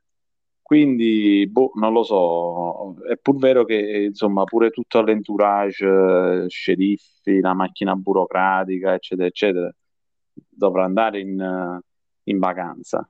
Quindi, 0.62 1.48
boh, 1.50 1.72
non 1.76 1.94
lo 1.94 2.04
so, 2.04 2.96
è 3.08 3.18
pur 3.18 3.38
vero 3.38 3.66
che 3.66 4.06
insomma 4.10 4.44
pure 4.46 4.72
tutto 4.72 5.02
l'entourage, 5.02 5.86
eh, 5.86 6.50
sceriffi, 6.50 7.42
la 7.42 7.54
macchina 7.54 7.96
burocratica, 7.96 8.94
eccetera, 8.94 9.28
eccetera, 9.28 9.76
dovrà 10.50 10.86
andare 10.86 11.20
in, 11.20 11.80
in 12.24 12.40
vacanza. 12.40 13.08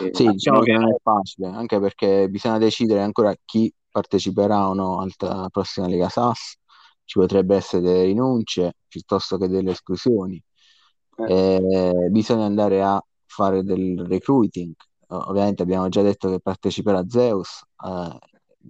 E 0.00 0.10
sì, 0.12 0.30
diciamo 0.30 0.60
che 0.60 0.72
non 0.72 0.88
è 0.88 0.96
facile, 1.02 1.48
anche 1.48 1.78
perché 1.80 2.28
bisogna 2.30 2.58
decidere 2.58 3.02
ancora 3.02 3.34
chi 3.44 3.70
parteciperà 3.90 4.68
o 4.68 4.72
no 4.72 5.00
alla 5.00 5.48
prossima 5.50 5.88
Lega 5.88 6.08
SAS 6.08 6.59
ci 7.10 7.18
potrebbe 7.18 7.56
essere 7.56 7.82
delle 7.82 8.04
rinunce 8.04 8.74
piuttosto 8.86 9.36
che 9.36 9.48
delle 9.48 9.72
esclusioni. 9.72 10.40
Eh. 11.26 12.08
bisogna 12.08 12.44
andare 12.44 12.82
a 12.84 13.04
fare 13.26 13.64
del 13.64 14.06
recruiting. 14.06 14.72
Ovviamente 15.08 15.64
abbiamo 15.64 15.88
già 15.88 16.02
detto 16.02 16.30
che 16.30 16.38
parteciperà 16.38 17.04
Zeus, 17.08 17.64
eh, 17.84 18.16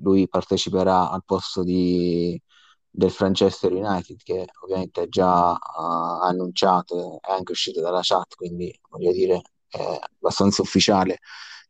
lui 0.03 0.27
parteciperà 0.27 1.11
al 1.11 1.23
posto 1.23 1.63
di, 1.63 2.41
del 2.89 3.15
Manchester 3.19 3.73
United 3.73 4.17
che 4.23 4.47
ovviamente 4.63 5.03
è 5.03 5.09
già 5.09 5.51
uh, 5.53 6.23
annunciato, 6.23 7.19
è 7.21 7.33
anche 7.33 7.53
uscito 7.53 7.83
dalla 7.83 8.01
chat, 8.03 8.37
quindi 8.37 8.75
voglio 8.89 9.13
dire 9.13 9.43
è 9.69 9.99
abbastanza 10.17 10.63
ufficiale 10.63 11.19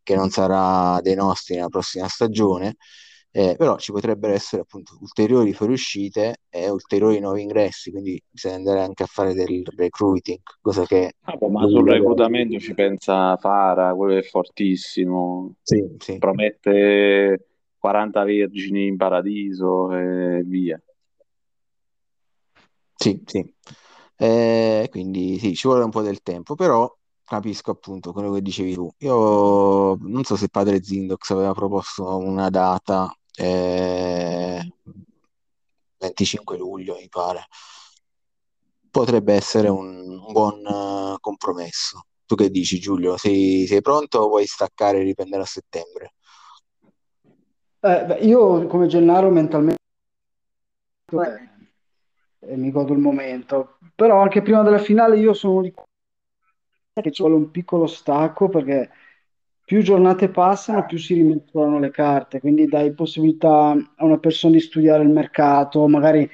che 0.05 0.15
non 0.15 0.31
sarà 0.31 1.01
dei 1.03 1.17
nostri 1.17 1.57
nella 1.57 1.69
prossima 1.69 2.07
stagione 2.07 2.77
eh, 3.33 3.55
però 3.57 3.77
ci 3.79 3.93
potrebbero 3.93 4.33
essere 4.33 4.63
appunto 4.63 4.97
ulteriori 5.01 5.53
fuoriuscite 5.53 6.43
e 6.49 6.69
ulteriori 6.69 7.21
nuovi 7.21 7.43
ingressi, 7.43 7.91
quindi 7.91 8.21
bisogna 8.29 8.57
andare 8.57 8.81
anche 8.83 9.05
a 9.05 9.07
fare 9.07 9.35
del 9.35 9.65
recruiting, 9.77 10.41
cosa 10.61 10.85
che... 10.85 11.13
Ah, 11.23 11.39
ma 11.49 11.67
sul 11.69 11.89
reclutamento 11.89 12.59
ci 12.59 12.75
pensa 12.75 13.37
Fara, 13.37 13.95
quello 13.95 14.17
è 14.17 14.23
fortissimo, 14.23 15.55
sì, 15.63 15.95
sì. 15.99 16.19
promette 16.19 17.47
40 17.79 18.25
vergini 18.25 18.87
in 18.87 18.97
paradiso 18.97 19.93
e 19.93 20.43
via. 20.45 20.81
Sì, 22.95 23.23
sì. 23.25 23.55
Eh, 24.17 24.89
quindi 24.91 25.39
sì, 25.39 25.55
ci 25.55 25.67
vuole 25.67 25.85
un 25.85 25.91
po' 25.91 26.03
del 26.03 26.21
tempo, 26.21 26.55
però 26.55 26.93
capisco 27.25 27.71
appunto 27.71 28.13
quello 28.13 28.33
che 28.33 28.43
dicevi 28.43 28.75
tu. 28.75 28.91
Io 28.99 29.97
non 29.97 30.25
so 30.25 30.37
se 30.37 30.49
padre 30.49 30.83
Zindox 30.83 31.31
aveva 31.31 31.53
proposto 31.55 32.19
una 32.19 32.51
data, 32.51 33.11
eh, 33.41 34.73
25 35.99 36.57
luglio, 36.59 36.97
mi 36.97 37.09
pare. 37.09 37.47
Potrebbe 38.91 39.35
essere 39.35 39.69
un, 39.69 39.87
un 39.87 40.33
buon 40.33 40.65
uh, 40.67 41.21
compromesso. 41.21 42.05
Tu 42.27 42.35
che 42.35 42.51
dici, 42.51 42.79
Giulio? 42.79 43.17
Sei, 43.17 43.67
sei 43.67 43.81
pronto 43.81 44.19
o 44.19 44.29
vuoi 44.29 44.47
staccare 44.47 44.99
e 45.01 45.03
riprendere 45.03 45.43
a 45.43 45.47
settembre? 45.47 46.15
Eh, 47.81 48.05
beh, 48.05 48.19
io 48.21 48.67
come 48.67 48.87
Gennaro 48.87 49.31
mentalmente 49.31 49.79
eh, 52.41 52.57
mi 52.57 52.71
godo 52.71 52.93
il 52.93 52.99
momento, 52.99 53.79
però 53.95 54.21
anche 54.21 54.43
prima 54.43 54.63
della 54.63 54.79
finale 54.79 55.19
io 55.19 55.33
sono 55.33 55.63
di 55.63 55.73
che 57.01 57.13
ci 57.13 57.23
vuole 57.23 57.37
un 57.37 57.51
piccolo 57.51 57.87
stacco 57.87 58.51
perché 58.51 58.91
più 59.71 59.83
giornate 59.83 60.31
passano, 60.31 60.85
più 60.85 60.99
si 60.99 61.15
rimescolano 61.15 61.79
le 61.79 61.93
carte, 61.93 62.41
quindi 62.41 62.67
dai 62.67 62.93
possibilità 62.93 63.71
a 63.71 64.05
una 64.05 64.19
persona 64.19 64.55
di 64.55 64.59
studiare 64.59 65.05
il 65.05 65.11
mercato, 65.11 65.87
magari 65.87 66.29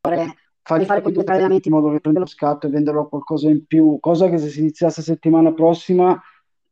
fargli 0.00 0.84
fare 0.84 1.02
quei 1.02 1.12
due 1.12 1.24
allenamenti 1.24 1.66
in 1.66 1.74
modo 1.74 1.90
che 1.90 1.98
prenda 1.98 2.20
lo 2.20 2.26
scatto 2.26 2.68
e 2.68 2.70
venderlo 2.70 3.08
qualcosa 3.08 3.48
in 3.48 3.66
più, 3.66 3.98
cosa 3.98 4.28
che 4.28 4.38
se 4.38 4.48
si 4.48 4.60
iniziasse 4.60 5.02
settimana 5.02 5.52
prossima, 5.52 6.16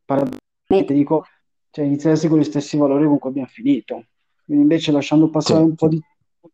paradossalmente 0.05 0.95
dico, 0.95 1.25
cioè 1.73 1.85
iniziassi 1.85 2.29
con 2.29 2.39
gli 2.39 2.45
stessi 2.45 2.77
valori 2.77 3.07
con 3.07 3.19
cui 3.19 3.31
abbiamo 3.31 3.49
finito. 3.49 4.05
Quindi 4.45 4.63
invece 4.63 4.93
lasciando 4.93 5.31
passare 5.31 5.65
sì, 5.65 5.65
un 5.65 5.75
po' 5.75 5.89
di 5.89 6.01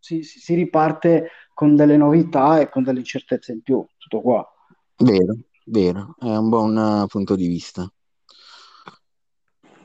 si, 0.01 0.23
si 0.23 0.55
riparte 0.55 1.33
con 1.53 1.77
delle 1.77 1.99
novità 1.99 2.61
e 2.61 2.71
con 2.71 2.83
delle 2.83 3.01
incertezze 3.01 3.53
in 3.53 3.61
più, 3.61 3.87
tutto 3.99 4.23
qua. 4.23 4.51
Vero, 4.97 5.37
vero, 5.69 6.15
è 6.19 6.35
un 6.37 6.49
buon 6.49 6.77
uh, 6.77 7.07
punto 7.07 7.37
di 7.37 7.47
vista. 7.47 7.91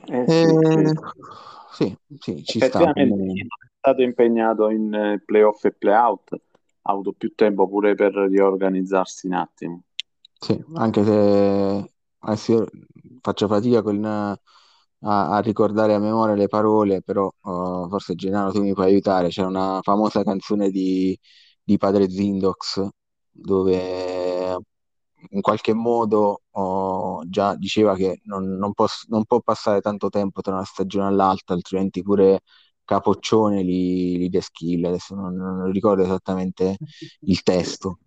Eh, 0.05 0.25
eh, 0.27 0.93
sì, 1.71 1.95
sì, 2.19 2.43
ci 2.43 2.59
sta. 2.59 2.93
è 2.93 3.07
stato 3.77 4.01
impegnato 4.01 4.69
in 4.69 4.93
eh, 4.93 5.21
playoff 5.25 5.63
e 5.65 5.71
playout, 5.71 6.33
ha 6.33 6.91
avuto 6.91 7.13
più 7.13 7.33
tempo 7.35 7.67
pure 7.67 7.95
per 7.95 8.13
riorganizzarsi 8.13 9.27
un 9.27 9.33
attimo. 9.33 9.83
Sì, 10.39 10.61
anche 10.73 11.03
se 11.03 11.91
adesso 12.19 12.67
faccio 13.21 13.47
fatica 13.47 13.81
con, 13.81 14.03
a, 14.03 14.37
a, 14.99 15.39
ricordare 15.39 15.93
a 15.93 15.99
memoria 15.99 16.35
le 16.35 16.47
parole, 16.47 17.01
però 17.01 17.25
uh, 17.25 17.87
forse 17.87 18.15
Gennaro 18.15 18.51
tu 18.51 18.61
mi 18.61 18.73
puoi 18.73 18.87
aiutare. 18.87 19.29
C'è 19.29 19.43
una 19.43 19.79
famosa 19.81 20.23
canzone 20.23 20.69
di, 20.69 21.17
di 21.63 21.77
Padre 21.77 22.09
Zindox 22.09 22.85
dove 23.33 24.22
in 25.31 25.41
qualche 25.41 25.73
modo 25.73 26.43
oh, 26.51 27.23
già 27.27 27.55
diceva 27.55 27.95
che 27.95 28.21
non, 28.25 28.57
non, 28.57 28.73
posso, 28.73 29.05
non, 29.09 29.25
può 29.25 29.39
passare 29.41 29.81
tanto 29.81 30.09
tempo 30.09 30.41
tra 30.41 30.53
una 30.53 30.63
stagione 30.63 31.07
all'altra, 31.07 31.55
altrimenti 31.55 32.01
pure 32.01 32.41
Capoccione 32.85 33.63
li, 33.63 34.17
li 34.17 34.29
deschill. 34.29 34.85
Adesso 34.85 35.15
non, 35.15 35.35
non, 35.35 35.71
ricordo 35.71 36.03
esattamente 36.03 36.77
il 37.21 37.41
testo. 37.43 37.99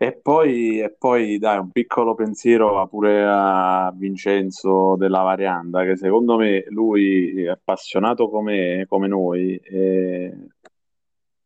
E 0.00 0.16
poi, 0.16 0.80
e 0.80 0.94
poi 0.96 1.38
dai, 1.38 1.58
un 1.58 1.72
piccolo 1.72 2.14
pensiero 2.14 2.86
pure 2.86 3.24
a 3.26 3.92
Vincenzo 3.92 4.94
della 4.96 5.22
Varianda, 5.22 5.82
che 5.82 5.96
secondo 5.96 6.36
me 6.36 6.64
lui 6.68 7.48
appassionato 7.48 8.30
come, 8.30 8.86
come 8.88 9.08
noi, 9.08 9.56
eh, 9.56 10.32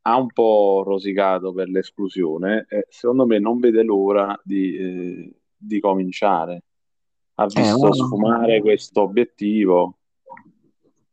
ha 0.03 0.16
un 0.18 0.26
po' 0.32 0.82
rosicato 0.84 1.53
per 1.53 1.68
l'esclusione 1.68 2.66
e 2.68 2.86
secondo 2.88 3.26
me 3.26 3.38
non 3.38 3.59
vede 3.59 3.82
l'ora 3.82 4.38
di, 4.42 4.76
eh, 4.76 5.40
di 5.57 5.80
cominciare. 5.80 6.64
Ha 7.34 7.44
eh, 7.44 7.46
visto 7.46 7.88
eh, 7.88 7.94
sfumare 7.94 8.61
questo 8.61 9.03
obiettivo. 9.03 9.98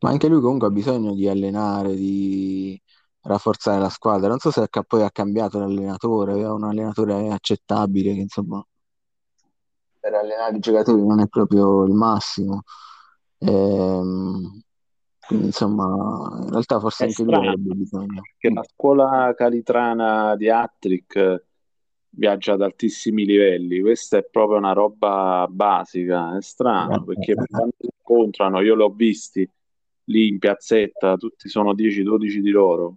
Ma 0.00 0.10
anche 0.10 0.28
lui 0.28 0.40
comunque 0.40 0.68
ha 0.68 0.70
bisogno 0.70 1.14
di 1.14 1.28
allenare, 1.28 1.94
di 1.94 2.80
rafforzare 3.22 3.80
la 3.80 3.90
squadra. 3.90 4.28
Non 4.28 4.38
so 4.38 4.50
se 4.50 4.68
poi 4.86 5.02
ha 5.02 5.10
cambiato 5.10 5.58
l'allenatore, 5.58 6.32
aveva 6.32 6.54
un 6.54 6.64
allenatore 6.64 7.30
accettabile 7.30 8.14
che 8.14 8.20
insomma 8.20 8.64
per 10.00 10.14
allenare 10.14 10.56
i 10.56 10.60
giocatori 10.60 11.06
non 11.06 11.20
è 11.20 11.28
proprio 11.28 11.84
il 11.84 11.92
massimo. 11.92 12.62
Ehm, 13.38 14.62
quindi, 15.30 15.46
insomma, 15.46 16.40
in 16.42 16.50
realtà 16.50 16.80
forse 16.80 17.04
è 17.04 17.06
anche 17.06 17.22
strano, 17.22 17.38
lui 17.38 17.48
avrebbe 17.48 17.74
bisogno. 17.74 18.22
Che 18.36 18.50
la 18.50 18.64
scuola 18.64 19.32
calitrana 19.36 20.34
di 20.34 20.50
Attrick 20.50 21.44
viaggia 22.08 22.54
ad 22.54 22.62
altissimi 22.62 23.24
livelli, 23.24 23.80
questa 23.80 24.18
è 24.18 24.24
proprio 24.24 24.58
una 24.58 24.72
roba 24.72 25.46
basica, 25.48 26.36
è 26.36 26.42
strano 26.42 27.02
eh, 27.02 27.04
perché 27.04 27.32
eh, 27.32 27.46
quando 27.48 27.74
si 27.78 27.88
incontrano, 27.96 28.60
io 28.60 28.74
l'ho 28.74 28.90
visti 28.90 29.48
lì 30.06 30.26
in 30.26 30.40
piazzetta, 30.40 31.16
tutti 31.16 31.48
sono 31.48 31.74
10-12 31.74 32.38
di 32.40 32.50
loro, 32.50 32.96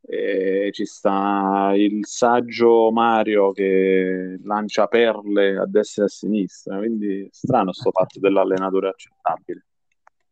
e 0.00 0.70
ci 0.72 0.84
sta 0.84 1.74
il 1.76 2.04
saggio 2.06 2.90
Mario 2.90 3.52
che 3.52 4.40
lancia 4.42 4.88
perle 4.88 5.58
a 5.58 5.66
destra 5.66 6.02
e 6.02 6.06
a 6.06 6.08
sinistra, 6.08 6.78
quindi 6.78 7.28
strano 7.30 7.72
sto 7.72 7.92
fatto 7.94 8.18
dell'allenatore 8.18 8.88
accettabile. 8.88 9.62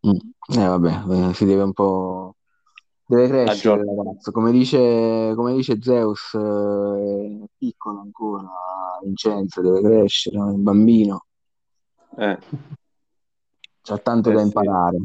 Mm. 0.07 0.18
Eh 0.48 0.66
vabbè, 0.66 1.28
eh, 1.30 1.34
si 1.34 1.44
deve 1.44 1.62
un 1.62 1.72
po'... 1.72 2.36
Deve 3.09 3.28
crescere 3.28 3.84
ragazzo, 3.84 4.32
come 4.32 4.50
dice, 4.50 5.32
come 5.36 5.54
dice 5.54 5.78
Zeus, 5.80 6.34
eh, 6.34 7.40
è 7.44 7.46
piccolo 7.57 8.00
ancora, 8.00 8.48
Vincenzo, 9.04 9.61
deve 9.61 9.80
crescere, 9.80 10.38
è 10.38 10.40
un 10.40 10.62
bambino. 10.64 11.26
Eh. 12.16 12.36
C'ha 13.82 13.98
tanto 13.98 14.30
Eh 14.30 14.32
da 14.32 14.40
sì. 14.40 14.46
imparare. 14.46 14.96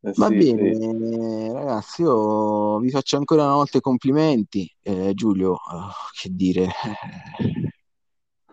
Eh 0.00 0.12
Va 0.14 0.28
sì, 0.28 0.34
bene, 0.36 0.74
sì. 0.74 1.52
ragazzi, 1.52 2.02
io 2.02 2.78
vi 2.78 2.90
faccio 2.90 3.16
ancora 3.16 3.44
una 3.44 3.54
volta 3.54 3.78
i 3.78 3.80
complimenti. 3.80 4.72
Eh, 4.80 5.12
Giulio, 5.14 5.54
eh, 5.54 5.90
che 6.20 6.28
dire, 6.30 6.68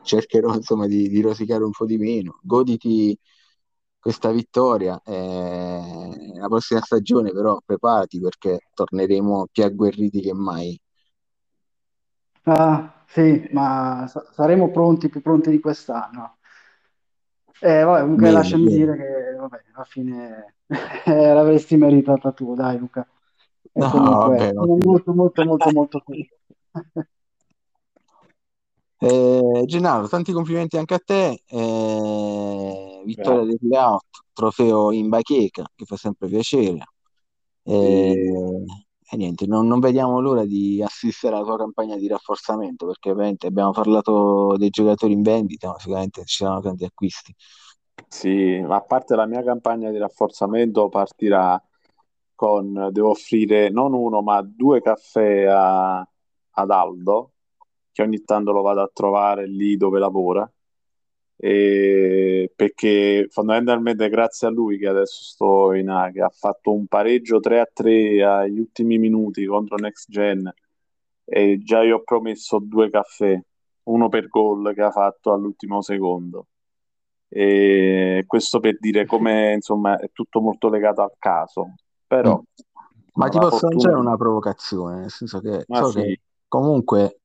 cercherò 0.01 0.55
insomma 0.55 0.87
di, 0.87 1.07
di 1.07 1.21
rosicare 1.21 1.63
un 1.63 1.71
po' 1.71 1.85
di 1.85 1.97
meno. 1.99 2.39
Goditi 2.41 3.15
questa 4.01 4.31
vittoria. 4.31 5.01
Eh, 5.05 6.33
la 6.37 6.47
prossima 6.47 6.81
stagione, 6.81 7.31
però, 7.31 7.59
preparati 7.65 8.19
perché 8.19 8.59
torneremo 8.73 9.47
più 9.51 9.63
agguerriti 9.63 10.21
che 10.21 10.33
mai. 10.33 10.79
Ah, 12.43 13.03
sì, 13.07 13.47
ma 13.51 14.05
sa- 14.07 14.27
saremo 14.33 14.69
pronti, 14.71 15.09
più 15.09 15.21
pronti 15.21 15.49
di 15.49 15.59
quest'anno. 15.59 16.37
Eh, 17.63 17.83
vabbè, 17.83 18.01
comunque 18.01 18.31
Bene, 18.31 18.31
lasciami 18.31 18.67
bene. 18.67 18.71
dire 18.71 18.95
che, 18.97 19.35
vabbè, 19.37 19.63
alla 19.73 19.83
fine 19.85 20.55
eh, 21.05 21.33
l'avresti 21.33 21.77
meritata 21.77 22.31
tu, 22.31 22.55
dai 22.55 22.77
Luca. 22.79 23.07
E 23.71 23.85
No, 23.85 23.87
comunque 23.87 24.37
vabbè, 24.37 24.51
sono 24.55 24.77
ottimo. 24.77 24.81
molto, 24.81 25.13
molto, 25.13 25.43
molto, 25.43 25.71
molto 25.71 25.99
felice. 26.05 26.39
Eh, 29.03 29.63
Gennaro, 29.65 30.07
tanti 30.07 30.31
complimenti 30.31 30.77
anche 30.77 30.93
a 30.93 30.99
te. 31.03 31.41
Eh, 31.47 32.90
vittoria 33.03 33.43
dei 33.45 33.57
playout, 33.57 34.05
trofeo 34.33 34.91
in 34.91 35.09
bacheca, 35.09 35.65
che 35.75 35.85
fa 35.85 35.97
sempre 35.97 36.27
piacere. 36.27 36.83
Sì. 37.65 38.15
e 39.13 39.17
niente, 39.17 39.45
non, 39.45 39.67
non 39.67 39.79
vediamo 39.79 40.19
l'ora 40.21 40.45
di 40.45 40.81
assistere 40.81 41.35
alla 41.35 41.43
tua 41.45 41.57
campagna 41.57 41.97
di 41.97 42.07
rafforzamento, 42.07 42.85
perché 42.87 43.11
ovviamente 43.11 43.47
abbiamo 43.47 43.71
parlato 43.71 44.55
dei 44.57 44.69
giocatori 44.69 45.13
in 45.13 45.21
vendita, 45.21 45.69
ma 45.69 45.79
sicuramente 45.79 46.23
ci 46.25 46.37
saranno 46.43 46.61
tanti 46.61 46.85
acquisti. 46.85 47.33
Sì, 48.07 48.59
ma 48.61 48.75
a 48.77 48.81
parte 48.81 49.15
la 49.15 49.25
mia 49.25 49.41
campagna 49.43 49.89
di 49.89 49.97
rafforzamento 49.97 50.89
partirà 50.89 51.61
con, 52.35 52.89
devo 52.91 53.09
offrire 53.11 53.69
non 53.69 53.93
uno, 53.93 54.21
ma 54.21 54.41
due 54.41 54.81
caffè 54.81 55.45
a- 55.45 55.99
ad 55.99 56.71
Aldo, 56.71 57.33
che 57.91 58.01
ogni 58.01 58.21
tanto 58.23 58.51
lo 58.51 58.61
vado 58.61 58.81
a 58.81 58.89
trovare 58.93 59.47
lì 59.47 59.77
dove 59.77 59.99
lavora, 59.99 60.49
e 61.43 62.51
perché 62.55 63.25
fondamentalmente 63.31 64.07
grazie 64.09 64.45
a 64.45 64.51
lui 64.51 64.77
che 64.77 64.87
adesso 64.87 65.23
sto 65.23 65.73
in 65.73 65.89
A, 65.89 66.11
che 66.11 66.21
ha 66.21 66.29
fatto 66.29 66.71
un 66.71 66.85
pareggio 66.85 67.39
3 67.39 67.59
a 67.59 67.67
3 67.73 68.23
agli 68.23 68.59
ultimi 68.59 68.99
minuti 68.99 69.47
contro 69.47 69.75
Next 69.77 70.11
Gen, 70.11 70.53
e 71.25 71.57
già 71.63 71.81
io 71.81 71.95
ho 71.95 72.03
promesso 72.03 72.59
due 72.59 72.91
caffè, 72.91 73.41
uno 73.85 74.07
per 74.07 74.27
gol 74.27 74.71
che 74.75 74.83
ha 74.83 74.91
fatto 74.91 75.33
all'ultimo 75.33 75.81
secondo. 75.81 76.45
E 77.27 78.23
questo 78.27 78.59
per 78.59 78.77
dire 78.77 79.07
come 79.07 79.53
insomma 79.53 79.97
è 79.97 80.11
tutto 80.13 80.41
molto 80.41 80.69
legato 80.69 81.01
al 81.01 81.13
caso. 81.17 81.73
Però, 82.05 82.37
mm. 82.37 82.43
Ma 83.13 83.29
ti 83.29 83.39
posso 83.39 83.57
fortuna... 83.57 83.71
lanciare 83.71 83.95
una 83.95 84.15
provocazione, 84.15 84.99
nel 84.99 85.09
senso 85.09 85.39
che 85.39 85.65
so 85.67 85.89
sì. 85.89 86.01
che 86.01 86.21
comunque 86.47 87.21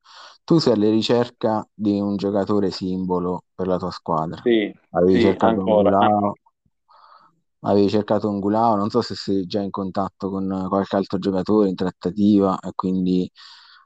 tu 0.46 0.58
sei 0.58 0.72
alla 0.74 0.88
ricerca 0.90 1.66
di 1.74 2.00
un 2.00 2.16
giocatore 2.16 2.70
simbolo 2.70 3.44
per 3.54 3.66
la 3.66 3.78
tua 3.78 3.90
squadra. 3.90 4.42
Sì, 4.42 4.72
Avevi 4.90 5.18
sì, 5.18 5.20
cercato 5.20 5.60
un 5.60 5.72
ancora. 5.72 5.90
Gulao, 5.90 6.34
avevi 7.60 7.88
cercato 7.88 8.28
un 8.28 8.38
Gulao, 8.40 8.76
non 8.76 8.90
so 8.90 9.00
se 9.02 9.14
sei 9.14 9.46
già 9.46 9.60
in 9.60 9.70
contatto 9.70 10.30
con 10.30 10.66
qualche 10.68 10.96
altro 10.96 11.18
giocatore 11.18 11.68
in 11.68 11.74
trattativa, 11.74 12.58
e 12.60 12.70
quindi 12.74 13.30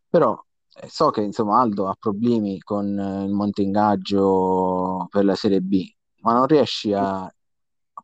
però 0.09 0.39
eh, 0.75 0.89
so 0.89 1.11
che 1.11 1.23
insomma 1.23 1.61
Aldo 1.61 1.89
ha 1.89 1.95
problemi 1.99 2.59
con 2.61 2.99
eh, 2.99 3.25
il 3.25 3.31
monte 3.33 3.63
ingaggio 3.63 5.07
per 5.11 5.25
la 5.25 5.35
Serie 5.35 5.61
B, 5.61 5.83
ma 6.23 6.35
non 6.35 6.47
riesci 6.47 6.93
a 6.93 7.33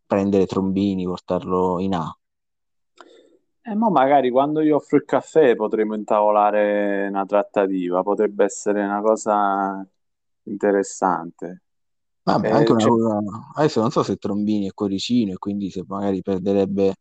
prendere 0.07 0.47
Trombini, 0.47 1.05
portarlo 1.05 1.79
in 1.81 1.95
A. 1.95 2.17
E 3.69 3.75
mo 3.75 3.91
magari 3.91 4.31
quando 4.31 4.61
io 4.61 4.77
offro 4.77 4.97
il 4.97 5.05
caffè 5.05 5.57
potremo 5.57 5.95
intavolare 5.97 7.09
una 7.09 7.25
trattativa, 7.27 8.03
potrebbe 8.03 8.45
essere 8.45 8.83
una 8.85 9.01
cosa 9.01 9.85
interessante. 10.45 11.63
Vabbè, 12.23 12.49
Eh, 12.49 12.53
anche 12.53 12.73
una 12.73 12.81
cioè- 12.83 12.91
cosa, 12.91 13.19
adesso 13.55 13.81
non 13.81 13.91
so 13.93 14.03
se 14.03 14.17
Trombini 14.17 14.67
è 14.67 14.73
cuoricino 14.73 15.33
e 15.33 15.39
quindi 15.39 15.71
se 15.71 15.85
magari 15.87 16.23
perderebbe 16.23 16.97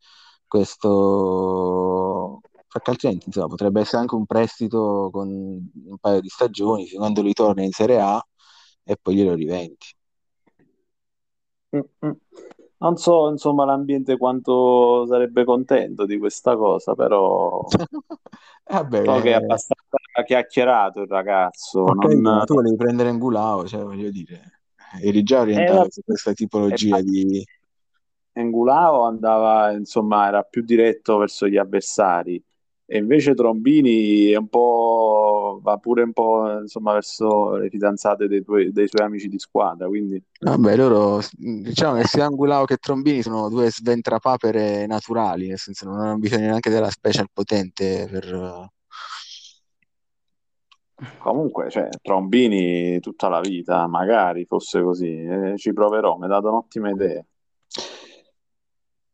questo, 0.47 2.41
perché 2.67 2.91
altrimenti 2.91 3.25
insomma, 3.27 3.47
potrebbe 3.47 3.79
essere 3.81 4.01
anche 4.01 4.13
un 4.15 4.25
prestito 4.27 5.09
con 5.11 5.27
un 5.29 5.97
paio 5.99 6.21
di 6.21 6.29
stagioni, 6.29 6.87
quando 6.91 7.21
lui 7.23 7.33
torna 7.33 7.63
in 7.63 7.71
Serie 7.71 7.99
A 7.99 8.23
e 8.83 8.97
poi 9.01 9.15
glielo 9.15 9.33
rivendi. 9.33 9.77
Mm, 11.73 11.81
mm. 12.01 12.15
Non 12.77 12.95
so, 12.97 13.29
insomma, 13.29 13.65
l'ambiente 13.65 14.17
quanto 14.17 15.05
sarebbe 15.07 15.43
contento 15.43 16.05
di 16.05 16.17
questa 16.17 16.55
cosa, 16.55 16.93
però 16.95 17.61
Vabbè, 18.69 18.99
so 19.01 19.19
che 19.19 19.29
è 19.29 19.33
eh, 19.33 19.33
abbastanza 19.33 19.97
chiacchierato 20.25 21.01
il 21.01 21.07
ragazzo. 21.07 21.93
ok, 21.93 22.05
non- 22.21 22.43
tu 22.45 22.53
volevi 22.55 22.75
prendere 22.75 23.09
un 23.09 23.17
Gulao, 23.19 23.67
cioè 23.67 23.83
voglio 23.83 24.09
dire, 24.11 24.61
eri 25.01 25.23
già 25.23 25.39
Eh, 25.51 25.71
orientato 25.71 25.87
vabbè. 25.87 25.91
su 25.91 26.01
questa 26.03 26.33
tipologia 26.33 26.99
Eh, 26.99 27.01
di... 27.01 27.43
Engulao 28.33 29.03
andava, 29.03 29.71
insomma, 29.71 30.27
era 30.27 30.43
più 30.43 30.61
diretto 30.63 31.17
verso 31.17 31.47
gli 31.47 31.57
avversari 31.57 32.41
e 32.87 32.97
invece 32.99 33.33
Trombini 33.33 34.29
è 34.29 34.35
un 34.35 34.47
po', 34.47 35.59
va 35.61 35.77
pure 35.77 36.03
un 36.03 36.13
po', 36.13 36.59
insomma, 36.61 36.93
verso 36.93 37.55
le 37.55 37.69
fidanzate 37.69 38.27
dei, 38.27 38.43
tuoi- 38.43 38.71
dei 38.71 38.87
suoi 38.87 39.05
amici 39.05 39.27
di 39.27 39.39
squadra, 39.39 39.87
quindi 39.87 40.21
Vabbè, 40.39 40.75
loro 40.75 41.19
diciamo 41.31 41.97
che 41.97 42.05
sia 42.05 42.25
Angulao 42.25 42.65
che 42.65 42.77
Trombini 42.77 43.23
sono 43.23 43.49
due 43.49 43.71
sventrapapere 43.71 44.85
naturali, 44.85 45.47
nel 45.47 45.57
senso 45.57 45.87
non 45.87 45.99
hanno 45.99 46.17
bisogno 46.17 46.45
neanche 46.45 46.69
della 46.69 46.89
special 46.89 47.27
potente 47.33 48.07
per... 48.09 48.69
comunque, 51.17 51.71
cioè, 51.71 51.89
Trombini 52.01 52.99
tutta 52.99 53.27
la 53.27 53.39
vita, 53.39 53.87
magari 53.87 54.45
fosse 54.45 54.81
così, 54.83 55.23
eh, 55.23 55.53
ci 55.57 55.73
proverò, 55.73 56.17
mi 56.17 56.25
ha 56.25 56.27
dato 56.27 56.49
un'ottima 56.49 56.91
idea. 56.91 57.25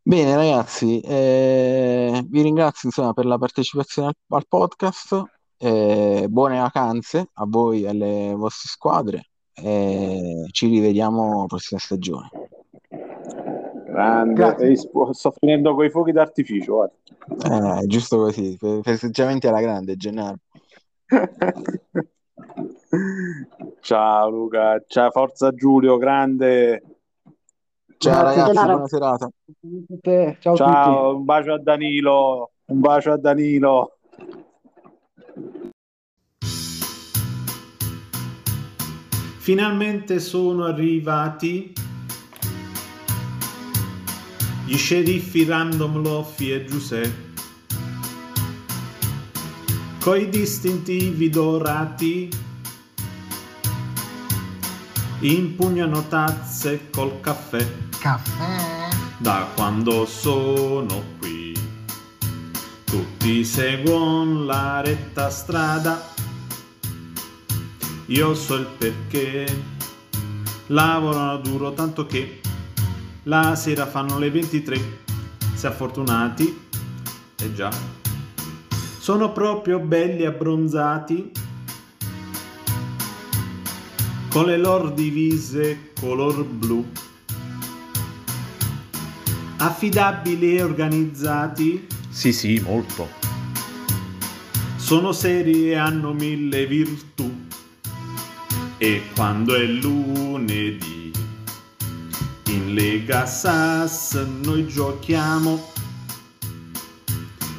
Bene, 0.03 0.35
ragazzi, 0.35 0.99
eh, 1.01 2.23
vi 2.27 2.41
ringrazio 2.41 2.89
insomma 2.89 3.13
per 3.13 3.25
la 3.25 3.37
partecipazione 3.37 4.07
al, 4.09 4.15
al 4.29 4.45
podcast. 4.47 5.23
eh, 5.57 6.25
buone 6.27 6.57
vacanze 6.59 7.27
a 7.33 7.45
voi 7.47 7.83
e 7.83 7.87
alle 7.89 8.33
vostre 8.35 8.67
squadre. 8.67 9.25
e 9.53 10.45
ci 10.51 10.67
rivediamo 10.67 11.45
prossima 11.45 11.79
stagione. 11.79 12.29
Grande, 13.85 14.33
Grazie. 14.33 14.67
Ehi, 14.67 14.75
sto 15.11 15.31
finendo 15.37 15.75
con 15.75 15.85
i 15.85 15.89
fuochi 15.91 16.11
d'artificio, 16.13 16.73
guarda. 17.35 17.81
Eh, 17.81 17.85
giusto 17.87 18.17
così, 18.17 18.55
fe- 18.57 18.81
festeggiamenti 18.81 19.47
alla 19.47 19.61
grande, 19.61 19.95
Gennaro. 19.97 20.37
Ciao 23.81 24.29
Luca, 24.29 24.83
ciao 24.87 25.11
Forza 25.11 25.51
Giulio, 25.51 25.97
grande. 25.97 26.81
Ciao 28.01 28.23
ragazzi, 28.23 28.47
Gennaro. 28.47 28.71
buona 28.71 28.87
serata. 28.87 29.29
Ciao 29.29 30.53
a 30.53 30.55
tutti. 30.55 30.55
Ciao, 30.55 31.15
un 31.17 31.23
bacio 31.23 31.53
a 31.53 31.59
Danilo, 31.59 32.51
un 32.65 32.79
bacio 32.79 33.11
a 33.11 33.17
Danilo. 33.17 33.97
Finalmente 39.37 40.19
sono 40.19 40.65
arrivati 40.65 41.73
gli 44.65 44.75
sceriffi 44.75 45.45
Random 45.45 46.01
Loffy 46.01 46.49
e 46.53 46.65
Giuseppe 46.65 47.29
coi 49.99 50.27
distintivi 50.29 51.29
dorati 51.29 52.29
impugnano 55.19 56.07
tazze 56.07 56.89
col 56.89 57.19
caffè 57.19 57.90
Caffè? 58.01 58.71
da 59.21 59.47
quando 59.53 60.07
sono 60.07 61.03
qui. 61.19 61.53
Tutti 62.83 63.45
seguono 63.45 64.45
la 64.45 64.81
retta 64.81 65.29
strada. 65.29 66.09
Io 68.07 68.33
so 68.33 68.55
il 68.55 68.65
perché. 68.65 69.79
Lavorano 70.67 71.37
duro 71.37 71.73
tanto 71.73 72.07
che 72.07 72.41
la 73.23 73.55
sera 73.55 73.85
fanno 73.85 74.17
le 74.17 74.31
23. 74.31 74.99
Se 75.53 75.69
fortunati, 75.69 76.67
eh 77.37 77.53
già. 77.53 77.69
Sono 78.97 79.31
proprio 79.31 79.77
belli 79.77 80.25
abbronzati. 80.25 81.31
Con 84.31 84.45
le 84.45 84.57
loro 84.57 84.89
divise 84.89 85.91
color 85.99 86.43
blu 86.43 86.89
affidabili 89.61 90.57
e 90.57 90.63
organizzati, 90.63 91.85
Sì, 92.09 92.33
sì, 92.33 92.59
molto. 92.65 93.07
sono 94.75 95.11
seri 95.11 95.69
e 95.69 95.75
hanno 95.75 96.13
mille 96.13 96.65
virtù. 96.65 97.31
E 98.77 99.03
quando 99.13 99.53
è 99.55 99.63
lunedì, 99.63 101.11
in 102.47 102.73
Lega 102.73 103.25
Sass 103.27 104.15
noi 104.43 104.67
giochiamo. 104.67 105.69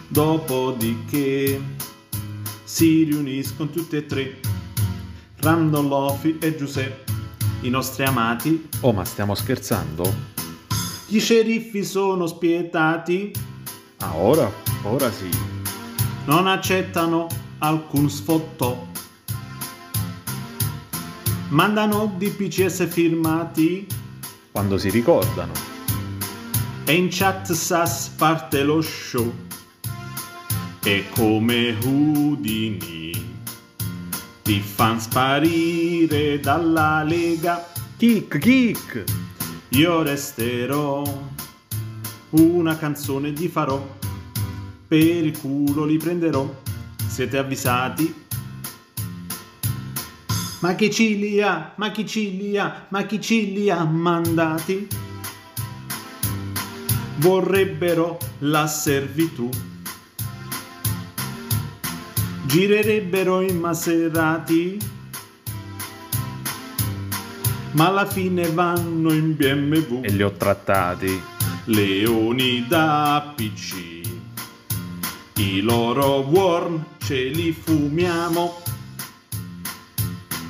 Dopodiché 0.09 1.61
si 2.65 3.05
riuniscono 3.05 3.71
tutti 3.71 3.97
e 3.97 4.07
tre, 4.07 4.41
Randall 5.37 5.87
Lofi 5.87 6.37
e 6.41 6.57
Giuseppe, 6.57 7.13
i 7.61 7.71
nostri 7.71 8.05
amati. 8.05 8.69
Oh, 8.81 8.93
ma 8.93 9.05
stiamo 9.05 9.35
scherzando? 9.37 10.32
Gli 11.13 11.21
sceriffi 11.21 11.85
sono 11.85 12.27
spietati, 12.27 13.33
Ah, 13.99 14.17
ora? 14.17 14.51
Ora 14.85 15.13
sì. 15.13 15.29
non 16.25 16.47
accettano 16.47 17.27
alcun 17.59 18.09
sfottò. 18.09 18.87
Mandano 21.51 22.15
DPCS 22.17 22.89
firmati 22.89 23.87
Quando 24.53 24.79
si 24.79 24.89
ricordano. 24.89 25.53
e 26.87 26.95
in 26.95 27.09
chat 27.11 27.53
SAS 27.53 28.09
parte 28.17 28.63
lo 28.63 28.81
show. 28.81 29.31
E 30.83 31.05
come 31.11 31.77
Houdini 31.85 33.35
ti 34.41 34.61
fan 34.61 34.99
sparire 34.99 36.41
dalla 36.41 37.03
lega. 37.03 37.71
Kick, 37.99 38.39
kick! 38.39 39.05
Io 39.75 40.03
resterò, 40.03 41.03
una 42.29 42.77
canzone 42.77 43.31
gli 43.31 43.49
farò, 43.49 43.83
per 44.87 44.99
il 44.99 45.39
culo 45.39 45.87
li 45.87 45.97
prenderò, 45.97 46.47
siete 47.07 47.39
avvisati. 47.39 48.15
Ma 50.61 50.75
chi 50.75 50.93
ci 50.93 51.19
li 51.19 51.41
ha, 51.41 51.73
ma 51.77 51.91
chi 51.91 52.07
ci 52.07 52.37
li 52.37 52.59
ha, 52.59 52.85
ma 52.91 53.07
chi 53.07 53.19
ci 53.19 53.55
li 53.55 53.71
ha 53.71 53.83
mandati? 53.83 54.87
Vorrebbero 57.17 58.19
la 58.41 58.67
servitù. 58.67 59.49
Girerebbero 62.45 63.41
in 63.41 63.59
Maserati 63.59 64.79
ma 67.73 67.87
alla 67.89 68.07
fine 68.07 68.49
vanno 68.51 69.13
in 69.13 69.37
BMW. 69.37 70.01
E 70.03 70.11
li 70.11 70.23
ho 70.23 70.33
trattati. 70.33 71.21
Leoni 71.67 72.67
da 72.67 73.33
PC, 73.37 74.01
i 75.37 75.61
loro 75.61 76.21
worm 76.21 76.85
ce 76.99 77.25
li 77.25 77.53
fumiamo 77.53 78.61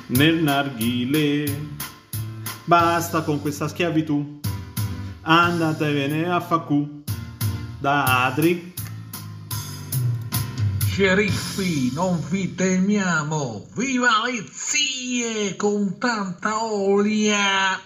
nel 0.07 0.41
narghile 0.41 1.71
Basta 2.65 3.23
con 3.23 3.41
questa 3.41 3.67
schiavitù. 3.67 4.39
Andatevene 5.21 6.29
a 6.29 6.39
fa 6.39 6.59
cu. 6.59 7.03
Da 7.79 8.23
Adri. 8.25 8.72
Sceriffi, 10.93 11.91
non 11.91 12.23
vi 12.29 12.53
temiamo! 12.53 13.65
Viva 13.73 14.21
le 14.25 14.45
zie 14.53 15.55
con 15.55 15.97
tanta 15.97 16.63
olia! 16.63 17.81